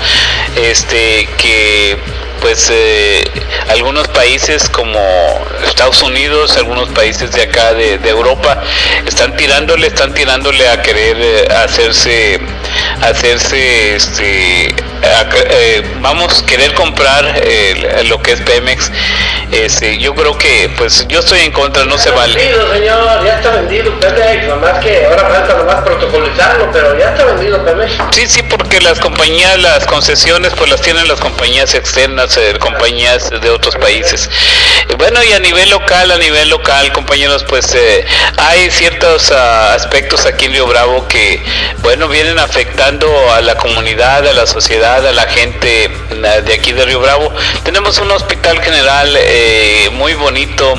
este 0.55 1.27
que 1.37 1.97
pues 2.41 2.69
eh, 2.71 3.23
algunos 3.69 4.07
países 4.09 4.67
como 4.67 4.99
Estados 5.65 6.01
Unidos, 6.01 6.57
algunos 6.57 6.89
países 6.89 7.31
de 7.31 7.43
acá 7.43 7.73
de, 7.73 7.99
Europa 8.03 8.61
están 9.05 9.37
tirándole, 9.37 9.87
están 9.87 10.13
tirándole 10.13 10.67
a 10.67 10.81
querer 10.81 11.17
eh, 11.19 11.47
hacerse 11.63 12.41
hacerse 13.01 13.95
este 13.95 14.75
eh, 15.03 15.83
vamos 16.01 16.41
a 16.41 16.45
querer 16.45 16.73
comprar 16.73 17.41
lo 18.05 18.21
que 18.21 18.33
es 18.33 18.41
Pemex. 18.41 18.91
Este, 19.51 19.97
yo 19.97 20.13
creo 20.13 20.37
que 20.37 20.69
pues 20.77 21.05
yo 21.07 21.19
estoy 21.19 21.39
en 21.41 21.51
contra 21.51 21.85
no 21.85 21.97
se 21.97 22.11
vale. 22.11 22.35
Vendido, 22.35 22.73
señor, 22.73 23.25
ya 23.25 23.35
está 23.35 23.51
vendido 23.51 23.99
Pemex 23.99 24.47
nomás 24.47 24.79
que 24.79 25.05
ahora 25.05 25.20
falta 25.51 25.57
nomás 25.57 25.83
protocolizarlo 25.83 26.69
pero 26.71 26.97
ya 26.97 27.09
está 27.09 27.25
vendido 27.25 27.63
Pemex 27.63 27.93
sí 28.11 28.27
sí 28.27 28.43
porque 28.43 28.79
las 28.81 28.99
compañías 28.99 29.59
las 29.59 29.85
concesiones 29.85 30.53
pues 30.55 30.69
las 30.69 30.81
tienen 30.81 31.07
las 31.07 31.19
compañías 31.19 31.73
externas 31.73 32.37
eh, 32.37 32.57
compañías 32.59 33.29
de 33.29 33.49
otros 33.49 33.75
países 33.75 34.29
bueno 34.97 35.23
y 35.23 35.31
a 35.33 35.39
nivel 35.39 35.69
local 35.69 36.11
a 36.11 36.17
nivel 36.17 36.49
local 36.49 36.91
compañeros 36.91 37.43
pues 37.43 37.73
eh, 37.75 38.05
hay 38.37 38.69
ciertos 38.71 39.31
ah, 39.31 39.73
aspectos 39.73 40.25
aquí 40.25 40.45
en 40.45 40.53
Río 40.53 40.67
Bravo 40.67 41.07
que 41.07 41.43
bueno 41.81 42.07
vienen 42.07 42.39
afectando 42.39 43.31
a 43.33 43.41
la 43.41 43.55
comunidad 43.55 44.27
a 44.27 44.33
la 44.33 44.45
sociedad 44.45 45.05
a 45.05 45.11
la 45.11 45.23
gente 45.23 45.89
de 46.21 46.53
aquí 46.53 46.71
de 46.71 46.85
Río 46.85 46.99
Bravo. 46.99 47.31
Tenemos 47.63 47.97
un 47.99 48.11
hospital 48.11 48.61
general 48.61 49.15
eh, 49.17 49.89
muy 49.93 50.13
bonito, 50.13 50.73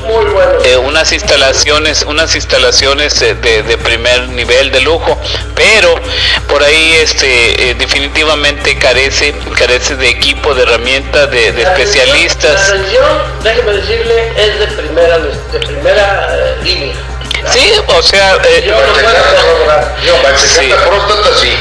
eh, 0.65 0.77
unas 0.77 1.13
instalaciones, 1.13 2.03
unas 2.03 2.35
instalaciones 2.35 3.19
de, 3.21 3.35
de, 3.35 3.79
primer 3.79 4.29
nivel 4.29 4.71
de 4.71 4.81
lujo, 4.81 5.19
pero 5.55 5.95
por 6.49 6.63
ahí 6.63 6.93
este 7.03 7.75
definitivamente 7.79 8.79
carece, 8.79 9.35
carece 9.57 9.97
de 9.97 10.09
equipo, 10.09 10.55
de 10.55 10.63
herramientas, 10.63 11.31
de, 11.31 11.49
especialistas. 11.49 12.69
La 12.69 12.75
atención, 12.75 13.23
déjeme 13.43 13.73
decirle, 14.03 14.33
es 14.37 14.59
de 14.59 14.67
primera, 14.69 15.19
de 15.19 15.59
primera 15.61 16.29
eh, 16.33 16.57
línea. 16.63 16.95
Sí, 17.51 17.73
o 17.87 18.03
sea, 18.03 18.37
eh, 18.45 18.63
yo, 18.67 18.75
yo, 20.07 20.23
para 20.23 20.39
sí. 20.39 20.69
la 20.69 20.77
próstata 20.85 21.39
sí, 21.41 21.53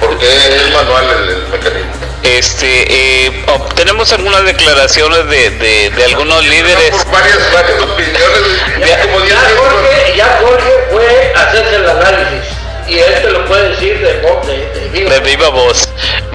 porque 0.00 0.26
es 0.26 0.72
manual 0.72 1.04
el 1.10 1.48
mecanismo 1.48 1.92
este 2.24 3.26
eh, 3.26 3.44
obtenemos 3.46 4.12
algunas 4.12 4.44
declaraciones 4.44 5.28
de, 5.28 5.50
de, 5.50 5.90
de 5.90 6.04
algunos 6.04 6.44
líderes 6.44 6.90
por 6.90 7.12
varias, 7.12 7.52
varias 7.54 7.80
opiniones 7.80 8.42
ya, 8.84 9.00
como 9.02 9.24
ya, 9.24 9.36
Jorge, 9.56 10.16
ya 10.16 10.38
Jorge 10.42 10.72
fue 10.90 11.32
a 11.34 11.42
hacerse 11.48 11.76
el 11.76 11.88
análisis 11.88 12.58
y 12.88 12.98
él 12.98 13.22
te 13.22 13.30
lo 13.30 13.44
puede 13.46 13.68
decir 13.70 13.98
de, 13.98 14.14
de, 14.14 15.10
de, 15.10 15.20
viva. 15.20 15.48
voz. 15.50 15.88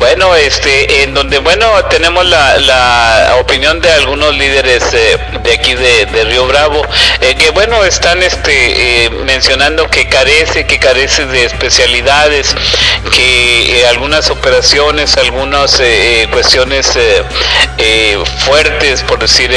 Bueno, 0.04 0.36
este, 0.36 1.04
en 1.04 1.14
donde, 1.14 1.38
bueno, 1.38 1.66
tenemos 1.86 2.26
la, 2.26 2.58
la 2.58 3.38
opinión 3.40 3.80
de 3.80 3.90
algunos 3.90 4.36
líderes 4.36 4.84
eh, 4.92 5.18
de 5.42 5.54
aquí 5.54 5.76
de, 5.76 6.26
Río 6.26 6.46
Bravo, 6.46 6.82
eh, 7.22 7.36
que 7.36 7.52
bueno, 7.52 7.86
están 7.86 8.22
este, 8.22 9.06
eh, 9.06 9.10
mencionando 9.10 9.90
que 9.90 10.10
carece, 10.10 10.68
que 10.68 10.78
carece 10.78 11.26
de 11.28 11.46
especialidades, 11.46 12.54
que 13.16 13.86
algunas 13.90 14.30
operaciones, 14.30 15.16
algunas 15.18 15.82
cuestiones 16.32 16.98
fuertes, 18.40 19.04
por 19.04 19.20
decir, 19.20 19.52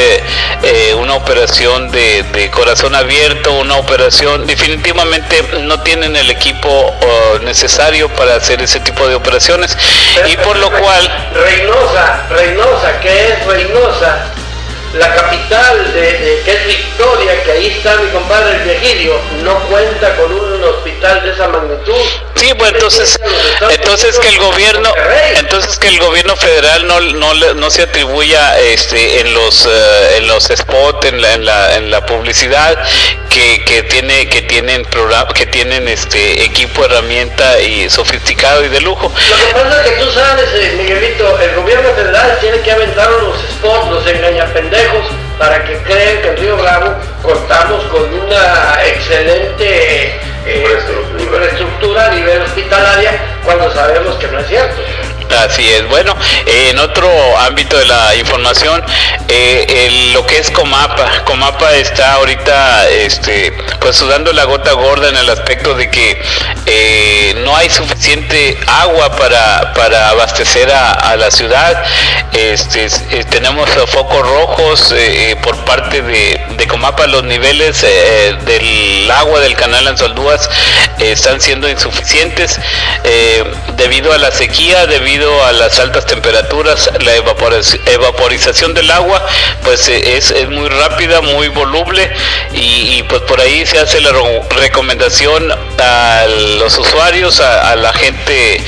una 0.99 1.14
operación 1.14 1.90
de, 1.90 2.22
de 2.22 2.51
corazón 2.51 2.94
abierto, 2.94 3.53
una 3.53 3.76
operación, 3.76 4.47
definitivamente 4.47 5.42
no 5.62 5.80
tienen 5.80 6.14
el 6.14 6.30
equipo 6.30 6.94
necesario 7.42 8.09
para 8.11 8.36
hacer 8.36 8.62
ese 8.62 8.80
tipo 8.80 9.09
de 9.09 9.14
operaciones. 9.14 9.76
Y 10.28 10.36
por 10.45 10.57
lo 10.57 10.70
cual 10.70 11.28
Reynosa, 11.34 12.26
Reynosa, 12.30 13.01
que 13.01 13.28
es 13.28 13.47
Reynosa, 13.47 14.32
la 14.95 15.14
capital 15.14 15.93
de, 15.93 16.43
que 16.45 16.53
es 16.53 16.66
Victoria, 16.66 17.43
que 17.43 17.53
ahí 17.53 17.66
está 17.66 17.97
mi 17.97 18.11
compadre 18.11 18.57
el 18.57 18.62
Virgilio, 18.62 19.20
no 19.43 19.59
cuenta 19.68 20.16
con 20.16 20.32
un 20.32 20.62
hospital 20.64 21.22
de 21.22 21.32
esa 21.32 21.49
magnitud. 21.49 21.95
Sí, 22.34 22.55
pues 22.55 22.72
entonces, 22.72 23.18
entonces 23.70 24.18
que 24.18 24.28
el 24.28 24.39
gobierno, 24.39 24.93
entonces 25.37 25.78
que 25.78 25.89
el 25.89 25.99
gobierno 25.99 26.37
federal 26.37 26.87
no, 26.87 27.01
no, 27.01 27.34
no 27.34 27.70
se 27.70 27.82
atribuya 27.82 28.59
este, 28.59 29.20
en 29.20 29.34
los 29.34 29.66
eh, 29.66 30.16
en 30.18 30.28
los 30.28 30.45
spots, 30.45 31.07
en 31.07 31.20
la, 31.20 31.34
en 31.34 31.45
la, 31.45 31.76
en 31.76 31.91
la 31.91 32.07
publicidad 32.07 32.78
que, 33.37 33.62
que 33.64 33.82
tiene 33.82 34.26
que 34.30 34.41
tienen 34.41 34.82
programa, 34.87 35.30
que 35.34 35.45
tienen 35.45 35.87
este 35.89 36.43
equipo, 36.43 36.87
herramienta 36.87 37.61
y 37.61 37.91
sofisticado 37.91 38.64
y 38.64 38.68
de 38.68 38.80
lujo. 38.80 39.12
Lo 39.12 39.47
que 39.47 39.53
pasa 39.53 39.84
es 39.84 39.91
que 39.91 40.01
tú 40.03 40.11
sabes, 40.12 40.49
eh, 40.55 40.74
Miguelito, 40.78 41.39
el 41.39 41.55
gobierno 41.55 41.91
federal 41.91 42.39
tiene 42.41 42.61
que 42.61 42.72
aventar 42.72 43.11
los 43.11 43.37
spots, 43.39 43.91
los 43.91 44.07
engañapendejos 44.07 45.05
para 45.39 45.62
que 45.64 45.76
crean 45.82 46.22
que 46.22 46.28
en 46.28 46.37
Río 46.39 46.57
Bravo 46.57 46.95
contamos 47.22 47.84
con 47.84 48.05
una 48.05 48.78
excelente 48.87 50.18
eh, 50.47 50.78
infraestructura 51.18 52.07
a 52.07 52.14
nivel 52.14 52.41
hospitalaria 52.41 53.20
cuando 53.45 53.70
sabemos 53.74 54.14
que 54.16 54.28
no 54.28 54.39
es 54.39 54.47
cierto. 54.49 54.80
Así 55.34 55.68
es. 55.68 55.88
Bueno, 55.88 56.14
en 56.46 56.78
otro 56.78 57.08
ámbito 57.38 57.76
de 57.76 57.86
la 57.86 58.14
información, 58.14 58.82
eh, 59.28 60.10
lo 60.12 60.24
que 60.26 60.38
es 60.38 60.50
Comapa. 60.50 61.24
Comapa 61.24 61.74
está 61.74 62.14
ahorita, 62.14 62.88
este, 62.88 63.52
pues 63.80 63.96
sudando 63.96 64.32
la 64.32 64.44
gota 64.44 64.72
gorda 64.72 65.08
en 65.08 65.16
el 65.16 65.28
aspecto 65.28 65.74
de 65.74 65.90
que 65.90 66.20
eh, 66.66 67.34
no 67.44 67.56
hay 67.56 67.68
suficiente 67.70 68.56
agua 68.66 69.16
para, 69.16 69.72
para 69.74 70.10
abastecer 70.10 70.70
a, 70.70 71.16
la 71.16 71.30
ciudad. 71.30 71.82
Este, 72.32 72.86
eh, 72.86 73.24
tenemos 73.30 73.68
focos 73.86 74.26
rojos 74.26 74.94
por 75.42 75.56
parte 75.64 76.02
de, 76.02 76.66
Comapa. 76.68 77.06
Los 77.06 77.22
niveles 77.24 77.82
del 77.82 79.10
agua 79.10 79.38
del 79.40 79.54
canal 79.54 79.86
Anzoldúas 79.86 80.50
están 80.98 81.40
siendo 81.40 81.68
insuficientes 81.68 82.60
debido 83.76 84.12
a 84.12 84.18
la 84.18 84.32
sequía, 84.32 84.86
debido 84.86 85.15
a 85.24 85.52
las 85.52 85.78
altas 85.78 86.04
temperaturas, 86.04 86.90
la 87.00 87.14
evaporización 87.14 88.74
del 88.74 88.90
agua 88.90 89.24
pues 89.62 89.88
eh, 89.88 90.16
es, 90.16 90.32
muy 90.48 90.68
rápida, 90.68 91.20
muy 91.22 91.48
voluble 91.48 92.10
y, 92.52 93.02
pues 93.04 93.22
por 93.22 93.40
ahí 93.40 93.64
se 93.66 93.78
hace 93.78 94.00
la 94.00 94.12
recomendación 94.50 95.50
a 95.78 96.24
los 96.58 96.76
usuarios, 96.78 97.40
a, 97.40 97.76
la 97.76 97.92
gente 97.92 98.62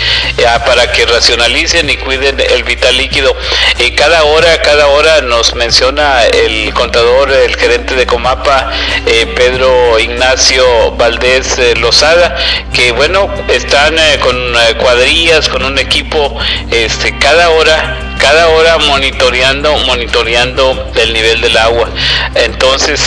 para 0.67 0.91
que 0.93 1.07
racionalicen 1.07 1.89
y 1.91 1.97
cuiden 1.97 2.41
el 2.41 2.65
vital 2.65 2.97
líquido. 2.97 3.37
Y 3.79 3.93
cada 3.93 4.25
hora, 4.25 4.61
cada 4.63 4.89
hora 4.89 5.21
nos 5.21 5.55
menciona 5.55 6.25
el 6.25 6.73
contador, 6.75 7.31
el 7.31 7.57
gerente 7.57 7.95
de 7.95 8.07
Comapa, 8.07 8.71
eh, 9.07 9.27
Pedro 9.37 9.99
Ignacio 9.99 10.93
Valdés 10.93 11.59
eh, 11.59 11.75
Lozada, 11.77 12.37
que 12.73 12.93
bueno, 12.93 13.31
están 13.49 13.97
con 14.21 14.55
cuadrillas, 14.79 15.49
con 15.49 15.65
un 15.65 15.79
equipo 15.79 16.38
este, 16.71 17.17
cada 17.19 17.51
hora, 17.51 17.97
cada 18.19 18.49
hora 18.49 18.79
monitoreando, 18.79 19.77
monitoreando 19.79 20.91
el 20.97 21.13
nivel 21.13 21.41
del 21.41 21.57
agua. 21.57 21.89
Entonces, 22.35 23.01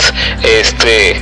este, 0.44 1.22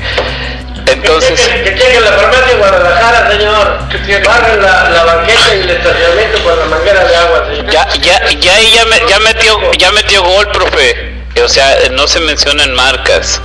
entonces. 0.85 1.39
Que, 1.63 1.75
chequen 1.75 2.03
la 2.03 2.13
farmacia 2.13 2.45
de 2.47 2.53
Guadalajara, 2.55 3.31
señor. 3.31 3.79
Que 4.05 4.19
barren 4.19 4.61
la, 4.61 4.89
la, 4.89 5.03
banqueta 5.03 5.55
y 5.55 5.59
el 5.61 5.69
estacionamiento 5.69 6.43
con 6.43 6.59
la 6.59 6.65
manguera 6.65 7.03
de 7.03 7.15
agua, 7.15 7.45
señor. 7.49 7.71
Ya, 7.71 7.87
ya, 8.01 8.29
ya, 8.29 8.59
ya, 8.59 9.07
ya 9.07 9.19
metió, 9.19 9.71
ya 9.73 9.91
metió 9.91 10.23
gol, 10.23 10.47
profe. 10.51 11.19
O 11.43 11.47
sea, 11.47 11.77
no 11.91 12.07
se 12.07 12.19
mencionan 12.19 12.73
marcas. 12.73 13.41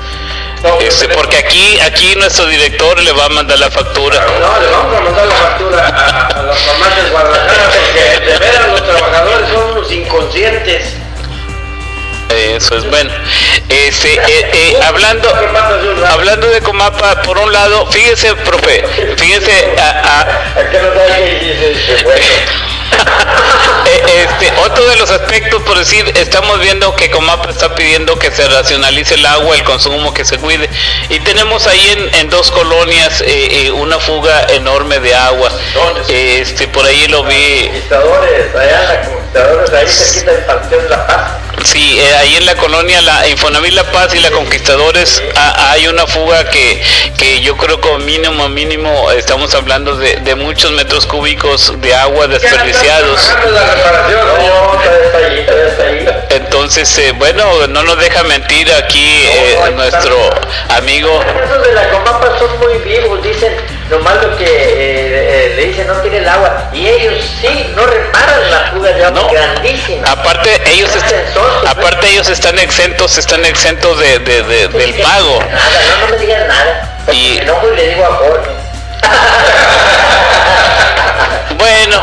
Este, 0.80 1.08
porque 1.08 1.36
aquí, 1.36 1.78
aquí 1.80 2.14
nuestro 2.16 2.46
director 2.46 2.98
le 3.00 3.12
va 3.12 3.26
a 3.26 3.28
mandar 3.28 3.58
la 3.58 3.70
factura. 3.70 4.24
No, 4.40 4.60
le 4.60 4.70
vamos 4.70 4.96
a 4.96 5.00
mandar 5.00 5.26
la 5.26 5.34
factura 5.34 5.88
a, 5.88 6.26
a 6.26 6.42
los 6.42 6.58
farmacias 6.58 7.10
Guadalajara 7.10 7.70
porque 7.70 8.30
de 8.32 8.38
veras 8.38 8.68
los 8.70 8.82
trabajadores 8.84 9.48
son 9.50 9.72
unos 9.72 9.92
inconscientes. 9.92 10.94
Eso 12.30 12.76
es 12.76 12.88
bueno. 12.90 13.10
Este, 13.68 14.14
eh, 14.14 14.50
eh, 14.52 14.76
hablando, 14.82 15.28
hablando 16.08 16.48
de 16.48 16.60
Comapa, 16.62 17.22
por 17.22 17.38
un 17.38 17.52
lado, 17.52 17.86
fíjese, 17.86 18.34
profe, 18.36 18.84
fíjese 19.16 19.74
a, 19.78 20.20
a 20.20 20.54
este, 23.84 24.52
otro 24.60 24.84
de 24.86 24.96
los 24.96 25.10
aspectos, 25.10 25.62
por 25.62 25.78
decir, 25.78 26.10
estamos 26.16 26.60
viendo 26.60 26.94
que 26.96 27.10
Comapa 27.10 27.50
está 27.50 27.74
pidiendo 27.74 28.18
que 28.18 28.30
se 28.30 28.48
racionalice 28.48 29.14
el 29.14 29.26
agua, 29.26 29.54
el 29.56 29.64
consumo, 29.64 30.12
que 30.14 30.24
se 30.24 30.38
cuide. 30.38 30.68
Y 31.08 31.20
tenemos 31.20 31.66
ahí 31.66 32.10
en, 32.14 32.30
dos 32.30 32.50
colonias 32.50 33.20
eh, 33.20 33.66
eh, 33.66 33.70
una 33.70 33.98
fuga 33.98 34.46
enorme 34.50 34.98
de 35.00 35.14
agua. 35.14 35.50
Este, 36.08 36.68
por 36.68 36.84
ahí 36.84 37.06
lo 37.08 37.24
vi. 37.24 37.34
Ahí 37.34 37.88
Panteón 40.46 40.90
La 40.90 41.06
Paz. 41.06 41.43
Sí, 41.62 42.00
ahí 42.18 42.36
en 42.36 42.46
la 42.46 42.56
colonia 42.56 43.00
la 43.02 43.28
Infonavit 43.28 43.72
La 43.72 43.84
Paz 43.84 44.14
y 44.14 44.18
la 44.18 44.30
Conquistadores 44.30 45.22
hay 45.36 45.86
una 45.86 46.06
fuga 46.06 46.48
que, 46.50 46.82
que 47.16 47.40
yo 47.40 47.56
creo 47.56 47.80
que 47.80 47.94
mínimo 47.98 48.48
mínimo 48.48 49.10
estamos 49.12 49.54
hablando 49.54 49.96
de, 49.96 50.16
de 50.16 50.34
muchos 50.34 50.72
metros 50.72 51.06
cúbicos 51.06 51.80
de 51.80 51.94
agua 51.94 52.26
desperdiciada 52.26 53.04
entonces, 56.30 56.98
eh, 56.98 57.12
bueno, 57.12 57.66
no 57.68 57.82
nos 57.82 57.98
deja 57.98 58.22
mentir 58.24 58.72
aquí 58.72 59.24
eh, 59.26 59.58
nuestro 59.74 60.16
amigo. 60.68 61.20
Los 61.48 61.66
de 61.66 61.72
la 61.72 61.88
Comapa 61.90 62.38
son 62.38 62.58
muy 62.58 62.78
vivos, 62.78 63.22
dicen 63.22 63.54
nomás 63.90 64.22
lo 64.22 64.36
que 64.36 64.44
eh, 64.46 65.54
le 65.56 65.66
dicen 65.66 65.86
no 65.86 65.94
tiene 65.94 66.18
el 66.18 66.28
agua. 66.28 66.70
Y 66.72 66.86
ellos 66.86 67.24
sí, 67.40 67.72
no 67.74 67.86
reparan 67.86 68.50
la 68.50 68.70
fuga 68.72 68.92
de 68.92 69.04
agua 69.04 69.28
grandísima. 69.30 70.10
Aparte, 70.10 70.62
ellos, 70.66 70.90
aparte 71.66 72.08
ellos 72.08 72.28
están 72.28 72.58
exentos, 72.58 73.18
están 73.18 73.44
exentos 73.44 73.98
de, 73.98 74.18
del 74.18 74.94
pago. 74.94 75.40
No, 75.40 76.06
no 76.06 76.12
me 76.12 76.18
digan 76.18 76.48
nada. 76.48 76.98
Y... 77.12 77.40
Le 77.74 77.88
digo. 77.88 78.42
Bueno, 81.56 82.02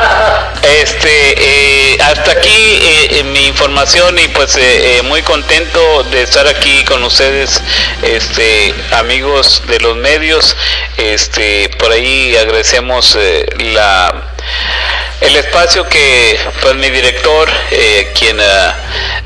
este, 0.64 1.94
eh, 1.94 1.98
hasta 2.02 2.32
aquí 2.32 2.80
eh, 2.82 3.24
mi 3.26 3.48
información 3.48 4.18
y 4.18 4.28
pues 4.30 4.56
eh, 4.56 5.02
muy 5.04 5.22
contento 5.24 6.04
de 6.06 6.24
estar 6.24 6.48
aquí 6.48 6.84
con 6.86 7.04
ustedes, 7.04 7.62
este, 8.02 8.74
amigos 8.92 9.64
de 9.68 9.80
los 9.80 9.98
medios. 9.98 10.56
Este, 10.98 11.70
por 11.78 11.92
ahí 11.92 12.36
agradecemos 12.38 13.18
la 13.58 14.30
el 15.22 15.36
espacio 15.36 15.88
que 15.88 16.40
pues 16.62 16.76
mi 16.76 16.90
director, 16.90 17.48
quien 18.16 18.40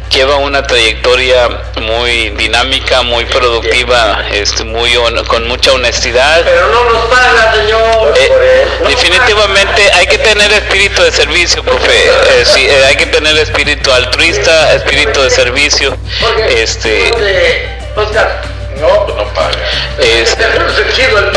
lleva 0.10 0.38
una 0.38 0.66
trayectoria 0.66 1.50
muy 1.82 2.30
dinámica, 2.32 3.02
muy 3.02 3.26
productiva, 3.26 4.26
este, 4.32 4.64
muy 4.64 4.96
con 5.28 5.48
mucha 5.48 5.74
honestidad. 5.74 6.44
Pero 6.44 6.70
no 6.70 6.90
nos 6.92 7.06
paga, 7.06 7.54
señor. 7.54 8.14
Eh, 8.18 8.68
definitivamente 8.88 9.92
hay 9.94 10.08
que 10.08 10.18
tener 10.18 10.52
espíritu 10.52 11.02
de 11.04 11.12
servicio, 11.12 11.64
profe. 11.64 12.06
Eh, 12.06 12.46
sí, 12.46 12.66
eh, 12.66 12.86
hay 12.88 12.96
que 12.96 13.08
tener 13.08 13.38
espíritu 13.38 13.92
altruista, 13.92 14.74
espíritu 14.74 15.22
de 15.22 15.30
servicio. 15.30 15.96
Este. 16.50 17.12
Oscar. 17.96 18.56
No, 18.80 19.06
pues 19.06 19.16
no 19.16 19.24
paga. 19.34 19.56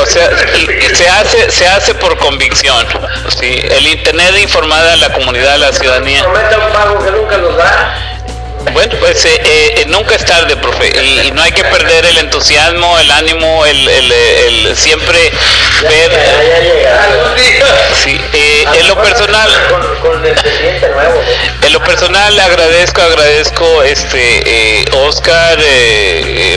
o 0.02 0.06
sea, 0.06 0.30
se 0.94 1.08
hace, 1.08 1.50
se 1.50 1.68
hace 1.68 1.94
por 1.94 2.18
convicción. 2.18 2.84
¿sí? 3.38 3.60
El 3.70 3.86
Internet 3.86 4.36
informada 4.40 4.94
a 4.94 4.96
la 4.96 5.12
comunidad, 5.12 5.54
a 5.54 5.58
la 5.58 5.72
ciudadanía. 5.72 6.22
Promete 6.24 6.56
un 6.56 6.72
pago 6.72 7.04
que 7.04 7.10
nunca 7.12 7.38
nos 7.38 7.56
da. 7.56 8.17
Bueno, 8.72 8.94
pues 9.00 9.24
eh, 9.24 9.40
eh, 9.44 9.84
nunca 9.88 10.14
es 10.14 10.24
tarde, 10.24 10.56
profe, 10.56 10.88
y, 10.88 11.30
no 11.30 11.42
hay 11.42 11.52
que 11.52 11.64
perder 11.64 12.04
el 12.06 12.18
entusiasmo, 12.18 12.98
el 12.98 13.10
ánimo, 13.10 13.64
el, 13.64 13.88
el, 13.88 14.76
siempre 14.76 15.18
ver... 15.82 16.10
Sí, 18.02 18.20
eh, 18.32 18.64
en 18.74 18.88
lo 18.88 19.00
personal... 19.00 19.50
En 21.62 21.72
lo 21.72 21.80
personal 21.82 22.38
agradezco, 22.40 23.02
agradezco 23.02 23.82
este 23.82 24.84
Oscar, 24.92 25.58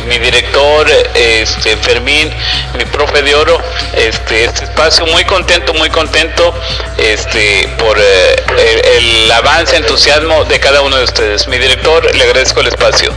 mi 0.05 0.19
director, 0.19 0.89
este 1.15 1.77
Fermín, 1.77 2.33
mi 2.77 2.85
profe 2.85 3.21
de 3.21 3.35
oro, 3.35 3.59
este, 3.93 4.45
este 4.45 4.65
espacio, 4.65 5.05
muy 5.07 5.25
contento, 5.25 5.73
muy 5.73 5.89
contento 5.89 6.53
este, 6.97 7.67
por 7.77 7.97
el 7.99 9.31
avance, 9.31 9.75
entusiasmo 9.75 10.45
de 10.45 10.59
cada 10.59 10.81
uno 10.81 10.97
de 10.97 11.03
ustedes. 11.03 11.47
Mi 11.47 11.57
director 11.57 12.00
le 12.13 12.23
agradezco 12.23 12.61
el 12.61 12.67
espacio. 12.67 13.11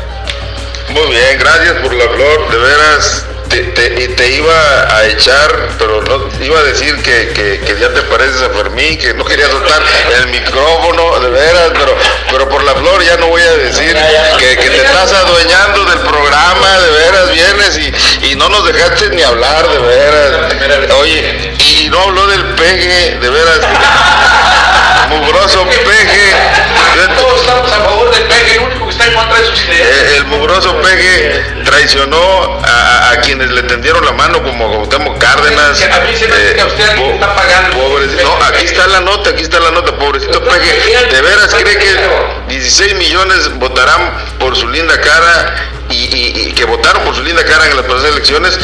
Muy 0.88 1.06
bien, 1.08 1.38
gracias 1.38 1.74
por 1.82 1.92
la 1.94 2.04
flor, 2.08 2.50
de 2.50 2.58
veras. 2.58 3.26
Te, 3.48 3.62
te, 3.62 4.30
iba 4.30 4.96
a 4.96 5.06
echar, 5.06 5.68
pero 5.78 6.02
no 6.02 6.28
iba 6.44 6.58
a 6.58 6.62
decir 6.64 6.96
que, 7.02 7.28
que, 7.32 7.76
ya 7.78 7.88
te 7.94 8.02
pareces 8.02 8.42
a 8.42 8.50
Fermín, 8.50 8.98
que 8.98 9.14
no 9.14 9.24
quería 9.24 9.48
soltar 9.48 9.80
el 10.18 10.26
micrófono, 10.26 11.20
de 11.20 11.30
veras, 11.30 11.70
pero, 11.72 11.96
pero 12.32 12.48
por 12.48 12.64
la 12.64 12.74
flor 12.74 13.04
ya 13.04 13.16
no 13.16 13.28
voy 13.28 13.42
a 13.42 13.52
decir 13.52 13.96
que, 14.38 14.56
te 14.56 14.76
estás 14.76 15.12
adueñando 15.12 15.84
del 15.84 16.00
programa, 16.00 16.80
de 16.80 16.90
veras 16.90 17.30
vienes 17.30 17.78
y, 17.78 18.32
y 18.32 18.34
no 18.34 18.48
nos 18.48 18.66
dejaste 18.66 19.10
ni 19.10 19.22
hablar, 19.22 19.68
de 19.68 19.78
veras. 19.78 20.90
Oye, 20.98 21.54
y 21.80 21.88
no 21.90 22.00
habló 22.00 22.26
del 22.26 22.44
pegue, 22.54 23.18
de 23.20 23.30
veras. 23.30 23.60
Mugroso 25.10 25.64
peje. 25.66 25.93
Eh, 29.36 30.14
el 30.16 30.26
mugroso 30.26 30.80
peje 30.80 31.42
traicionó 31.64 32.60
a, 32.64 33.10
a, 33.10 33.20
quienes 33.20 33.50
le 33.50 33.62
tendieron 33.62 34.04
la 34.04 34.12
mano 34.12 34.42
como 34.42 34.70
Gautamo 34.70 35.18
Cárdenas. 35.18 35.82
A 35.82 36.00
mí 36.00 36.14
se 36.14 36.28
me 36.28 36.36
eh, 36.36 36.52
que 36.54 36.60
a 36.60 36.66
usted 36.66 36.88
alguien 36.88 37.12
está 37.12 37.34
pagando. 37.34 37.76
no, 38.22 38.44
aquí 38.44 38.64
está 38.64 38.86
la 38.86 39.00
nota, 39.00 39.30
aquí 39.30 39.42
está 39.42 39.58
la 39.58 39.72
nota, 39.72 39.96
pobrecito 39.96 40.42
peje. 40.42 41.06
¿De 41.10 41.22
veras 41.22 41.54
cree 41.54 41.78
que 41.78 41.96
16 42.48 42.94
millones 42.94 43.52
votarán 43.58 44.12
por 44.38 44.54
su 44.56 44.68
linda 44.68 45.00
cara 45.00 45.73
y, 45.90 46.52
que 46.52 46.64
votaron 46.64 47.02
por 47.04 47.14
su 47.14 47.22
linda 47.22 47.44
cara 47.44 47.66
en 47.68 47.76
las 47.76 47.84
pasadas 47.84 48.12
elecciones, 48.12 48.58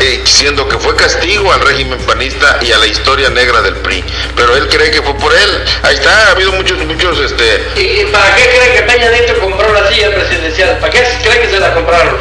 eh, 0.00 0.20
diciendo 0.24 0.68
que 0.68 0.78
fue 0.78 0.94
castigo 0.96 1.52
al 1.52 1.60
régimen 1.60 1.98
panista 2.00 2.58
y 2.60 2.72
a 2.72 2.78
la 2.78 2.86
historia 2.86 3.30
negra 3.30 3.62
del 3.62 3.76
PRI. 3.76 4.04
Pero 4.34 4.56
él 4.56 4.68
cree 4.68 4.90
que 4.90 5.02
fue 5.02 5.14
por 5.14 5.32
él. 5.32 5.64
Ahí 5.82 5.94
está, 5.94 6.28
ha 6.28 6.30
habido 6.32 6.52
muchos, 6.52 6.78
muchos, 6.84 7.18
este... 7.20 7.66
¿Y, 7.76 8.06
para 8.06 8.34
qué 8.34 8.42
cree 8.48 8.74
que 8.74 8.82
Peña 8.82 9.10
Nieto 9.10 9.38
compró 9.40 9.72
la 9.72 9.90
silla 9.90 10.14
presidencial? 10.14 10.78
¿Para 10.78 10.92
qué 10.92 11.04
cree 11.22 11.40
que 11.40 11.50
se 11.50 11.60
la 11.60 11.74
compraron? 11.74 12.16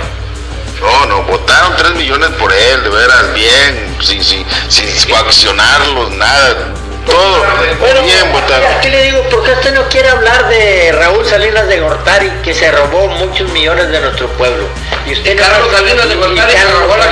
No, 0.81 1.05
no, 1.07 1.23
votaron 1.23 1.75
3 1.77 1.95
millones 1.95 2.29
por 2.31 2.51
él, 2.53 2.83
de 2.83 2.89
veras, 2.89 3.33
bien, 3.33 3.97
sin, 4.01 4.23
sin, 4.23 4.45
sin 4.69 5.09
coaccionarlos, 5.09 6.11
nada 6.11 6.73
todo, 7.05 7.45
bueno, 7.79 8.01
bien 8.01 8.31
votado. 8.31 8.63
Aquí 8.77 8.89
le 8.89 9.03
digo, 9.03 9.21
¿por 9.29 9.43
qué 9.43 9.51
usted 9.51 9.73
no 9.73 9.87
quiere 9.89 10.09
hablar 10.09 10.49
de 10.49 10.91
Raúl 10.91 11.25
Salinas 11.25 11.67
de 11.67 11.79
Gortari, 11.79 12.29
que 12.43 12.53
se 12.53 12.71
robó 12.71 13.07
muchos 13.07 13.49
millones 13.51 13.89
de 13.89 13.99
nuestro 13.99 14.27
pueblo? 14.29 14.67
Y 15.05 15.13
usted 15.13 15.33
y 15.33 15.35
Carlos 15.35 15.71
Salinas 15.71 16.09
de 16.09 16.15
Gortari 16.15 16.51
se 16.51 16.65
robó 16.65 16.97
la 16.97 17.05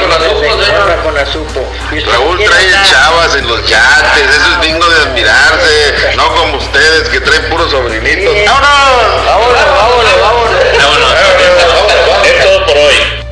con 1.04 1.14
la 1.14 1.26
supo. 1.26 1.66
Raúl 2.12 2.44
trae 2.44 2.72
chavas 2.90 3.36
en 3.36 3.48
los 3.48 3.68
yates, 3.68 4.36
eso 4.36 4.52
es 4.54 4.62
digno 4.62 4.90
de 4.90 5.02
admirarse, 5.02 6.16
no 6.16 6.34
como 6.36 6.58
ustedes 6.58 7.10
que 7.10 7.20
traen 7.22 7.50
puros 7.50 7.72
sobrinitos. 7.72 8.34
¡Vámonos! 8.46 9.26
¡Vámonos, 9.26 9.26
vámonos, 9.26 10.22
vámonos! 10.22 10.22
vámonos. 10.22 10.54
vámonos. 10.78 11.14
vámonos. 11.14 12.26
Es 12.26 12.44
todo 12.44 12.66
por 12.66 12.78
hoy. 12.78 13.23